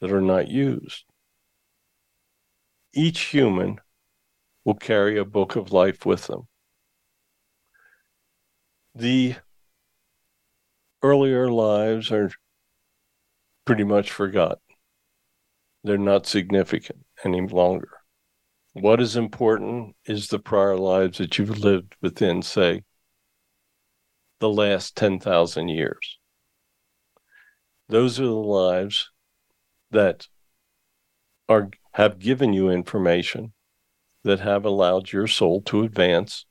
that 0.00 0.12
are 0.12 0.20
not 0.20 0.48
used. 0.48 1.04
Each 2.92 3.20
human 3.20 3.78
will 4.64 4.74
carry 4.74 5.18
a 5.18 5.24
book 5.24 5.56
of 5.56 5.72
life 5.72 6.04
with 6.04 6.26
them. 6.26 6.48
The 8.94 9.36
earlier 11.02 11.50
lives 11.50 12.12
are 12.12 12.30
pretty 13.64 13.84
much 13.84 14.10
forgotten. 14.10 14.58
They're 15.84 15.98
not 15.98 16.26
significant 16.26 17.06
any 17.24 17.40
longer. 17.40 17.88
What 18.74 19.00
is 19.00 19.16
important 19.16 19.96
is 20.06 20.28
the 20.28 20.38
prior 20.38 20.76
lives 20.76 21.18
that 21.18 21.38
you've 21.38 21.58
lived 21.58 21.96
within, 22.00 22.42
say, 22.42 22.82
the 24.42 24.50
last 24.50 24.96
10,000 24.96 25.68
years. 25.68 26.18
Those 27.88 28.18
are 28.18 28.24
the 28.24 28.32
lives 28.32 29.12
that 29.92 30.26
are 31.48 31.70
have 31.92 32.18
given 32.18 32.52
you 32.52 32.68
information 32.68 33.52
that 34.24 34.40
have 34.40 34.64
allowed 34.64 35.12
your 35.12 35.28
soul 35.28 35.62
to 35.62 35.84
advance 35.84 36.44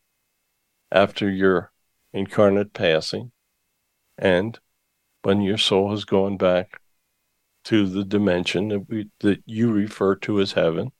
after 0.90 1.30
your 1.30 1.74
incarnate 2.14 2.72
passing 2.72 3.34
and 4.18 4.58
when 5.24 5.42
your 5.42 5.58
soul 5.58 5.92
has 5.92 6.06
gone 6.06 6.38
back 6.38 6.80
to 7.66 7.86
the 7.88 8.06
dimension 8.06 8.70
that, 8.70 8.88
we, 8.88 9.10
that 9.20 9.44
you 9.46 9.70
refer 9.70 10.16
to 10.16 10.40
as 10.40 10.54
heaven. 10.54 10.94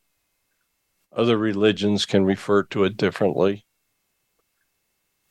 Other 1.16 1.38
religions 1.38 2.06
can 2.06 2.26
refer 2.26 2.64
to 2.64 2.84
it 2.84 2.98
differently. 2.98 3.66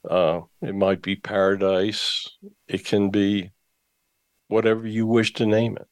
Uh, 0.09 0.43
it 0.63 0.75
might 0.75 1.03
be 1.03 1.17
paradise. 1.17 2.29
It 2.67 2.85
can 2.85 3.11
be 3.11 3.51
whatever 4.49 4.87
you 4.87 5.07
wish 5.07 5.33
to 5.35 5.47
name 5.47 5.77
it. 5.77 5.87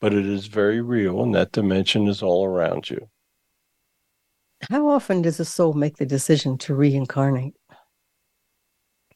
But 0.00 0.12
it 0.12 0.26
is 0.26 0.46
very 0.46 0.80
real, 0.80 1.22
and 1.22 1.34
that 1.34 1.52
dimension 1.52 2.08
is 2.08 2.22
all 2.22 2.44
around 2.44 2.90
you. 2.90 3.08
How 4.70 4.88
often 4.88 5.22
does 5.22 5.40
a 5.40 5.44
soul 5.44 5.72
make 5.72 5.96
the 5.96 6.06
decision 6.06 6.58
to 6.58 6.74
reincarnate? 6.74 7.54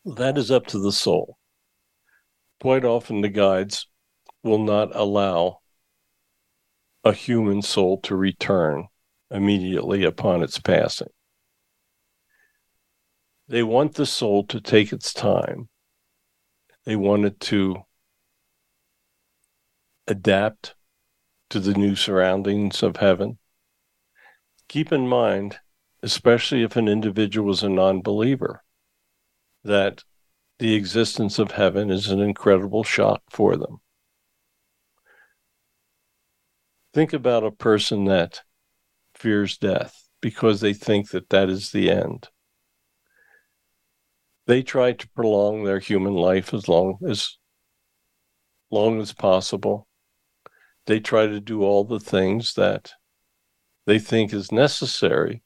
That 0.04 0.38
is 0.38 0.50
up 0.50 0.66
to 0.68 0.78
the 0.78 0.92
soul. 0.92 1.36
Quite 2.60 2.84
often, 2.84 3.20
the 3.20 3.28
guides 3.28 3.88
will 4.42 4.62
not 4.62 4.94
allow 4.94 5.60
a 7.04 7.12
human 7.12 7.62
soul 7.62 8.00
to 8.02 8.16
return 8.16 8.86
immediately 9.30 10.04
upon 10.04 10.42
its 10.42 10.58
passing. 10.58 11.08
They 13.48 13.62
want 13.62 13.94
the 13.94 14.06
soul 14.06 14.44
to 14.44 14.60
take 14.60 14.92
its 14.92 15.12
time. 15.12 15.68
They 16.84 16.96
want 16.96 17.24
it 17.24 17.38
to 17.40 17.84
adapt 20.08 20.74
to 21.50 21.60
the 21.60 21.74
new 21.74 21.94
surroundings 21.94 22.82
of 22.82 22.96
heaven. 22.96 23.38
keep 24.68 24.92
in 24.92 25.06
mind, 25.06 25.60
especially 26.02 26.62
if 26.64 26.74
an 26.76 26.88
individual 26.88 27.52
is 27.52 27.62
a 27.62 27.68
non 27.68 28.02
believer, 28.02 28.64
that 29.62 30.02
the 30.58 30.74
existence 30.74 31.38
of 31.38 31.52
heaven 31.52 31.90
is 31.90 32.10
an 32.10 32.20
incredible 32.20 32.82
shock 32.82 33.22
for 33.30 33.56
them. 33.56 33.78
Think 36.92 37.12
about 37.12 37.44
a 37.44 37.50
person 37.52 38.06
that 38.06 38.42
fears 39.14 39.58
death 39.58 40.08
because 40.20 40.60
they 40.60 40.72
think 40.72 41.10
that 41.10 41.28
that 41.28 41.48
is 41.48 41.70
the 41.70 41.90
end. 41.90 42.28
They 44.46 44.62
try 44.62 44.92
to 44.92 45.08
prolong 45.08 45.64
their 45.64 45.80
human 45.80 46.14
life 46.14 46.54
as 46.54 46.68
long 46.68 46.98
as 47.06 47.36
long 48.70 49.00
as 49.00 49.12
possible. 49.12 49.88
They 50.86 51.00
try 51.00 51.26
to 51.26 51.40
do 51.40 51.62
all 51.62 51.84
the 51.84 52.00
things 52.00 52.54
that 52.54 52.92
they 53.86 53.98
think 53.98 54.32
is 54.32 54.52
necessary 54.52 55.42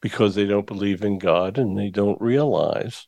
because 0.00 0.34
they 0.34 0.46
don't 0.46 0.66
believe 0.66 1.02
in 1.02 1.18
God 1.18 1.58
and 1.58 1.76
they 1.76 1.90
don't 1.90 2.20
realize 2.20 3.06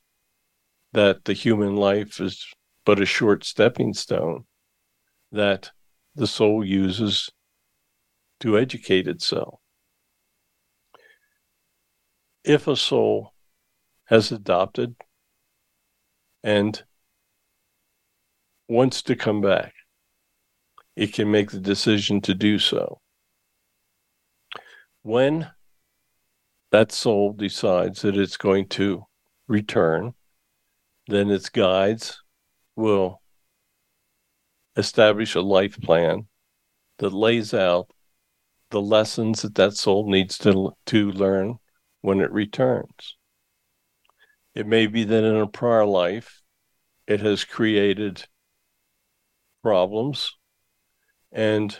that 0.92 1.24
the 1.24 1.32
human 1.32 1.76
life 1.76 2.20
is 2.20 2.46
but 2.84 3.00
a 3.00 3.06
short 3.06 3.44
stepping 3.44 3.94
stone 3.94 4.44
that 5.30 5.70
the 6.14 6.26
soul 6.26 6.64
uses 6.64 7.30
to 8.40 8.58
educate 8.58 9.06
itself. 9.06 9.60
If 12.42 12.66
a 12.66 12.74
soul 12.74 13.32
has 14.10 14.32
adopted 14.32 14.96
and 16.42 16.82
wants 18.68 19.02
to 19.02 19.14
come 19.14 19.40
back, 19.40 19.72
it 20.96 21.12
can 21.12 21.30
make 21.30 21.52
the 21.52 21.60
decision 21.60 22.20
to 22.20 22.34
do 22.34 22.58
so. 22.58 23.00
When 25.02 25.48
that 26.72 26.90
soul 26.90 27.32
decides 27.32 28.02
that 28.02 28.16
it's 28.16 28.36
going 28.36 28.66
to 28.70 29.04
return, 29.46 30.14
then 31.06 31.30
its 31.30 31.48
guides 31.48 32.20
will 32.74 33.22
establish 34.76 35.36
a 35.36 35.40
life 35.40 35.80
plan 35.80 36.26
that 36.98 37.12
lays 37.12 37.54
out 37.54 37.90
the 38.70 38.80
lessons 38.80 39.42
that 39.42 39.54
that 39.54 39.74
soul 39.74 40.10
needs 40.10 40.36
to, 40.38 40.72
to 40.86 41.12
learn 41.12 41.58
when 42.00 42.20
it 42.20 42.32
returns. 42.32 43.16
It 44.54 44.66
may 44.66 44.86
be 44.86 45.04
that 45.04 45.24
in 45.24 45.36
a 45.36 45.46
prior 45.46 45.86
life, 45.86 46.42
it 47.06 47.20
has 47.20 47.44
created 47.44 48.26
problems 49.62 50.36
and 51.32 51.76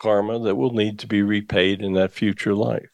karma 0.00 0.38
that 0.40 0.56
will 0.56 0.72
need 0.72 0.98
to 1.00 1.06
be 1.06 1.22
repaid 1.22 1.80
in 1.80 1.92
that 1.94 2.12
future 2.12 2.54
life. 2.54 2.88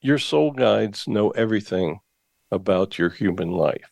Your 0.00 0.18
soul 0.18 0.50
guides 0.52 1.08
know 1.08 1.30
everything 1.30 2.00
about 2.50 2.98
your 2.98 3.10
human 3.10 3.50
life. 3.50 3.90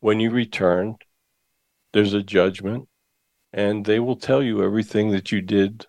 When 0.00 0.20
you 0.20 0.30
return, 0.30 0.96
there's 1.92 2.14
a 2.14 2.22
judgment, 2.22 2.88
and 3.52 3.84
they 3.84 4.00
will 4.00 4.16
tell 4.16 4.42
you 4.42 4.62
everything 4.62 5.10
that 5.10 5.32
you 5.32 5.40
did 5.40 5.86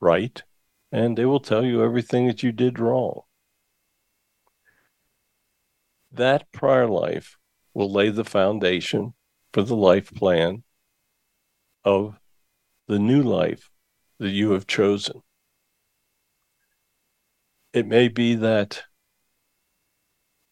right, 0.00 0.42
and 0.92 1.16
they 1.16 1.24
will 1.24 1.40
tell 1.40 1.64
you 1.64 1.84
everything 1.84 2.26
that 2.26 2.42
you 2.42 2.52
did 2.52 2.78
wrong. 2.78 3.22
That 6.12 6.50
prior 6.52 6.88
life 6.88 7.36
will 7.74 7.92
lay 7.92 8.10
the 8.10 8.24
foundation 8.24 9.14
for 9.52 9.62
the 9.62 9.76
life 9.76 10.12
plan 10.12 10.64
of 11.84 12.18
the 12.88 12.98
new 12.98 13.22
life 13.22 13.70
that 14.18 14.30
you 14.30 14.52
have 14.52 14.66
chosen. 14.66 15.22
It 17.72 17.86
may 17.86 18.08
be 18.08 18.34
that 18.34 18.82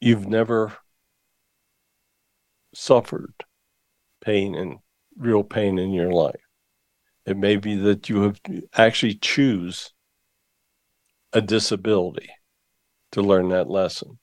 you've 0.00 0.28
never 0.28 0.76
suffered 2.74 3.34
pain 4.20 4.54
and 4.54 4.76
real 5.16 5.42
pain 5.42 5.78
in 5.78 5.92
your 5.92 6.12
life. 6.12 6.40
It 7.26 7.36
may 7.36 7.56
be 7.56 7.74
that 7.76 8.08
you 8.08 8.22
have 8.22 8.40
actually 8.74 9.14
choose 9.14 9.92
a 11.32 11.42
disability 11.42 12.30
to 13.12 13.20
learn 13.20 13.48
that 13.48 13.68
lesson. 13.68 14.18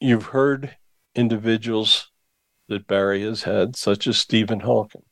You've 0.00 0.26
heard 0.26 0.76
individuals 1.14 2.10
that 2.68 2.86
Barry 2.86 3.22
has 3.22 3.44
had, 3.44 3.76
such 3.76 4.06
as 4.06 4.18
Stephen 4.18 4.60
Hawking. 4.60 5.04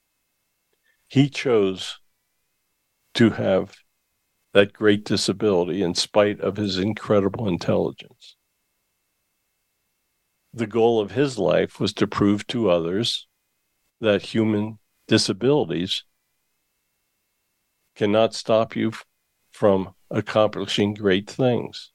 He 1.08 1.28
chose 1.28 2.00
to 3.14 3.30
have 3.30 3.76
that 4.52 4.72
great 4.72 5.04
disability 5.04 5.82
in 5.82 5.94
spite 5.94 6.40
of 6.40 6.56
his 6.56 6.78
incredible 6.78 7.48
intelligence. 7.48 8.36
The 10.52 10.66
goal 10.66 11.00
of 11.00 11.12
his 11.12 11.38
life 11.38 11.80
was 11.80 11.92
to 11.94 12.06
prove 12.06 12.46
to 12.48 12.70
others 12.70 13.26
that 14.00 14.22
human 14.22 14.78
disabilities 15.08 16.04
cannot 17.96 18.34
stop 18.34 18.76
you 18.76 18.92
from 19.50 19.94
accomplishing 20.10 20.94
great 20.94 21.28
things. 21.28 21.90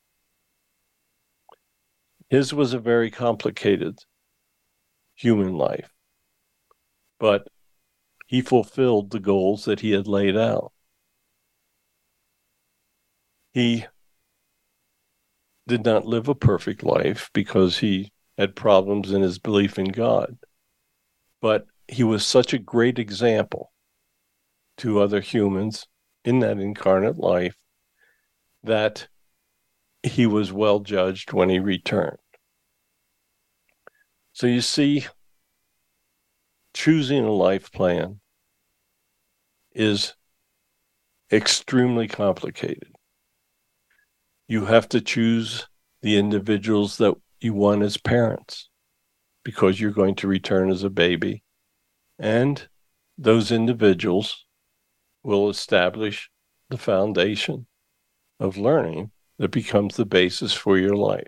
His 2.30 2.54
was 2.54 2.74
a 2.74 2.80
very 2.80 3.12
complicated 3.12 4.00
human 5.15 5.56
life, 5.56 5.92
but 7.20 7.48
he 8.28 8.42
fulfilled 8.42 9.12
the 9.12 9.20
goals 9.20 9.65
that 9.65 9.80
he 9.80 9.92
had 9.92 10.08
laid 10.08 10.38
out 10.38 10.72
he 13.60 13.86
did 15.68 15.84
not 15.84 16.06
live 16.06 16.30
a 16.30 16.36
perfect 16.36 16.82
life 16.82 17.30
because 17.34 17.80
he 17.80 18.12
had 18.38 18.56
problems 18.56 19.12
in 19.12 19.22
his 19.22 19.38
belief 19.38 19.78
in 19.78 19.89
God. 19.92 20.38
But 21.42 21.65
he 21.89 22.04
was 22.04 22.26
such 22.26 22.54
a 22.54 22.58
great 22.58 22.98
example 22.98 23.74
to 24.78 25.02
other 25.02 25.20
humans 25.20 25.88
in 26.24 26.39
that 26.39 26.58
incarnate 26.60 27.18
life 27.18 27.58
that 28.63 29.09
he 30.04 30.26
was 30.26 30.52
well 30.52 30.80
judged 30.80 31.34
when 31.34 31.50
he 31.50 31.60
returned. 31.60 32.18
So 34.34 34.48
you 34.48 34.62
see, 34.62 35.06
choosing 36.74 37.26
a 37.26 37.32
life 37.32 37.72
plan 37.72 38.20
is 39.74 40.14
extremely 41.32 42.08
complicated 42.08 42.94
you 44.50 44.66
have 44.66 44.90
to 44.90 45.00
choose 45.00 45.68
the 46.02 46.18
individuals 46.18 46.98
that 46.98 47.14
you 47.40 47.54
want 47.54 47.84
as 47.84 47.98
parents 47.98 48.68
because 49.44 49.80
you're 49.80 49.92
going 49.92 50.16
to 50.16 50.28
return 50.28 50.72
as 50.72 50.84
a 50.84 50.90
baby. 50.90 51.44
And 52.18 52.68
those 53.16 53.52
individuals 53.52 54.46
will 55.22 55.50
establish 55.52 56.32
the 56.70 56.80
foundation 56.80 57.68
of 58.40 58.58
learning 58.58 59.12
that 59.39 59.52
becomes 59.52 59.95
the 59.95 60.06
basis 60.06 60.54
for 60.54 60.78
your 60.78 60.95
life. 60.95 61.28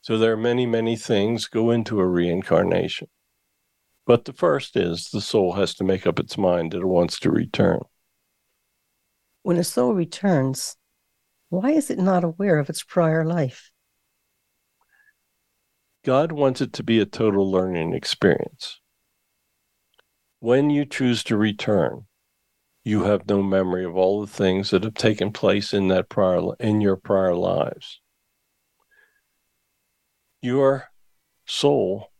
So 0.00 0.16
there 0.16 0.32
are 0.32 0.36
many, 0.36 0.64
many 0.64 0.96
things 0.96 1.46
go 1.48 1.70
into 1.70 2.00
a 2.00 2.06
reincarnation. 2.06 3.08
But 4.06 4.24
the 4.24 4.32
first 4.32 4.76
is 4.76 5.10
the 5.10 5.20
soul 5.20 5.52
has 5.52 5.74
to 5.74 5.84
make 5.84 6.06
up 6.06 6.18
its 6.18 6.38
mind 6.38 6.72
that 6.72 6.80
it 6.80 6.86
wants 6.86 7.20
to 7.20 7.30
return. 7.30 7.80
When 9.42 9.56
a 9.56 9.64
soul 9.64 9.92
returns, 9.92 10.76
why 11.50 11.70
is 11.70 11.90
it 11.90 11.98
not 11.98 12.24
aware 12.24 12.58
of 12.58 12.70
its 12.70 12.82
prior 12.82 13.24
life? 13.24 13.70
God 16.04 16.32
wants 16.32 16.60
it 16.60 16.72
to 16.74 16.82
be 16.82 17.00
a 17.00 17.06
total 17.06 17.48
learning 17.48 17.92
experience. 17.92 18.80
When 20.40 20.70
you 20.70 20.84
choose 20.84 21.22
to 21.24 21.36
return, 21.36 22.06
you 22.84 23.04
have 23.04 23.28
no 23.28 23.42
memory 23.42 23.84
of 23.84 23.96
all 23.96 24.20
the 24.20 24.32
things 24.32 24.70
that 24.70 24.82
have 24.82 24.94
taken 24.94 25.32
place 25.32 25.72
in 25.72 25.88
that 25.88 26.08
prior 26.08 26.40
in 26.58 26.80
your 26.80 26.96
prior 26.96 27.34
lives. 27.34 28.00
Your 30.40 30.88
soul, 31.46 32.10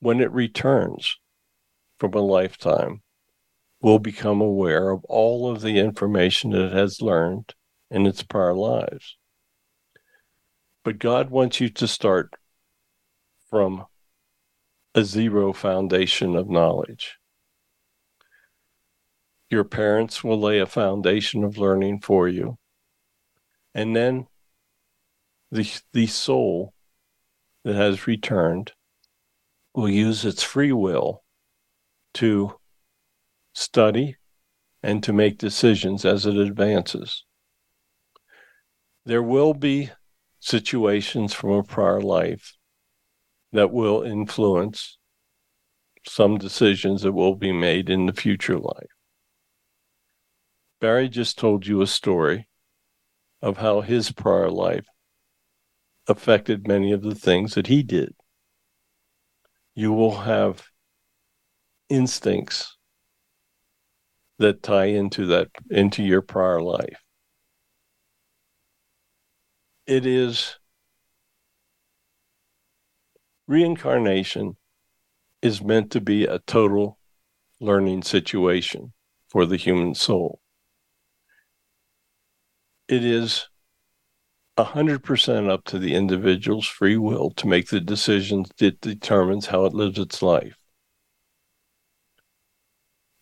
when 0.00 0.20
it 0.20 0.30
returns 0.32 1.16
from 1.98 2.12
a 2.12 2.20
lifetime, 2.20 3.02
will 3.80 3.98
become 3.98 4.40
aware 4.40 4.90
of 4.90 5.04
all 5.04 5.50
of 5.50 5.62
the 5.62 5.78
information 5.78 6.52
it 6.52 6.72
has 6.72 7.00
learned 7.00 7.54
in 7.90 8.06
its 8.06 8.22
prior 8.22 8.54
lives. 8.54 9.16
But 10.84 10.98
God 10.98 11.30
wants 11.30 11.60
you 11.60 11.70
to 11.70 11.88
start 11.88 12.34
from 13.48 13.86
a 14.94 15.04
zero 15.04 15.52
foundation 15.52 16.36
of 16.36 16.50
knowledge. 16.50 17.17
Your 19.50 19.64
parents 19.64 20.22
will 20.22 20.40
lay 20.40 20.58
a 20.58 20.66
foundation 20.66 21.44
of 21.44 21.58
learning 21.58 22.00
for 22.00 22.28
you. 22.28 22.58
And 23.74 23.96
then 23.96 24.26
the, 25.50 25.70
the 25.92 26.06
soul 26.06 26.74
that 27.64 27.76
has 27.76 28.06
returned 28.06 28.72
will 29.74 29.88
use 29.88 30.24
its 30.24 30.42
free 30.42 30.72
will 30.72 31.22
to 32.14 32.54
study, 33.54 34.16
and 34.82 35.02
to 35.02 35.12
make 35.12 35.38
decisions 35.38 36.04
as 36.04 36.26
it 36.26 36.36
advances. 36.36 37.24
There 39.04 39.22
will 39.22 39.54
be 39.54 39.90
situations 40.38 41.34
from 41.34 41.50
a 41.50 41.62
prior 41.64 42.00
life 42.00 42.56
that 43.52 43.72
will 43.72 44.02
influence 44.02 44.98
some 46.06 46.38
decisions 46.38 47.02
that 47.02 47.12
will 47.12 47.34
be 47.34 47.52
made 47.52 47.90
in 47.90 48.06
the 48.06 48.12
future 48.12 48.58
life. 48.58 48.97
Barry 50.80 51.08
just 51.08 51.38
told 51.38 51.66
you 51.66 51.82
a 51.82 51.86
story 51.86 52.48
of 53.42 53.58
how 53.58 53.80
his 53.80 54.12
prior 54.12 54.50
life 54.50 54.86
affected 56.06 56.66
many 56.68 56.92
of 56.92 57.02
the 57.02 57.14
things 57.14 57.54
that 57.54 57.66
he 57.66 57.82
did. 57.82 58.14
You 59.74 59.92
will 59.92 60.18
have 60.18 60.64
instincts 61.88 62.76
that 64.38 64.62
tie 64.62 64.86
into 64.86 65.26
that 65.26 65.48
into 65.70 66.02
your 66.02 66.22
prior 66.22 66.62
life. 66.62 67.02
It 69.86 70.06
is 70.06 70.56
reincarnation 73.46 74.56
is 75.42 75.62
meant 75.62 75.90
to 75.92 76.00
be 76.00 76.24
a 76.24 76.38
total 76.40 76.98
learning 77.60 78.02
situation 78.02 78.92
for 79.28 79.46
the 79.46 79.56
human 79.56 79.94
soul. 79.94 80.40
It 82.88 83.04
is 83.04 83.48
100% 84.56 85.50
up 85.50 85.64
to 85.64 85.78
the 85.78 85.94
individual's 85.94 86.66
free 86.66 86.96
will 86.96 87.30
to 87.32 87.46
make 87.46 87.68
the 87.68 87.80
decisions 87.80 88.50
that 88.58 88.80
determines 88.80 89.46
how 89.46 89.66
it 89.66 89.74
lives 89.74 89.98
its 89.98 90.22
life. 90.22 90.56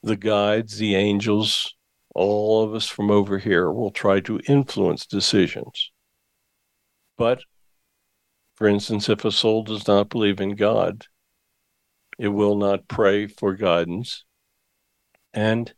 The 0.02 0.16
guides, 0.16 0.78
the 0.78 0.94
angels, 0.94 1.74
all 2.14 2.62
of 2.62 2.74
us 2.74 2.88
from 2.88 3.10
over 3.10 3.38
here 3.38 3.70
will 3.70 3.90
try 3.90 4.20
to 4.20 4.40
influence 4.48 5.04
decisions. 5.04 5.90
But, 7.18 7.42
for 8.54 8.68
instance, 8.68 9.08
if 9.08 9.24
a 9.24 9.32
soul 9.32 9.64
does 9.64 9.88
not 9.88 10.10
believe 10.10 10.40
in 10.40 10.54
God, 10.54 11.06
it 12.18 12.28
will 12.28 12.56
not 12.56 12.88
pray 12.88 13.26
for 13.26 13.54
guidance, 13.54 14.24
and 15.34 15.74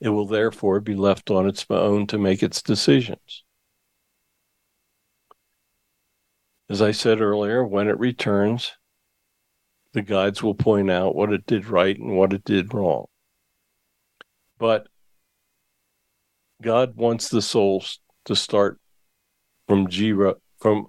it 0.00 0.10
will 0.10 0.26
therefore 0.26 0.80
be 0.80 0.94
left 0.94 1.30
on 1.30 1.48
its 1.48 1.66
own 1.70 2.06
to 2.06 2.18
make 2.18 2.42
its 2.42 2.62
decisions. 2.62 3.44
As 6.70 6.82
I 6.82 6.90
said 6.90 7.20
earlier, 7.20 7.64
when 7.64 7.88
it 7.88 7.98
returns, 7.98 8.72
the 9.92 10.02
guides 10.02 10.42
will 10.42 10.54
point 10.54 10.90
out 10.90 11.14
what 11.14 11.32
it 11.32 11.46
did 11.46 11.66
right 11.66 11.98
and 11.98 12.16
what 12.16 12.32
it 12.32 12.44
did 12.44 12.74
wrong. 12.74 13.06
But 14.58 14.88
God 16.60 16.96
wants 16.96 17.28
the 17.28 17.40
souls 17.40 18.00
to 18.26 18.36
start 18.36 18.78
from 19.66 19.90
zero, 19.90 20.36
from 20.58 20.88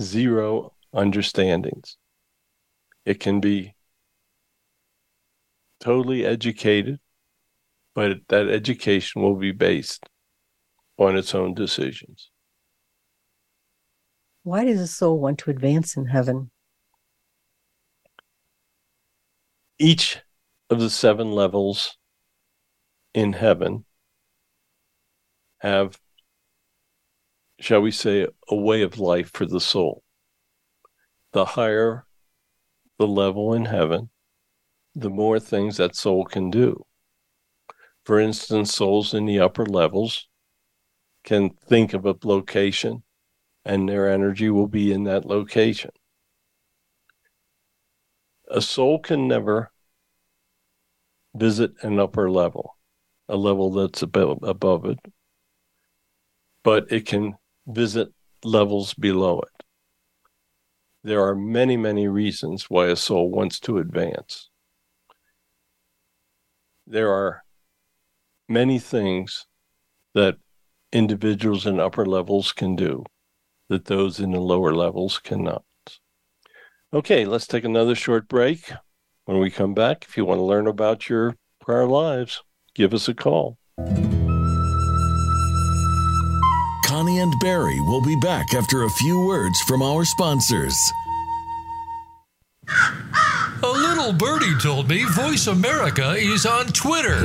zero 0.00 0.74
understandings. 0.92 1.96
It 3.04 3.18
can 3.18 3.40
be 3.40 3.74
totally 5.80 6.24
educated, 6.24 7.00
but 7.98 8.20
that 8.28 8.48
education 8.48 9.22
will 9.22 9.34
be 9.34 9.50
based 9.50 10.08
on 10.98 11.16
its 11.16 11.34
own 11.34 11.52
decisions. 11.52 12.30
Why 14.44 14.64
does 14.64 14.80
a 14.80 14.86
soul 14.86 15.18
want 15.18 15.40
to 15.40 15.50
advance 15.50 15.96
in 15.96 16.06
heaven? 16.06 16.52
Each 19.80 20.20
of 20.70 20.78
the 20.78 20.90
seven 20.90 21.32
levels 21.32 21.98
in 23.14 23.32
heaven 23.32 23.84
have, 25.58 25.98
shall 27.58 27.80
we 27.80 27.90
say, 27.90 28.28
a 28.48 28.54
way 28.54 28.82
of 28.82 29.00
life 29.00 29.32
for 29.34 29.44
the 29.44 29.60
soul. 29.60 30.04
The 31.32 31.44
higher 31.44 32.06
the 32.96 33.08
level 33.08 33.54
in 33.54 33.64
heaven, 33.64 34.10
the 34.94 35.10
more 35.10 35.40
things 35.40 35.78
that 35.78 35.96
soul 35.96 36.24
can 36.24 36.48
do. 36.52 36.84
For 38.08 38.18
instance, 38.18 38.74
souls 38.74 39.12
in 39.12 39.26
the 39.26 39.38
upper 39.38 39.66
levels 39.66 40.28
can 41.24 41.50
think 41.50 41.92
of 41.92 42.06
a 42.06 42.16
location 42.24 43.02
and 43.66 43.86
their 43.86 44.08
energy 44.08 44.48
will 44.48 44.66
be 44.66 44.94
in 44.94 45.04
that 45.04 45.26
location. 45.26 45.90
A 48.50 48.62
soul 48.62 48.98
can 48.98 49.28
never 49.28 49.72
visit 51.34 51.72
an 51.82 51.98
upper 51.98 52.30
level, 52.30 52.78
a 53.28 53.36
level 53.36 53.70
that's 53.72 54.00
above, 54.00 54.86
it, 54.86 54.98
but 56.62 56.90
it 56.90 57.04
can 57.04 57.36
visit 57.66 58.08
levels 58.42 58.94
below 58.94 59.40
it. 59.40 59.64
There 61.04 61.22
are 61.22 61.34
many, 61.34 61.76
many 61.76 62.08
reasons 62.08 62.70
why 62.70 62.86
a 62.86 62.96
soul 62.96 63.30
wants 63.30 63.60
to 63.60 63.76
advance 63.76 64.48
there 66.86 67.12
are 67.12 67.44
many 68.48 68.78
things 68.78 69.46
that 70.14 70.36
individuals 70.92 71.66
in 71.66 71.78
upper 71.78 72.06
levels 72.06 72.52
can 72.52 72.74
do 72.74 73.04
that 73.68 73.84
those 73.84 74.18
in 74.18 74.32
the 74.32 74.40
lower 74.40 74.74
levels 74.74 75.18
cannot. 75.18 75.62
Okay, 76.92 77.26
let's 77.26 77.46
take 77.46 77.64
another 77.64 77.94
short 77.94 78.28
break. 78.28 78.72
When 79.26 79.38
we 79.38 79.50
come 79.50 79.74
back, 79.74 80.06
if 80.08 80.16
you 80.16 80.24
want 80.24 80.38
to 80.38 80.44
learn 80.44 80.66
about 80.66 81.10
your 81.10 81.36
prior 81.60 81.86
lives, 81.86 82.42
give 82.74 82.94
us 82.94 83.08
a 83.08 83.14
call. 83.14 83.58
Connie 86.86 87.18
and 87.18 87.34
Barry 87.42 87.78
will 87.80 88.02
be 88.02 88.16
back 88.22 88.54
after 88.54 88.84
a 88.84 88.90
few 88.90 89.26
words 89.26 89.60
from 89.68 89.82
our 89.82 90.06
sponsors. 90.06 90.74
A 93.62 93.66
little 93.66 94.14
birdie 94.14 94.58
told 94.62 94.88
me 94.88 95.04
Voice 95.04 95.46
America 95.46 96.12
is 96.12 96.46
on 96.46 96.66
Twitter. 96.68 97.22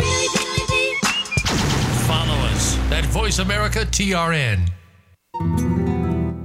At 2.94 3.06
Voice 3.06 3.39
America 3.39 3.80
TRN. 3.80 4.70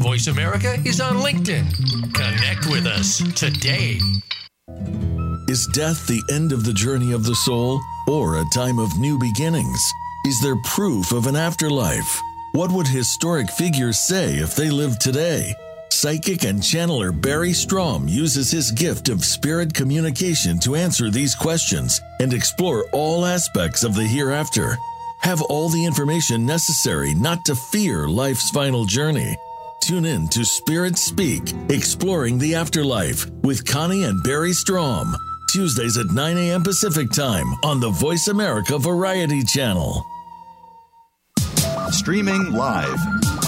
Voice 0.00 0.26
America 0.28 0.78
is 0.86 1.00
on 1.00 1.16
LinkedIn. 1.16 2.14
Connect 2.14 2.66
with 2.66 2.86
us 2.86 3.18
today. 3.38 3.98
Is 5.48 5.66
death 5.74 6.06
the 6.06 6.22
end 6.30 6.52
of 6.52 6.64
the 6.64 6.72
journey 6.72 7.12
of 7.12 7.24
the 7.24 7.34
soul 7.34 7.80
or 8.06 8.36
a 8.36 8.44
time 8.54 8.78
of 8.78 8.96
new 8.98 9.18
beginnings? 9.18 9.92
Is 10.24 10.40
there 10.40 10.56
proof 10.64 11.12
of 11.12 11.26
an 11.26 11.36
afterlife? 11.36 12.20
What 12.52 12.72
would 12.72 12.86
historic 12.86 13.50
figures 13.50 13.98
say 13.98 14.36
if 14.36 14.56
they 14.56 14.70
lived 14.70 15.00
today? 15.00 15.54
Psychic 15.90 16.44
and 16.44 16.60
channeler 16.60 17.12
Barry 17.12 17.50
Strohm 17.50 18.08
uses 18.08 18.50
his 18.50 18.70
gift 18.70 19.10
of 19.10 19.24
spirit 19.24 19.74
communication 19.74 20.58
to 20.60 20.74
answer 20.74 21.10
these 21.10 21.34
questions 21.34 22.00
and 22.20 22.32
explore 22.32 22.86
all 22.92 23.26
aspects 23.26 23.84
of 23.84 23.94
the 23.94 24.04
hereafter. 24.04 24.78
Have 25.20 25.42
all 25.42 25.68
the 25.68 25.84
information 25.84 26.46
necessary 26.46 27.14
not 27.14 27.44
to 27.44 27.54
fear 27.54 28.08
life's 28.08 28.50
final 28.50 28.86
journey. 28.86 29.36
Tune 29.82 30.06
in 30.06 30.28
to 30.28 30.44
Spirit 30.44 30.96
Speak, 30.96 31.52
Exploring 31.68 32.38
the 32.38 32.54
Afterlife 32.54 33.26
with 33.42 33.66
Connie 33.66 34.04
and 34.04 34.22
Barry 34.22 34.52
Strohm. 34.52 35.14
Tuesdays 35.50 35.98
at 35.98 36.06
9 36.06 36.38
a.m. 36.38 36.62
Pacific 36.62 37.10
Time 37.10 37.52
on 37.62 37.80
the 37.80 37.90
Voice 37.90 38.28
America 38.28 38.78
Variety 38.78 39.42
Channel. 39.44 40.04
Streaming 41.90 42.52
live, 42.52 42.98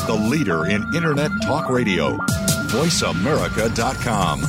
the 0.07 0.15
leader 0.15 0.67
in 0.67 0.83
Internet 0.95 1.31
talk 1.43 1.69
radio, 1.69 2.17
voiceamerica.com. 2.69 4.41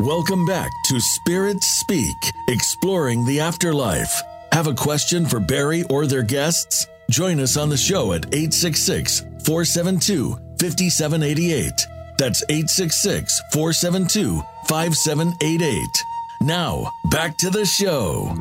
Welcome 0.00 0.44
back 0.44 0.70
to 0.86 1.00
Spirit 1.00 1.62
Speak, 1.62 2.14
Exploring 2.48 3.24
the 3.24 3.40
Afterlife. 3.40 4.20
Have 4.52 4.66
a 4.66 4.74
question 4.74 5.24
for 5.24 5.40
Barry 5.40 5.82
or 5.84 6.06
their 6.06 6.22
guests? 6.22 6.86
Join 7.10 7.40
us 7.40 7.56
on 7.56 7.70
the 7.70 7.76
show 7.76 8.12
at 8.12 8.26
866 8.26 9.20
472 9.44 10.34
5788. 10.60 11.72
That's 12.18 12.42
866 12.50 13.40
472 13.52 14.42
5788. 14.66 16.13
Now, 16.44 16.90
back 17.10 17.38
to 17.38 17.48
the 17.48 17.64
show. 17.64 18.36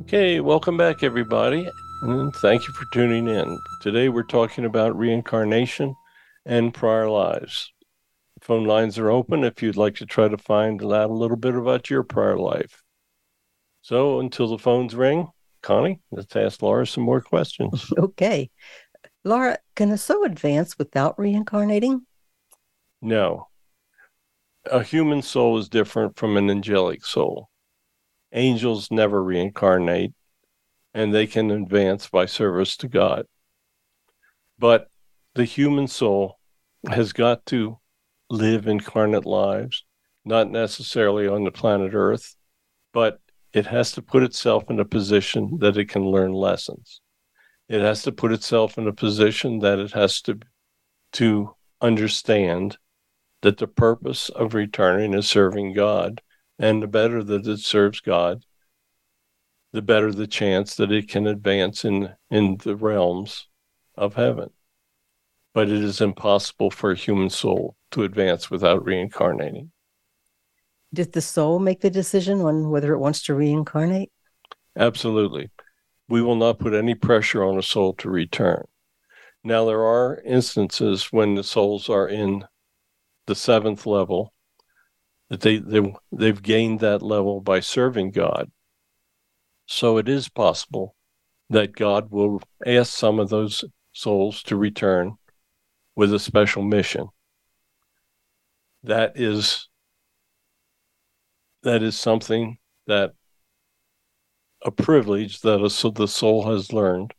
Okay, 0.00 0.40
welcome 0.40 0.78
back, 0.78 1.02
everybody, 1.02 1.68
and 2.00 2.34
thank 2.36 2.66
you 2.66 2.72
for 2.72 2.86
tuning 2.90 3.28
in. 3.28 3.60
Today 3.82 4.08
we're 4.08 4.22
talking 4.22 4.64
about 4.64 4.96
reincarnation 4.96 5.94
and 6.46 6.72
prior 6.72 7.10
lives. 7.10 7.70
Phone 8.40 8.64
lines 8.64 8.98
are 8.98 9.10
open 9.10 9.44
if 9.44 9.62
you'd 9.62 9.76
like 9.76 9.96
to 9.96 10.06
try 10.06 10.26
to 10.26 10.38
find 10.38 10.82
out 10.82 11.10
a 11.10 11.12
little 11.12 11.36
bit 11.36 11.54
about 11.54 11.90
your 11.90 12.02
prior 12.02 12.38
life. 12.38 12.82
So 13.82 14.18
until 14.20 14.48
the 14.48 14.58
phones 14.58 14.94
ring, 14.94 15.28
Connie, 15.62 16.00
let's 16.10 16.34
ask 16.34 16.62
Laura 16.62 16.86
some 16.86 17.04
more 17.04 17.20
questions. 17.20 17.92
Okay. 17.98 18.48
Laura, 19.22 19.58
can 19.74 19.90
a 19.90 19.98
soul 19.98 20.24
advance 20.24 20.78
without 20.78 21.18
reincarnating? 21.18 22.06
No. 23.02 23.48
A 24.70 24.82
human 24.82 25.22
soul 25.22 25.58
is 25.58 25.68
different 25.68 26.16
from 26.16 26.36
an 26.36 26.50
angelic 26.50 27.04
soul. 27.04 27.50
Angels 28.32 28.90
never 28.90 29.22
reincarnate, 29.22 30.12
and 30.92 31.14
they 31.14 31.26
can 31.26 31.50
advance 31.50 32.08
by 32.08 32.26
service 32.26 32.76
to 32.78 32.88
God. 32.88 33.26
But 34.58 34.88
the 35.34 35.44
human 35.44 35.86
soul 35.86 36.38
has 36.88 37.12
got 37.12 37.46
to 37.46 37.78
live 38.30 38.66
incarnate 38.66 39.26
lives, 39.26 39.84
not 40.24 40.50
necessarily 40.50 41.28
on 41.28 41.44
the 41.44 41.52
planet 41.52 41.94
Earth, 41.94 42.36
but 42.92 43.20
it 43.52 43.66
has 43.66 43.92
to 43.92 44.02
put 44.02 44.22
itself 44.22 44.64
in 44.68 44.80
a 44.80 44.84
position 44.84 45.58
that 45.60 45.76
it 45.76 45.88
can 45.88 46.10
learn 46.10 46.32
lessons. 46.32 47.00
It 47.68 47.80
has 47.80 48.02
to 48.02 48.12
put 48.12 48.32
itself 48.32 48.78
in 48.78 48.86
a 48.88 48.92
position 48.92 49.60
that 49.60 49.78
it 49.78 49.92
has 49.92 50.20
to 50.22 50.40
to 51.12 51.54
understand 51.80 52.78
that 53.42 53.58
the 53.58 53.66
purpose 53.66 54.28
of 54.30 54.54
returning 54.54 55.14
is 55.14 55.28
serving 55.28 55.74
God, 55.74 56.22
and 56.58 56.82
the 56.82 56.86
better 56.86 57.22
that 57.22 57.46
it 57.46 57.60
serves 57.60 58.00
God, 58.00 58.44
the 59.72 59.82
better 59.82 60.12
the 60.12 60.26
chance 60.26 60.74
that 60.76 60.90
it 60.90 61.08
can 61.08 61.26
advance 61.26 61.84
in 61.84 62.14
in 62.30 62.56
the 62.62 62.76
realms 62.76 63.48
of 63.94 64.14
heaven. 64.14 64.50
But 65.52 65.68
it 65.68 65.82
is 65.82 66.00
impossible 66.00 66.70
for 66.70 66.92
a 66.92 66.96
human 66.96 67.30
soul 67.30 67.76
to 67.92 68.04
advance 68.04 68.50
without 68.50 68.84
reincarnating. 68.84 69.72
Did 70.92 71.12
the 71.12 71.20
soul 71.20 71.58
make 71.58 71.80
the 71.80 71.90
decision 71.90 72.40
on 72.40 72.70
whether 72.70 72.92
it 72.94 72.98
wants 72.98 73.22
to 73.24 73.34
reincarnate? 73.34 74.10
Absolutely. 74.76 75.50
We 76.08 76.22
will 76.22 76.36
not 76.36 76.58
put 76.58 76.74
any 76.74 76.94
pressure 76.94 77.42
on 77.42 77.58
a 77.58 77.62
soul 77.62 77.94
to 77.94 78.08
return. 78.08 78.64
Now, 79.42 79.64
there 79.64 79.82
are 79.82 80.20
instances 80.24 81.12
when 81.12 81.34
the 81.34 81.44
souls 81.44 81.88
are 81.88 82.08
in 82.08 82.44
the 83.26 83.34
seventh 83.34 83.86
level, 83.86 84.32
that 85.28 85.40
they, 85.40 85.58
they, 85.58 85.94
they've 86.12 86.42
gained 86.42 86.80
that 86.80 87.02
level 87.02 87.40
by 87.40 87.60
serving 87.60 88.12
God. 88.12 88.50
So 89.66 89.98
it 89.98 90.08
is 90.08 90.28
possible 90.28 90.94
that 91.50 91.74
God 91.74 92.10
will 92.10 92.40
ask 92.64 92.92
some 92.92 93.18
of 93.18 93.28
those 93.28 93.64
souls 93.92 94.42
to 94.44 94.56
return 94.56 95.16
with 95.94 96.12
a 96.12 96.18
special 96.18 96.62
mission. 96.62 97.08
That 98.84 99.12
is 99.16 99.68
that 101.62 101.82
is 101.82 101.98
something 101.98 102.58
that 102.86 103.12
a 104.64 104.70
privilege 104.70 105.40
that 105.40 105.58
a, 105.58 105.90
the 105.90 106.06
soul 106.06 106.48
has 106.48 106.72
learned 106.72 107.12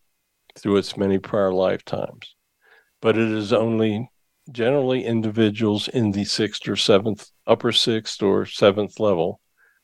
through 0.58 0.78
its 0.78 0.95
many 0.95 1.20
prior 1.20 1.51
lifetimes. 1.51 2.36
But 3.01 3.18
it 3.18 3.30
is 3.30 3.51
only 3.51 4.10
generally 4.52 5.06
individuals 5.06 5.88
in 5.88 6.12
the 6.12 6.26
sixth 6.26 6.68
or 6.68 6.76
seventh, 6.76 7.30
upper 7.45 7.72
sixth 7.72 8.22
or 8.22 8.45
seventh 8.45 9.00
level 9.00 9.39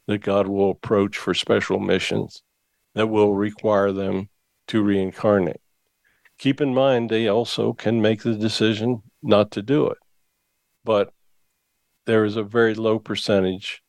that 0.07 0.19
God 0.19 0.47
will 0.47 0.71
approach 0.71 1.17
for 1.17 1.33
special 1.33 1.79
missions 1.79 2.43
that 2.93 3.07
will 3.07 3.33
require 3.33 3.91
them 3.91 4.29
to 4.67 4.83
reincarnate. 4.83 5.61
Keep 6.37 6.61
in 6.61 6.73
mind, 6.73 7.09
they 7.09 7.27
also 7.27 7.73
can 7.73 8.01
make 8.01 8.23
the 8.23 8.35
decision 8.35 9.01
not 9.21 9.51
to 9.51 9.61
do 9.61 9.87
it. 9.87 9.97
But 10.83 11.13
there 12.05 12.25
is 12.25 12.35
a 12.35 12.43
very 12.43 12.73
low 12.73 12.99
percentage 12.99 13.81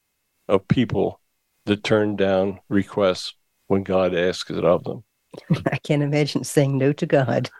of 0.49 0.69
people 0.69 1.21
that 1.65 1.83
turn 1.83 2.17
down 2.17 2.61
requests 2.69 3.35
when 3.67 3.83
God 3.83 4.15
asks 4.15 4.51
it 4.51 4.65
of 4.65 4.85
them. 4.85 5.05
I 5.73 5.79
can't 5.79 6.03
imagine 6.03 6.45
saying 6.45 6.79
no 6.79 6.93
to 6.93 7.07
God. 7.07 7.51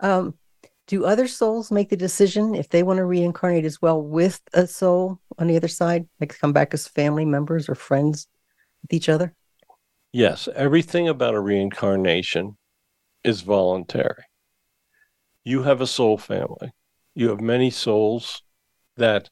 Um, 0.00 0.34
do 0.92 1.06
other 1.06 1.26
souls 1.26 1.70
make 1.70 1.88
the 1.88 1.96
decision 1.96 2.54
if 2.54 2.68
they 2.68 2.82
want 2.82 2.98
to 2.98 3.06
reincarnate 3.06 3.64
as 3.64 3.80
well 3.80 4.02
with 4.02 4.42
a 4.52 4.66
soul 4.66 5.18
on 5.38 5.46
the 5.46 5.56
other 5.56 5.66
side, 5.66 6.06
like 6.20 6.38
come 6.38 6.52
back 6.52 6.74
as 6.74 6.86
family 6.86 7.24
members 7.24 7.66
or 7.66 7.74
friends 7.74 8.28
with 8.82 8.92
each 8.92 9.08
other? 9.08 9.34
Yes, 10.12 10.50
everything 10.54 11.08
about 11.08 11.32
a 11.32 11.40
reincarnation 11.40 12.58
is 13.24 13.40
voluntary. 13.40 14.24
You 15.44 15.62
have 15.62 15.80
a 15.80 15.86
soul 15.86 16.18
family. 16.18 16.74
You 17.14 17.30
have 17.30 17.40
many 17.40 17.70
souls 17.70 18.42
that 18.98 19.30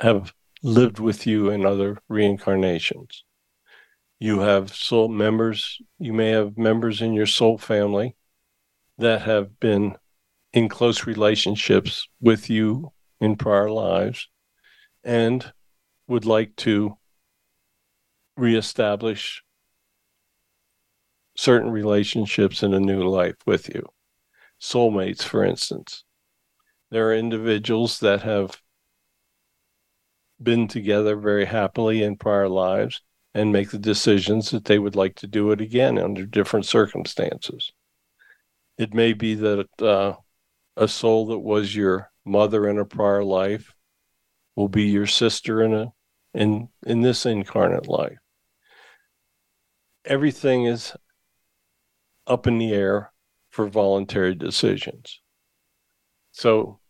have 0.00 0.34
lived 0.64 0.98
with 0.98 1.28
you 1.28 1.48
in 1.48 1.64
other 1.64 1.98
reincarnations. 2.08 3.22
You 4.18 4.40
have 4.40 4.74
soul 4.74 5.06
members, 5.06 5.80
you 6.00 6.12
may 6.12 6.30
have 6.30 6.58
members 6.58 7.00
in 7.00 7.12
your 7.12 7.26
soul 7.26 7.56
family 7.56 8.16
that 8.98 9.22
have 9.22 9.60
been 9.60 9.94
in 10.52 10.68
close 10.68 11.06
relationships 11.06 12.08
with 12.20 12.50
you 12.50 12.92
in 13.20 13.36
prior 13.36 13.70
lives 13.70 14.28
and 15.04 15.52
would 16.06 16.24
like 16.24 16.54
to 16.56 16.96
reestablish 18.36 19.42
certain 21.36 21.70
relationships 21.70 22.62
in 22.62 22.74
a 22.74 22.80
new 22.80 23.02
life 23.02 23.36
with 23.46 23.74
you. 23.74 23.86
Soulmates, 24.60 25.22
for 25.22 25.44
instance. 25.44 26.04
There 26.90 27.08
are 27.08 27.14
individuals 27.14 28.00
that 28.00 28.22
have 28.22 28.60
been 30.42 30.68
together 30.68 31.16
very 31.16 31.46
happily 31.46 32.02
in 32.02 32.16
prior 32.16 32.48
lives 32.48 33.00
and 33.34 33.52
make 33.52 33.70
the 33.70 33.78
decisions 33.78 34.50
that 34.50 34.66
they 34.66 34.78
would 34.78 34.96
like 34.96 35.14
to 35.16 35.26
do 35.26 35.50
it 35.52 35.60
again 35.60 35.98
under 35.98 36.26
different 36.26 36.66
circumstances. 36.66 37.72
It 38.76 38.92
may 38.92 39.14
be 39.14 39.34
that 39.36 39.68
uh, 39.80 40.16
a 40.76 40.88
soul 40.88 41.26
that 41.26 41.38
was 41.38 41.74
your 41.74 42.10
mother 42.24 42.68
in 42.68 42.78
a 42.78 42.84
prior 42.84 43.24
life 43.24 43.74
will 44.56 44.68
be 44.68 44.84
your 44.84 45.06
sister 45.06 45.62
in 45.62 45.74
a 45.74 45.92
in 46.34 46.68
in 46.86 47.02
this 47.02 47.26
incarnate 47.26 47.88
life. 47.88 48.18
Everything 50.04 50.64
is 50.64 50.94
up 52.26 52.46
in 52.46 52.58
the 52.58 52.72
air 52.72 53.12
for 53.50 53.68
voluntary 53.68 54.34
decisions. 54.34 55.20
So 56.32 56.80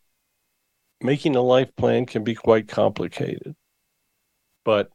making 1.01 1.35
a 1.35 1.43
life 1.43 1.75
plan 1.77 2.07
can 2.07 2.23
be 2.23 2.35
quite 2.35 2.69
complicated, 2.69 3.57
but 4.65 4.91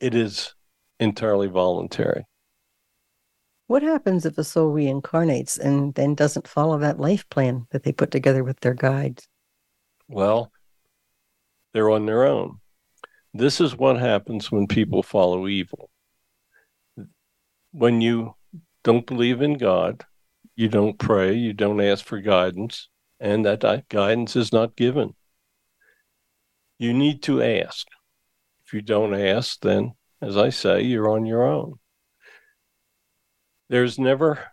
it 0.00 0.14
is 0.14 0.54
entirely 0.98 1.48
voluntary. 1.48 2.24
What 3.70 3.84
happens 3.84 4.26
if 4.26 4.36
a 4.36 4.42
soul 4.42 4.74
reincarnates 4.74 5.56
and 5.56 5.94
then 5.94 6.16
doesn't 6.16 6.48
follow 6.48 6.76
that 6.78 6.98
life 6.98 7.28
plan 7.28 7.68
that 7.70 7.84
they 7.84 7.92
put 7.92 8.10
together 8.10 8.42
with 8.42 8.58
their 8.58 8.74
guides? 8.74 9.28
Well, 10.08 10.50
they're 11.72 11.88
on 11.88 12.04
their 12.04 12.24
own. 12.24 12.58
This 13.32 13.60
is 13.60 13.76
what 13.76 13.96
happens 13.96 14.50
when 14.50 14.66
people 14.66 15.04
follow 15.04 15.46
evil. 15.46 15.88
When 17.70 18.00
you 18.00 18.34
don't 18.82 19.06
believe 19.06 19.40
in 19.40 19.54
God, 19.54 20.04
you 20.56 20.66
don't 20.66 20.98
pray, 20.98 21.34
you 21.34 21.52
don't 21.52 21.80
ask 21.80 22.04
for 22.04 22.18
guidance, 22.20 22.88
and 23.20 23.46
that 23.46 23.84
guidance 23.88 24.34
is 24.34 24.52
not 24.52 24.74
given. 24.74 25.14
You 26.76 26.92
need 26.92 27.22
to 27.22 27.40
ask. 27.40 27.86
If 28.66 28.72
you 28.72 28.82
don't 28.82 29.14
ask, 29.14 29.60
then, 29.60 29.92
as 30.20 30.36
I 30.36 30.50
say, 30.50 30.82
you're 30.82 31.08
on 31.08 31.24
your 31.24 31.44
own. 31.44 31.78
There's 33.70 34.00
never 34.00 34.48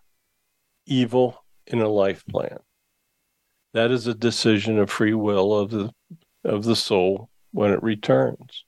evil 0.86 1.44
in 1.66 1.82
a 1.82 1.90
life 1.90 2.24
plan. 2.28 2.60
That 3.74 3.90
is 3.90 4.06
a 4.06 4.14
decision 4.14 4.78
of 4.78 4.92
free 4.92 5.16
will 5.16 5.58
of 5.58 5.72
the 5.72 5.90
of 6.44 6.66
the 6.66 6.76
soul 6.76 7.32
when 7.52 7.72
it 7.72 7.82
returns. 7.82 8.64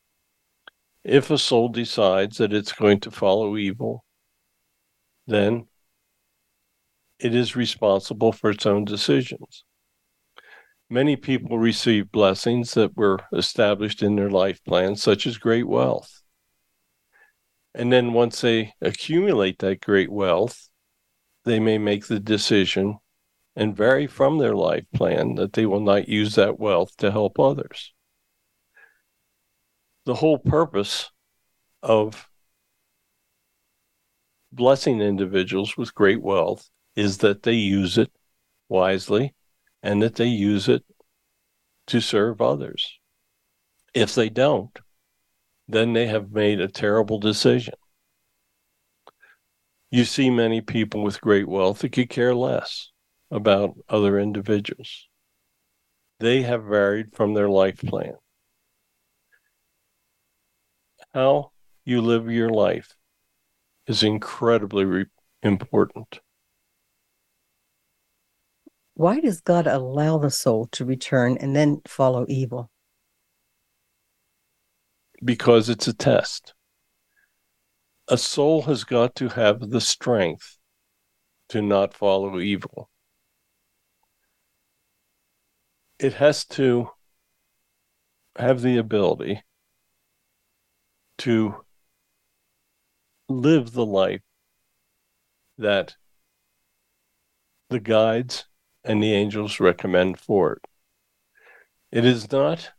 If 1.03 1.29
a 1.29 1.37
soul 1.37 1.69
decides 1.69 2.37
that 2.37 2.51
it's 2.51 2.73
going 2.73 2.99
to 3.01 3.11
follow 3.11 3.57
evil, 3.57 4.03
then 5.27 5.67
it 7.19 7.35
is 7.35 7.55
responsible 7.55 8.31
for 8.31 8.49
its 8.49 8.65
own 8.65 8.85
decisions. 8.85 9.63
Many 10.89 11.15
people 11.15 11.59
receive 11.59 12.11
blessings 12.11 12.73
that 12.73 12.97
were 12.97 13.19
established 13.31 14.01
in 14.01 14.15
their 14.15 14.31
life 14.31 14.63
plan, 14.63 14.95
such 14.95 15.27
as 15.27 15.37
great 15.37 15.67
wealth. 15.67 16.23
And 17.79 17.93
then 17.93 18.11
once 18.11 18.41
they 18.41 18.73
accumulate 18.81 19.59
that 19.59 19.79
great 19.79 20.11
wealth, 20.11 20.67
they 21.45 21.61
may 21.61 21.77
make 21.77 22.07
the 22.07 22.19
decision 22.19 22.99
and 23.55 23.73
vary 23.73 24.05
from 24.05 24.37
their 24.37 24.53
life 24.53 24.83
plan 24.93 25.35
that 25.35 25.53
they 25.53 25.65
will 25.65 25.79
not 25.79 26.09
use 26.09 26.35
that 26.35 26.59
wealth 26.59 26.97
to 26.97 27.09
help 27.09 27.39
others. 27.39 27.93
The 30.03 30.15
whole 30.15 30.39
purpose 30.39 31.09
of 31.81 32.27
blessing 34.51 34.99
individuals 34.99 35.77
with 35.77 35.95
great 35.95 36.21
wealth 36.21 36.69
is 36.97 37.19
that 37.19 37.43
they 37.43 37.53
use 37.53 37.97
it 37.97 38.11
wisely 38.67 39.33
and 39.81 40.01
that 40.01 40.15
they 40.15 40.27
use 40.27 40.67
it 40.67 40.83
to 41.87 42.01
serve 42.01 42.41
others. 42.41 42.99
If 43.93 44.15
they 44.15 44.27
don't, 44.27 44.77
then 45.69 45.93
they 45.93 46.07
have 46.07 46.31
made 46.31 46.59
a 46.59 46.67
terrible 46.67 47.19
decision. 47.19 47.75
You 49.91 50.03
see 50.03 50.31
many 50.31 50.61
people 50.61 51.03
with 51.03 51.21
great 51.21 51.47
wealth 51.47 51.79
that 51.79 51.91
could 51.91 52.09
care 52.09 52.33
less 52.33 52.89
about 53.29 53.75
other 53.87 54.19
individuals. 54.19 55.07
They 56.19 56.41
have 56.41 56.63
varied 56.63 57.13
from 57.13 57.35
their 57.35 57.47
life 57.47 57.77
plan. 57.77 58.15
How 61.13 61.51
you 61.85 62.01
live 62.01 62.31
your 62.31 62.49
life 62.49 62.95
is 63.85 64.01
incredibly 64.01 64.85
re- 64.85 65.05
important. 65.43 66.19
Why 68.95 69.19
does 69.19 69.39
God 69.39 69.67
allow 69.67 70.17
the 70.17 70.31
soul 70.31 70.67
to 70.71 70.83
return 70.83 71.37
and 71.37 71.55
then 71.55 71.81
follow 71.87 72.25
evil? 72.27 72.71
Because 75.23 75.69
it's 75.69 75.87
a 75.87 75.93
test. 75.93 76.53
A 78.07 78.17
soul 78.17 78.63
has 78.63 78.83
got 78.83 79.15
to 79.15 79.29
have 79.29 79.69
the 79.69 79.81
strength 79.81 80.57
to 81.49 81.61
not 81.61 81.93
follow 81.93 82.39
evil. 82.39 82.89
It 85.99 86.13
has 86.13 86.45
to 86.45 86.89
have 88.37 88.61
the 88.61 88.77
ability 88.77 89.43
to 91.19 91.65
live 93.27 93.73
the 93.73 93.85
life 93.85 94.21
that 95.57 95.95
the 97.69 97.79
guides 97.79 98.45
and 98.83 99.03
the 99.03 99.13
angels 99.13 99.59
recommend 99.59 100.19
for 100.19 100.53
it. 100.53 100.61
It 101.91 102.05
is 102.05 102.31
not 102.31 102.71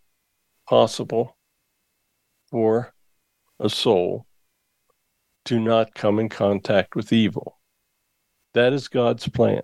possible 0.66 1.36
for 2.50 2.92
a 3.58 3.68
soul 3.70 4.26
to 5.44 5.58
not 5.58 5.94
come 5.94 6.18
in 6.18 6.28
contact 6.28 6.94
with 6.94 7.12
evil. 7.12 7.60
That 8.54 8.72
is 8.72 8.88
God's 8.88 9.28
plan. 9.28 9.62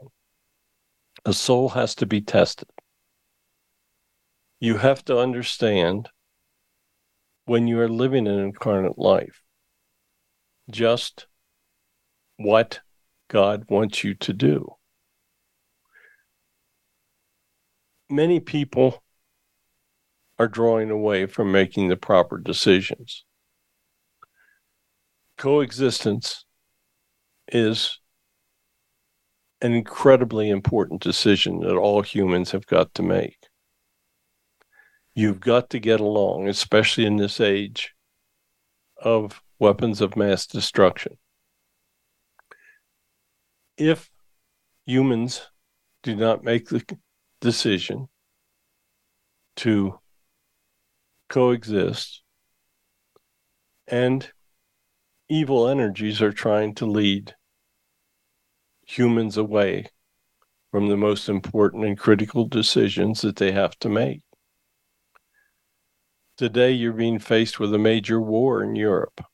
A 1.24 1.32
soul 1.32 1.70
has 1.70 1.94
to 1.96 2.06
be 2.06 2.20
tested. 2.20 2.68
You 4.60 4.76
have 4.78 5.04
to 5.06 5.18
understand 5.18 6.08
when 7.44 7.66
you 7.66 7.80
are 7.80 7.88
living 7.88 8.26
an 8.26 8.38
incarnate 8.38 8.98
life 8.98 9.42
just 10.70 11.26
what 12.36 12.80
God 13.28 13.64
wants 13.68 14.02
you 14.02 14.14
to 14.14 14.32
do. 14.32 14.76
many 18.08 18.40
people 18.40 19.02
are 20.38 20.48
drawing 20.48 20.90
away 20.90 21.26
from 21.26 21.50
making 21.50 21.88
the 21.88 21.96
proper 21.96 22.38
decisions. 22.38 23.24
Coexistence 25.38 26.44
is 27.48 28.00
an 29.60 29.72
incredibly 29.72 30.50
important 30.50 31.00
decision 31.00 31.60
that 31.60 31.76
all 31.76 32.02
humans 32.02 32.50
have 32.50 32.66
got 32.66 32.92
to 32.94 33.02
make. 33.02 33.38
You've 35.14 35.40
got 35.40 35.70
to 35.70 35.78
get 35.78 36.00
along, 36.00 36.48
especially 36.48 37.06
in 37.06 37.16
this 37.16 37.40
age 37.40 37.94
of 38.98 39.42
weapons 39.58 40.00
of 40.02 40.16
mass 40.16 40.46
destruction. 40.46 41.16
If 43.78 44.10
humans 44.84 45.42
do 46.02 46.14
not 46.14 46.44
make 46.44 46.68
the 46.68 46.84
decision 47.40 48.08
to 49.56 49.98
coexist 51.28 52.22
and 53.88 54.30
evil 55.28 55.68
energies 55.68 56.22
are 56.22 56.32
trying 56.32 56.74
to 56.74 56.86
lead 56.86 57.34
humans 58.86 59.36
away 59.36 59.86
from 60.70 60.88
the 60.88 60.96
most 60.96 61.28
important 61.28 61.84
and 61.84 61.98
critical 61.98 62.46
decisions 62.46 63.22
that 63.22 63.36
they 63.36 63.52
have 63.52 63.76
to 63.78 63.88
make. 63.88 64.22
Today, 66.36 66.72
you're 66.72 66.92
being 66.92 67.18
faced 67.18 67.58
with 67.58 67.74
a 67.74 67.78
major 67.78 68.20
war 68.20 68.62
in 68.62 68.76
Europe. 68.76 69.24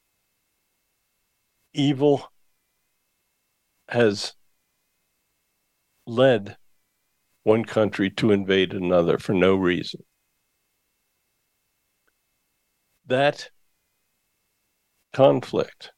Evil 1.75 2.31
has 3.89 4.35
led 6.07 6.57
one 7.43 7.65
country 7.65 8.09
to 8.11 8.31
invade 8.31 8.73
another 8.73 9.19
for 9.19 9.35
no 9.35 9.57
reason. 9.57 10.05
That 13.07 13.51
conflict 15.13 15.93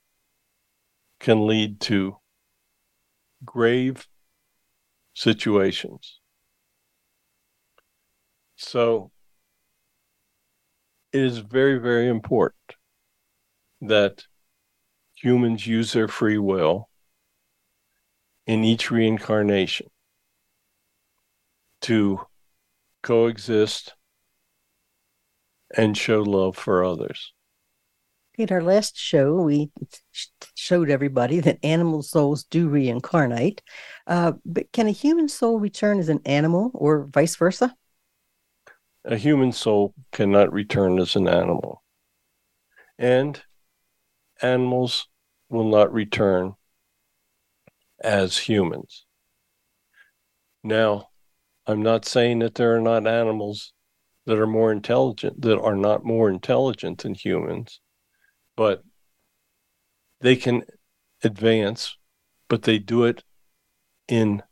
can 1.20 1.46
lead 1.46 1.80
to 1.80 2.16
grave 3.44 4.06
situations. 5.14 6.20
So 8.56 9.10
it 11.12 11.20
is 11.20 11.38
very, 11.38 11.78
very 11.78 12.08
important 12.08 12.76
that 13.80 14.24
humans 15.14 15.66
use 15.66 15.92
their 15.92 16.08
free 16.08 16.38
will 16.38 16.88
in 18.46 18.64
each 18.64 18.90
reincarnation 18.90 19.88
to 21.82 22.20
coexist 23.02 23.94
and 25.76 25.96
show 25.96 26.22
love 26.22 26.56
for 26.56 26.84
others. 26.84 27.32
In 28.36 28.50
our 28.50 28.62
last 28.62 28.96
show, 28.98 29.34
we 29.42 29.70
showed 30.54 30.90
everybody 30.90 31.38
that 31.40 31.58
animal 31.62 32.02
souls 32.02 32.42
do 32.44 32.68
reincarnate. 32.68 33.62
Uh, 34.08 34.32
but 34.44 34.72
can 34.72 34.88
a 34.88 34.92
human 34.92 35.28
soul 35.28 35.60
return 35.60 36.00
as 36.00 36.08
an 36.08 36.20
animal 36.24 36.72
or 36.74 37.04
vice 37.04 37.36
versa? 37.36 37.76
A 39.04 39.16
human 39.16 39.52
soul 39.52 39.94
cannot 40.10 40.52
return 40.52 40.98
as 40.98 41.14
an 41.14 41.28
animal. 41.28 41.84
And 42.98 43.40
animals 44.42 45.06
will 45.48 45.68
not 45.68 45.92
return 45.92 46.54
as 48.02 48.36
humans. 48.36 49.04
Now, 50.64 51.10
I'm 51.66 51.82
not 51.82 52.04
saying 52.04 52.40
that 52.40 52.56
there 52.56 52.74
are 52.74 52.80
not 52.80 53.06
animals 53.06 53.73
that 54.26 54.38
are 54.38 54.46
more 54.46 54.72
intelligent, 54.72 55.40
that 55.42 55.60
are 55.60 55.76
not 55.76 56.04
more 56.04 56.30
intelligent 56.30 57.02
than 57.02 57.14
humans, 57.14 57.80
but 58.56 58.82
they 60.20 60.36
can 60.36 60.62
advance, 61.22 61.96
but 62.48 62.62
they 62.62 62.78
do 62.78 63.04
it 63.04 63.22
in 64.08 64.42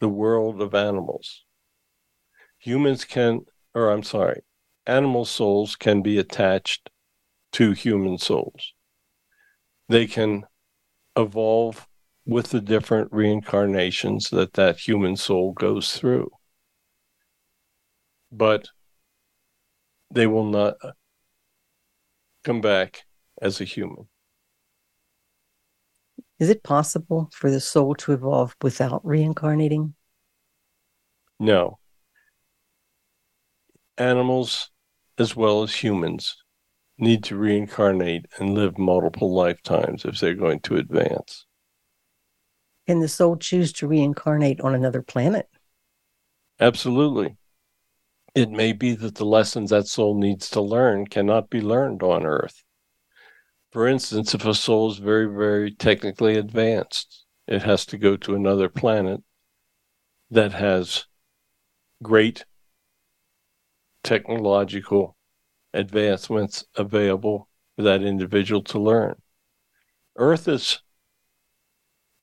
the 0.00 0.08
world 0.08 0.60
of 0.60 0.74
animals. 0.74 1.44
Humans 2.58 3.04
can, 3.04 3.40
or 3.74 3.90
I'm 3.90 4.02
sorry, 4.02 4.42
animal 4.86 5.24
souls 5.24 5.76
can 5.76 6.02
be 6.02 6.18
attached 6.18 6.90
to 7.52 7.72
human 7.72 8.18
souls. 8.18 8.74
They 9.88 10.06
can 10.06 10.44
evolve 11.16 11.86
with 12.26 12.50
the 12.50 12.60
different 12.60 13.12
reincarnations 13.12 14.30
that 14.30 14.54
that 14.54 14.78
human 14.78 15.16
soul 15.16 15.52
goes 15.52 15.92
through. 15.92 16.30
But 18.36 18.66
they 20.10 20.26
will 20.26 20.44
not 20.44 20.74
come 22.42 22.60
back 22.60 23.04
as 23.40 23.60
a 23.60 23.64
human. 23.64 24.08
Is 26.40 26.50
it 26.50 26.64
possible 26.64 27.30
for 27.32 27.48
the 27.48 27.60
soul 27.60 27.94
to 27.94 28.12
evolve 28.12 28.56
without 28.60 29.06
reincarnating? 29.06 29.94
No. 31.38 31.78
Animals, 33.96 34.70
as 35.16 35.36
well 35.36 35.62
as 35.62 35.76
humans, 35.76 36.36
need 36.98 37.22
to 37.24 37.36
reincarnate 37.36 38.26
and 38.38 38.54
live 38.54 38.78
multiple 38.78 39.32
lifetimes 39.32 40.04
if 40.04 40.18
they're 40.18 40.34
going 40.34 40.58
to 40.60 40.76
advance. 40.76 41.46
Can 42.88 42.98
the 42.98 43.08
soul 43.08 43.36
choose 43.36 43.72
to 43.74 43.86
reincarnate 43.86 44.60
on 44.60 44.74
another 44.74 45.02
planet? 45.02 45.48
Absolutely. 46.58 47.36
It 48.34 48.50
may 48.50 48.72
be 48.72 48.94
that 48.96 49.14
the 49.14 49.24
lessons 49.24 49.70
that 49.70 49.86
soul 49.86 50.18
needs 50.18 50.50
to 50.50 50.60
learn 50.60 51.06
cannot 51.06 51.50
be 51.50 51.60
learned 51.60 52.02
on 52.02 52.26
Earth. 52.26 52.64
For 53.70 53.86
instance, 53.86 54.34
if 54.34 54.44
a 54.44 54.54
soul 54.54 54.90
is 54.90 54.98
very, 54.98 55.26
very 55.26 55.70
technically 55.72 56.36
advanced, 56.36 57.24
it 57.46 57.62
has 57.62 57.86
to 57.86 57.98
go 57.98 58.16
to 58.16 58.34
another 58.34 58.68
planet 58.68 59.20
that 60.30 60.52
has 60.52 61.06
great 62.02 62.44
technological 64.02 65.16
advancements 65.72 66.64
available 66.76 67.48
for 67.76 67.82
that 67.82 68.02
individual 68.02 68.62
to 68.62 68.78
learn. 68.78 69.14
Earth 70.16 70.48
is 70.48 70.80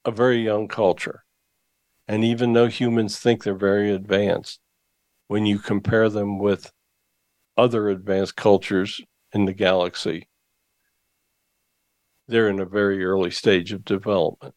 a 0.03 0.12
very 0.12 0.41
young 0.41 0.68
culture. 0.68 1.24
And 2.07 2.24
even 2.24 2.53
though 2.53 2.68
humans 2.68 3.20
think 3.20 3.43
they're 3.43 3.55
very 3.55 3.91
advanced, 3.91 4.59
when 5.32 5.45
you 5.45 5.57
compare 5.57 6.09
them 6.09 6.38
with 6.38 6.73
other 7.55 7.88
advanced 7.88 8.36
cultures 8.36 8.99
in 9.32 9.45
the 9.45 9.53
galaxy, 9.53 10.27
they're 12.27 12.49
in 12.49 12.59
a 12.59 12.65
very 12.65 13.01
early 13.01 13.32
stage 13.32 13.71
of 13.71 13.86
development 13.86 14.53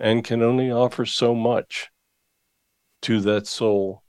and 0.00 0.24
can 0.24 0.40
only 0.40 0.70
offer 0.70 1.04
so 1.04 1.34
much 1.34 1.90
to 3.02 3.20
that 3.20 3.46
soul 3.46 4.02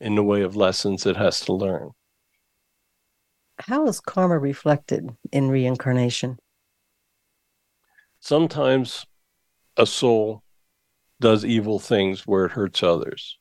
in 0.00 0.14
the 0.14 0.22
way 0.22 0.40
of 0.40 0.56
lessons 0.56 1.04
it 1.04 1.18
has 1.18 1.40
to 1.40 1.52
learn. 1.52 1.90
How 3.58 3.86
is 3.88 4.00
karma 4.00 4.38
reflected 4.38 5.10
in 5.32 5.50
reincarnation? 5.50 6.38
Sometimes 8.20 9.04
a 9.76 9.84
soul 9.84 10.42
does 11.20 11.44
evil 11.44 11.78
things 11.78 12.26
where 12.26 12.46
it 12.46 12.52
hurts 12.52 12.82
others. 12.82 13.36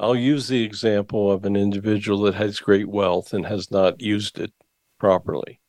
I'll 0.00 0.16
use 0.16 0.48
the 0.48 0.64
example 0.64 1.30
of 1.30 1.44
an 1.44 1.56
individual 1.56 2.22
that 2.22 2.34
has 2.34 2.58
great 2.58 2.88
wealth 2.88 3.32
and 3.32 3.46
has 3.46 3.70
not 3.70 4.00
used 4.00 4.38
it 4.38 4.52
properly. 4.98 5.60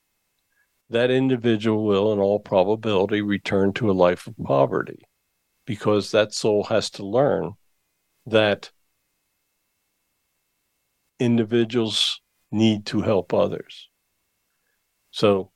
That 0.90 1.12
individual 1.12 1.86
will, 1.86 2.12
in 2.14 2.20
all 2.20 2.40
probability, 2.40 3.22
return 3.22 3.74
to 3.74 3.90
a 3.90 3.94
life 3.94 4.28
of 4.28 4.36
poverty 4.44 5.00
because 5.66 6.12
that 6.12 6.34
soul 6.34 6.66
has 6.66 6.90
to 6.92 7.06
learn 7.06 7.54
that 8.26 8.72
individuals 11.20 12.22
need 12.52 12.86
to 12.88 13.02
help 13.02 13.34
others. 13.34 13.90
So 15.12 15.52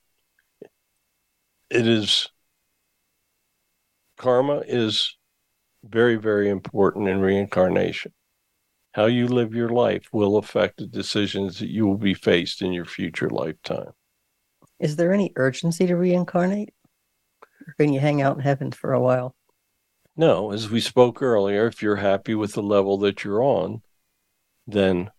it 1.70 1.86
is 1.86 2.28
karma 4.16 4.62
is 4.66 5.16
very, 5.84 6.16
very 6.16 6.48
important 6.48 7.08
in 7.08 7.20
reincarnation. 7.20 8.12
How 9.00 9.06
you 9.06 9.28
live 9.28 9.54
your 9.54 9.70
life 9.70 10.12
will 10.12 10.36
affect 10.36 10.76
the 10.76 10.86
decisions 10.86 11.58
that 11.58 11.70
you 11.70 11.86
will 11.86 11.96
be 11.96 12.12
faced 12.12 12.60
in 12.60 12.74
your 12.74 12.84
future 12.84 13.30
lifetime. 13.30 13.92
Is 14.78 14.96
there 14.96 15.14
any 15.14 15.32
urgency 15.36 15.86
to 15.86 15.96
reincarnate? 15.96 16.74
Or 17.42 17.74
can 17.78 17.94
you 17.94 18.00
hang 18.00 18.20
out 18.20 18.36
in 18.36 18.42
heaven 18.42 18.72
for 18.72 18.92
a 18.92 19.00
while? 19.00 19.34
No, 20.18 20.52
as 20.52 20.68
we 20.68 20.82
spoke 20.82 21.22
earlier, 21.22 21.66
if 21.66 21.80
you're 21.80 21.96
happy 21.96 22.34
with 22.34 22.52
the 22.52 22.62
level 22.62 22.98
that 22.98 23.24
you're 23.24 23.42
on, 23.42 23.80
then 24.66 25.10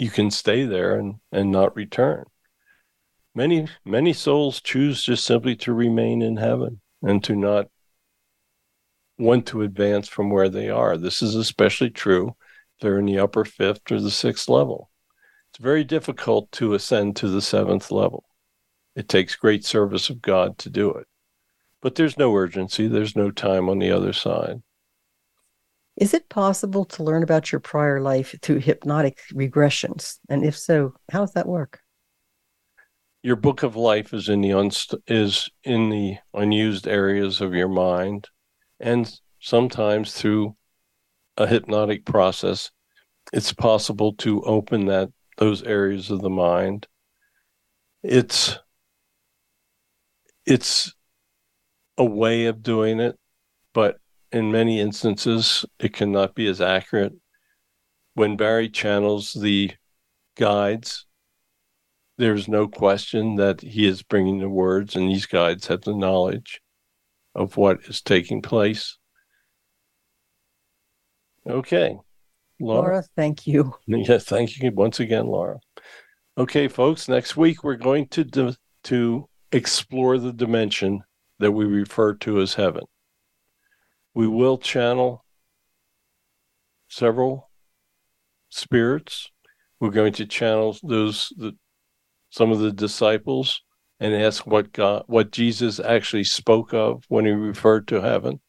you 0.00 0.10
can 0.10 0.32
stay 0.32 0.64
there 0.64 0.96
and, 0.96 1.20
and 1.30 1.52
not 1.52 1.76
return. 1.76 2.24
Many, 3.36 3.68
many 3.84 4.12
souls 4.12 4.60
choose 4.60 5.04
just 5.04 5.24
simply 5.24 5.54
to 5.54 5.72
remain 5.72 6.22
in 6.22 6.38
heaven 6.38 6.80
and 7.02 7.22
to 7.22 7.36
not 7.36 7.68
want 9.22 9.46
to 9.46 9.62
advance 9.62 10.08
from 10.08 10.30
where 10.30 10.48
they 10.48 10.68
are. 10.68 10.96
This 10.96 11.22
is 11.22 11.34
especially 11.34 11.90
true 11.90 12.28
if 12.28 12.80
they're 12.80 12.98
in 12.98 13.06
the 13.06 13.18
upper 13.18 13.44
fifth 13.44 13.90
or 13.90 14.00
the 14.00 14.10
sixth 14.10 14.48
level. 14.48 14.90
It's 15.50 15.62
very 15.62 15.84
difficult 15.84 16.50
to 16.52 16.74
ascend 16.74 17.16
to 17.16 17.28
the 17.28 17.42
seventh 17.42 17.90
level. 17.90 18.24
It 18.94 19.08
takes 19.08 19.36
great 19.36 19.64
service 19.64 20.10
of 20.10 20.22
God 20.22 20.58
to 20.58 20.70
do 20.70 20.90
it. 20.92 21.06
But 21.80 21.94
there's 21.94 22.18
no 22.18 22.34
urgency, 22.34 22.86
there's 22.86 23.16
no 23.16 23.30
time 23.30 23.68
on 23.68 23.78
the 23.78 23.90
other 23.90 24.12
side. 24.12 24.62
Is 25.96 26.14
it 26.14 26.28
possible 26.28 26.84
to 26.86 27.02
learn 27.02 27.22
about 27.22 27.52
your 27.52 27.60
prior 27.60 28.00
life 28.00 28.34
through 28.40 28.60
hypnotic 28.60 29.20
regressions? 29.32 30.18
And 30.28 30.44
if 30.44 30.56
so, 30.56 30.94
how 31.10 31.20
does 31.20 31.34
that 31.34 31.46
work? 31.46 31.80
Your 33.22 33.36
book 33.36 33.62
of 33.62 33.76
life 33.76 34.14
is 34.14 34.28
in 34.28 34.40
the 34.40 34.50
unst- 34.50 35.00
is 35.06 35.48
in 35.64 35.90
the 35.90 36.16
unused 36.34 36.88
areas 36.88 37.40
of 37.40 37.54
your 37.54 37.68
mind, 37.68 38.28
and 38.82 39.10
sometimes 39.40 40.12
through 40.12 40.56
a 41.36 41.46
hypnotic 41.46 42.04
process, 42.04 42.70
it's 43.32 43.52
possible 43.52 44.12
to 44.14 44.42
open 44.42 44.86
that 44.86 45.08
those 45.38 45.62
areas 45.62 46.10
of 46.10 46.20
the 46.20 46.28
mind. 46.28 46.86
It's 48.02 48.58
it's 50.44 50.92
a 51.96 52.04
way 52.04 52.46
of 52.46 52.62
doing 52.62 52.98
it, 52.98 53.16
but 53.72 53.98
in 54.32 54.50
many 54.50 54.80
instances, 54.80 55.64
it 55.78 55.92
cannot 55.92 56.34
be 56.34 56.48
as 56.48 56.60
accurate. 56.60 57.12
When 58.14 58.36
Barry 58.36 58.68
channels 58.68 59.32
the 59.32 59.70
guides, 60.36 61.06
there's 62.18 62.48
no 62.48 62.66
question 62.66 63.36
that 63.36 63.60
he 63.60 63.86
is 63.86 64.02
bringing 64.02 64.40
the 64.40 64.48
words, 64.48 64.96
and 64.96 65.08
these 65.08 65.26
guides 65.26 65.68
have 65.68 65.82
the 65.82 65.94
knowledge 65.94 66.61
of 67.34 67.56
what 67.56 67.80
is 67.84 68.00
taking 68.00 68.42
place. 68.42 68.98
Okay. 71.48 71.96
Laura, 72.60 72.82
Laura 72.82 73.04
thank 73.16 73.46
you. 73.46 73.74
Yes, 73.86 74.24
thank 74.24 74.58
you 74.58 74.70
once 74.72 75.00
again, 75.00 75.26
Laura. 75.26 75.58
Okay, 76.38 76.68
folks, 76.68 77.08
next 77.08 77.36
week 77.36 77.64
we're 77.64 77.76
going 77.76 78.06
to 78.08 78.54
to 78.84 79.28
explore 79.50 80.18
the 80.18 80.32
dimension 80.32 81.02
that 81.38 81.52
we 81.52 81.64
refer 81.64 82.14
to 82.14 82.40
as 82.40 82.54
heaven. 82.54 82.84
We 84.14 84.26
will 84.26 84.58
channel 84.58 85.24
several 86.88 87.50
spirits. 88.48 89.30
We're 89.80 89.90
going 89.90 90.12
to 90.14 90.26
channel 90.26 90.76
those 90.82 91.32
the, 91.36 91.56
some 92.30 92.52
of 92.52 92.60
the 92.60 92.72
disciples 92.72 93.62
and 94.02 94.16
ask 94.16 94.44
what 94.48 94.72
God, 94.72 95.04
what 95.06 95.30
Jesus 95.30 95.78
actually 95.78 96.24
spoke 96.24 96.74
of 96.74 97.04
when 97.06 97.24
he 97.24 97.30
referred 97.30 97.86
to 97.86 98.00
heaven. 98.00 98.40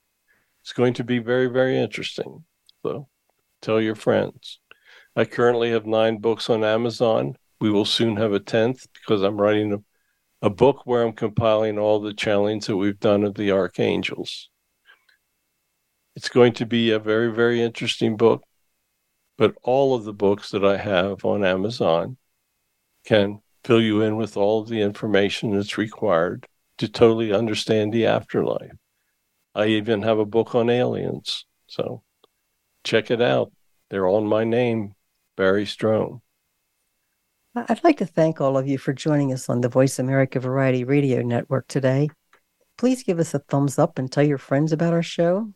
It's 0.63 0.73
going 0.73 0.95
to 0.95 1.03
be 1.03 1.19
very, 1.19 1.45
very 1.45 1.77
interesting. 1.77 2.43
So 2.81 3.07
tell 3.61 3.79
your 3.79 3.93
friends. 3.93 4.59
I 5.15 5.25
currently 5.25 5.69
have 5.69 5.85
nine 5.85 6.17
books 6.17 6.49
on 6.49 6.63
Amazon. 6.63 7.35
We 7.61 7.69
will 7.69 7.85
soon 7.85 8.17
have 8.17 8.33
a 8.33 8.39
tenth 8.39 8.87
because 8.95 9.21
I'm 9.21 9.39
writing 9.39 9.73
a, 9.73 10.47
a 10.47 10.49
book 10.49 10.87
where 10.87 11.03
I'm 11.03 11.13
compiling 11.13 11.77
all 11.77 11.99
the 11.99 12.15
channelings 12.15 12.65
that 12.65 12.77
we've 12.77 12.99
done 12.99 13.23
of 13.23 13.35
the 13.35 13.51
archangels. 13.51 14.49
It's 16.15 16.29
going 16.29 16.53
to 16.53 16.65
be 16.65 16.89
a 16.89 16.97
very, 16.97 17.31
very 17.31 17.61
interesting 17.61 18.17
book, 18.17 18.41
but 19.37 19.53
all 19.61 19.93
of 19.93 20.03
the 20.03 20.13
books 20.13 20.49
that 20.49 20.65
I 20.65 20.77
have 20.77 21.23
on 21.23 21.45
Amazon 21.45 22.17
can 23.05 23.42
fill 23.63 23.81
you 23.81 24.01
in 24.01 24.15
with 24.17 24.37
all 24.37 24.61
of 24.61 24.69
the 24.69 24.81
information 24.81 25.55
that's 25.55 25.77
required 25.77 26.45
to 26.77 26.87
totally 26.87 27.31
understand 27.31 27.93
the 27.93 28.05
afterlife. 28.05 28.71
I 29.55 29.67
even 29.67 30.01
have 30.01 30.19
a 30.19 30.25
book 30.25 30.55
on 30.55 30.69
aliens. 30.69 31.45
So 31.67 32.03
check 32.83 33.11
it 33.11 33.21
out. 33.21 33.51
They're 33.89 34.07
on 34.07 34.25
my 34.25 34.43
name, 34.43 34.95
Barry 35.37 35.65
Strohm. 35.65 36.21
I'd 37.55 37.83
like 37.83 37.97
to 37.97 38.05
thank 38.05 38.41
all 38.41 38.57
of 38.57 38.67
you 38.67 38.79
for 38.79 38.93
joining 38.93 39.31
us 39.31 39.47
on 39.47 39.61
the 39.61 39.69
Voice 39.69 39.99
America 39.99 40.39
Variety 40.39 40.83
Radio 40.83 41.21
Network 41.21 41.67
today. 41.67 42.09
Please 42.79 43.03
give 43.03 43.19
us 43.19 43.35
a 43.35 43.39
thumbs 43.39 43.77
up 43.77 43.99
and 43.99 44.11
tell 44.11 44.23
your 44.23 44.39
friends 44.39 44.71
about 44.71 44.93
our 44.93 45.03
show. 45.03 45.53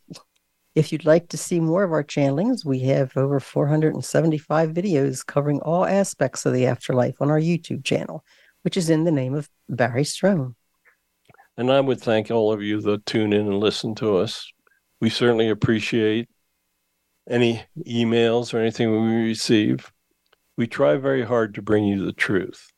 If 0.77 0.91
you'd 0.91 1.05
like 1.05 1.29
to 1.29 1.37
see 1.37 1.59
more 1.59 1.81
of 1.81 1.91
our 1.91 2.03
channelings, 2.03 2.63
we 2.63 2.81
have 2.81 3.17
over 3.17 3.39
475 3.39 4.69
videos 4.69 5.25
covering 5.25 5.59
all 5.61 5.83
aspects 5.83 6.45
of 6.45 6.53
the 6.53 6.67
afterlife 6.67 7.19
on 7.19 7.31
our 7.31 7.39
YouTube 7.39 7.83
channel, 7.83 8.23
which 8.61 8.77
is 8.77 8.91
in 8.91 9.03
the 9.03 9.11
name 9.11 9.33
of 9.33 9.49
Barry 9.67 10.03
Strohm. 10.03 10.53
And 11.57 11.71
I 11.71 11.81
would 11.81 11.99
thank 11.99 12.29
all 12.29 12.53
of 12.53 12.61
you 12.61 12.79
that 12.81 13.07
tune 13.07 13.33
in 13.33 13.47
and 13.47 13.59
listen 13.59 13.95
to 13.95 14.17
us. 14.17 14.53
We 15.01 15.09
certainly 15.09 15.49
appreciate 15.49 16.29
any 17.27 17.63
emails 17.87 18.53
or 18.53 18.59
anything 18.59 18.91
we 18.91 19.15
receive. 19.15 19.91
We 20.57 20.67
try 20.67 20.97
very 20.97 21.25
hard 21.25 21.55
to 21.55 21.63
bring 21.63 21.85
you 21.85 22.05
the 22.05 22.13
truth. 22.13 22.71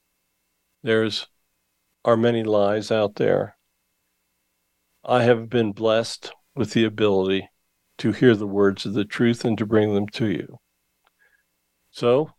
There's 0.84 1.28
are 2.06 2.16
many 2.16 2.45
lies 2.45 2.93
out 2.93 3.16
there. 3.16 3.58
I 5.04 5.24
have 5.24 5.50
been 5.50 5.74
blessed 5.74 6.32
with 6.56 6.72
the 6.72 6.86
ability 6.86 7.50
to 8.00 8.12
hear 8.12 8.36
the 8.36 8.47
words 8.47 8.86
of 8.86 8.93
the 8.93 9.06
truth 9.06 9.45
and 9.45 9.58
to 9.58 9.66
bring 9.66 9.93
them 9.93 10.08
to 10.08 10.28
you. 10.28 10.60
So, 11.91 12.32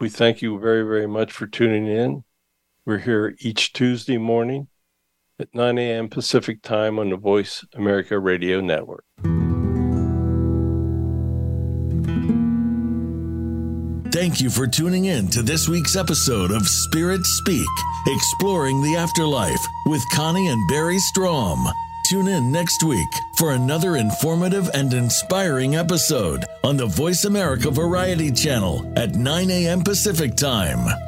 we 0.00 0.08
thank 0.08 0.42
you 0.42 0.58
very, 0.58 0.82
very 0.82 1.06
much 1.06 1.32
for 1.32 1.46
tuning 1.46 1.86
in. 1.86 2.24
We're 2.84 2.98
here 2.98 3.36
each 3.40 3.72
Tuesday 3.72 4.18
morning 4.18 4.68
at 5.38 5.54
9 5.54 5.78
a.m. 5.78 6.08
Pacific 6.08 6.62
Time 6.62 6.98
on 6.98 7.10
the 7.10 7.16
Voice 7.16 7.64
America 7.74 8.18
Radio 8.18 8.60
Network. 8.60 9.04
Thank 14.10 14.40
you 14.40 14.50
for 14.50 14.66
tuning 14.66 15.04
in 15.04 15.28
to 15.28 15.42
this 15.42 15.68
week's 15.68 15.94
episode 15.94 16.50
of 16.50 16.66
Spirit 16.66 17.24
Speak, 17.24 17.68
exploring 18.06 18.82
the 18.82 18.96
afterlife 18.96 19.64
with 19.86 20.02
Connie 20.12 20.48
and 20.48 20.68
Barry 20.68 20.98
Strohm. 21.14 21.72
Tune 22.08 22.28
in 22.28 22.50
next 22.50 22.82
week 22.84 23.12
for 23.36 23.52
another 23.52 23.96
informative 23.96 24.70
and 24.72 24.94
inspiring 24.94 25.76
episode 25.76 26.46
on 26.64 26.78
the 26.78 26.86
Voice 26.86 27.26
America 27.26 27.70
Variety 27.70 28.32
Channel 28.32 28.90
at 28.96 29.14
9 29.14 29.50
a.m. 29.50 29.82
Pacific 29.82 30.34
Time. 30.34 31.07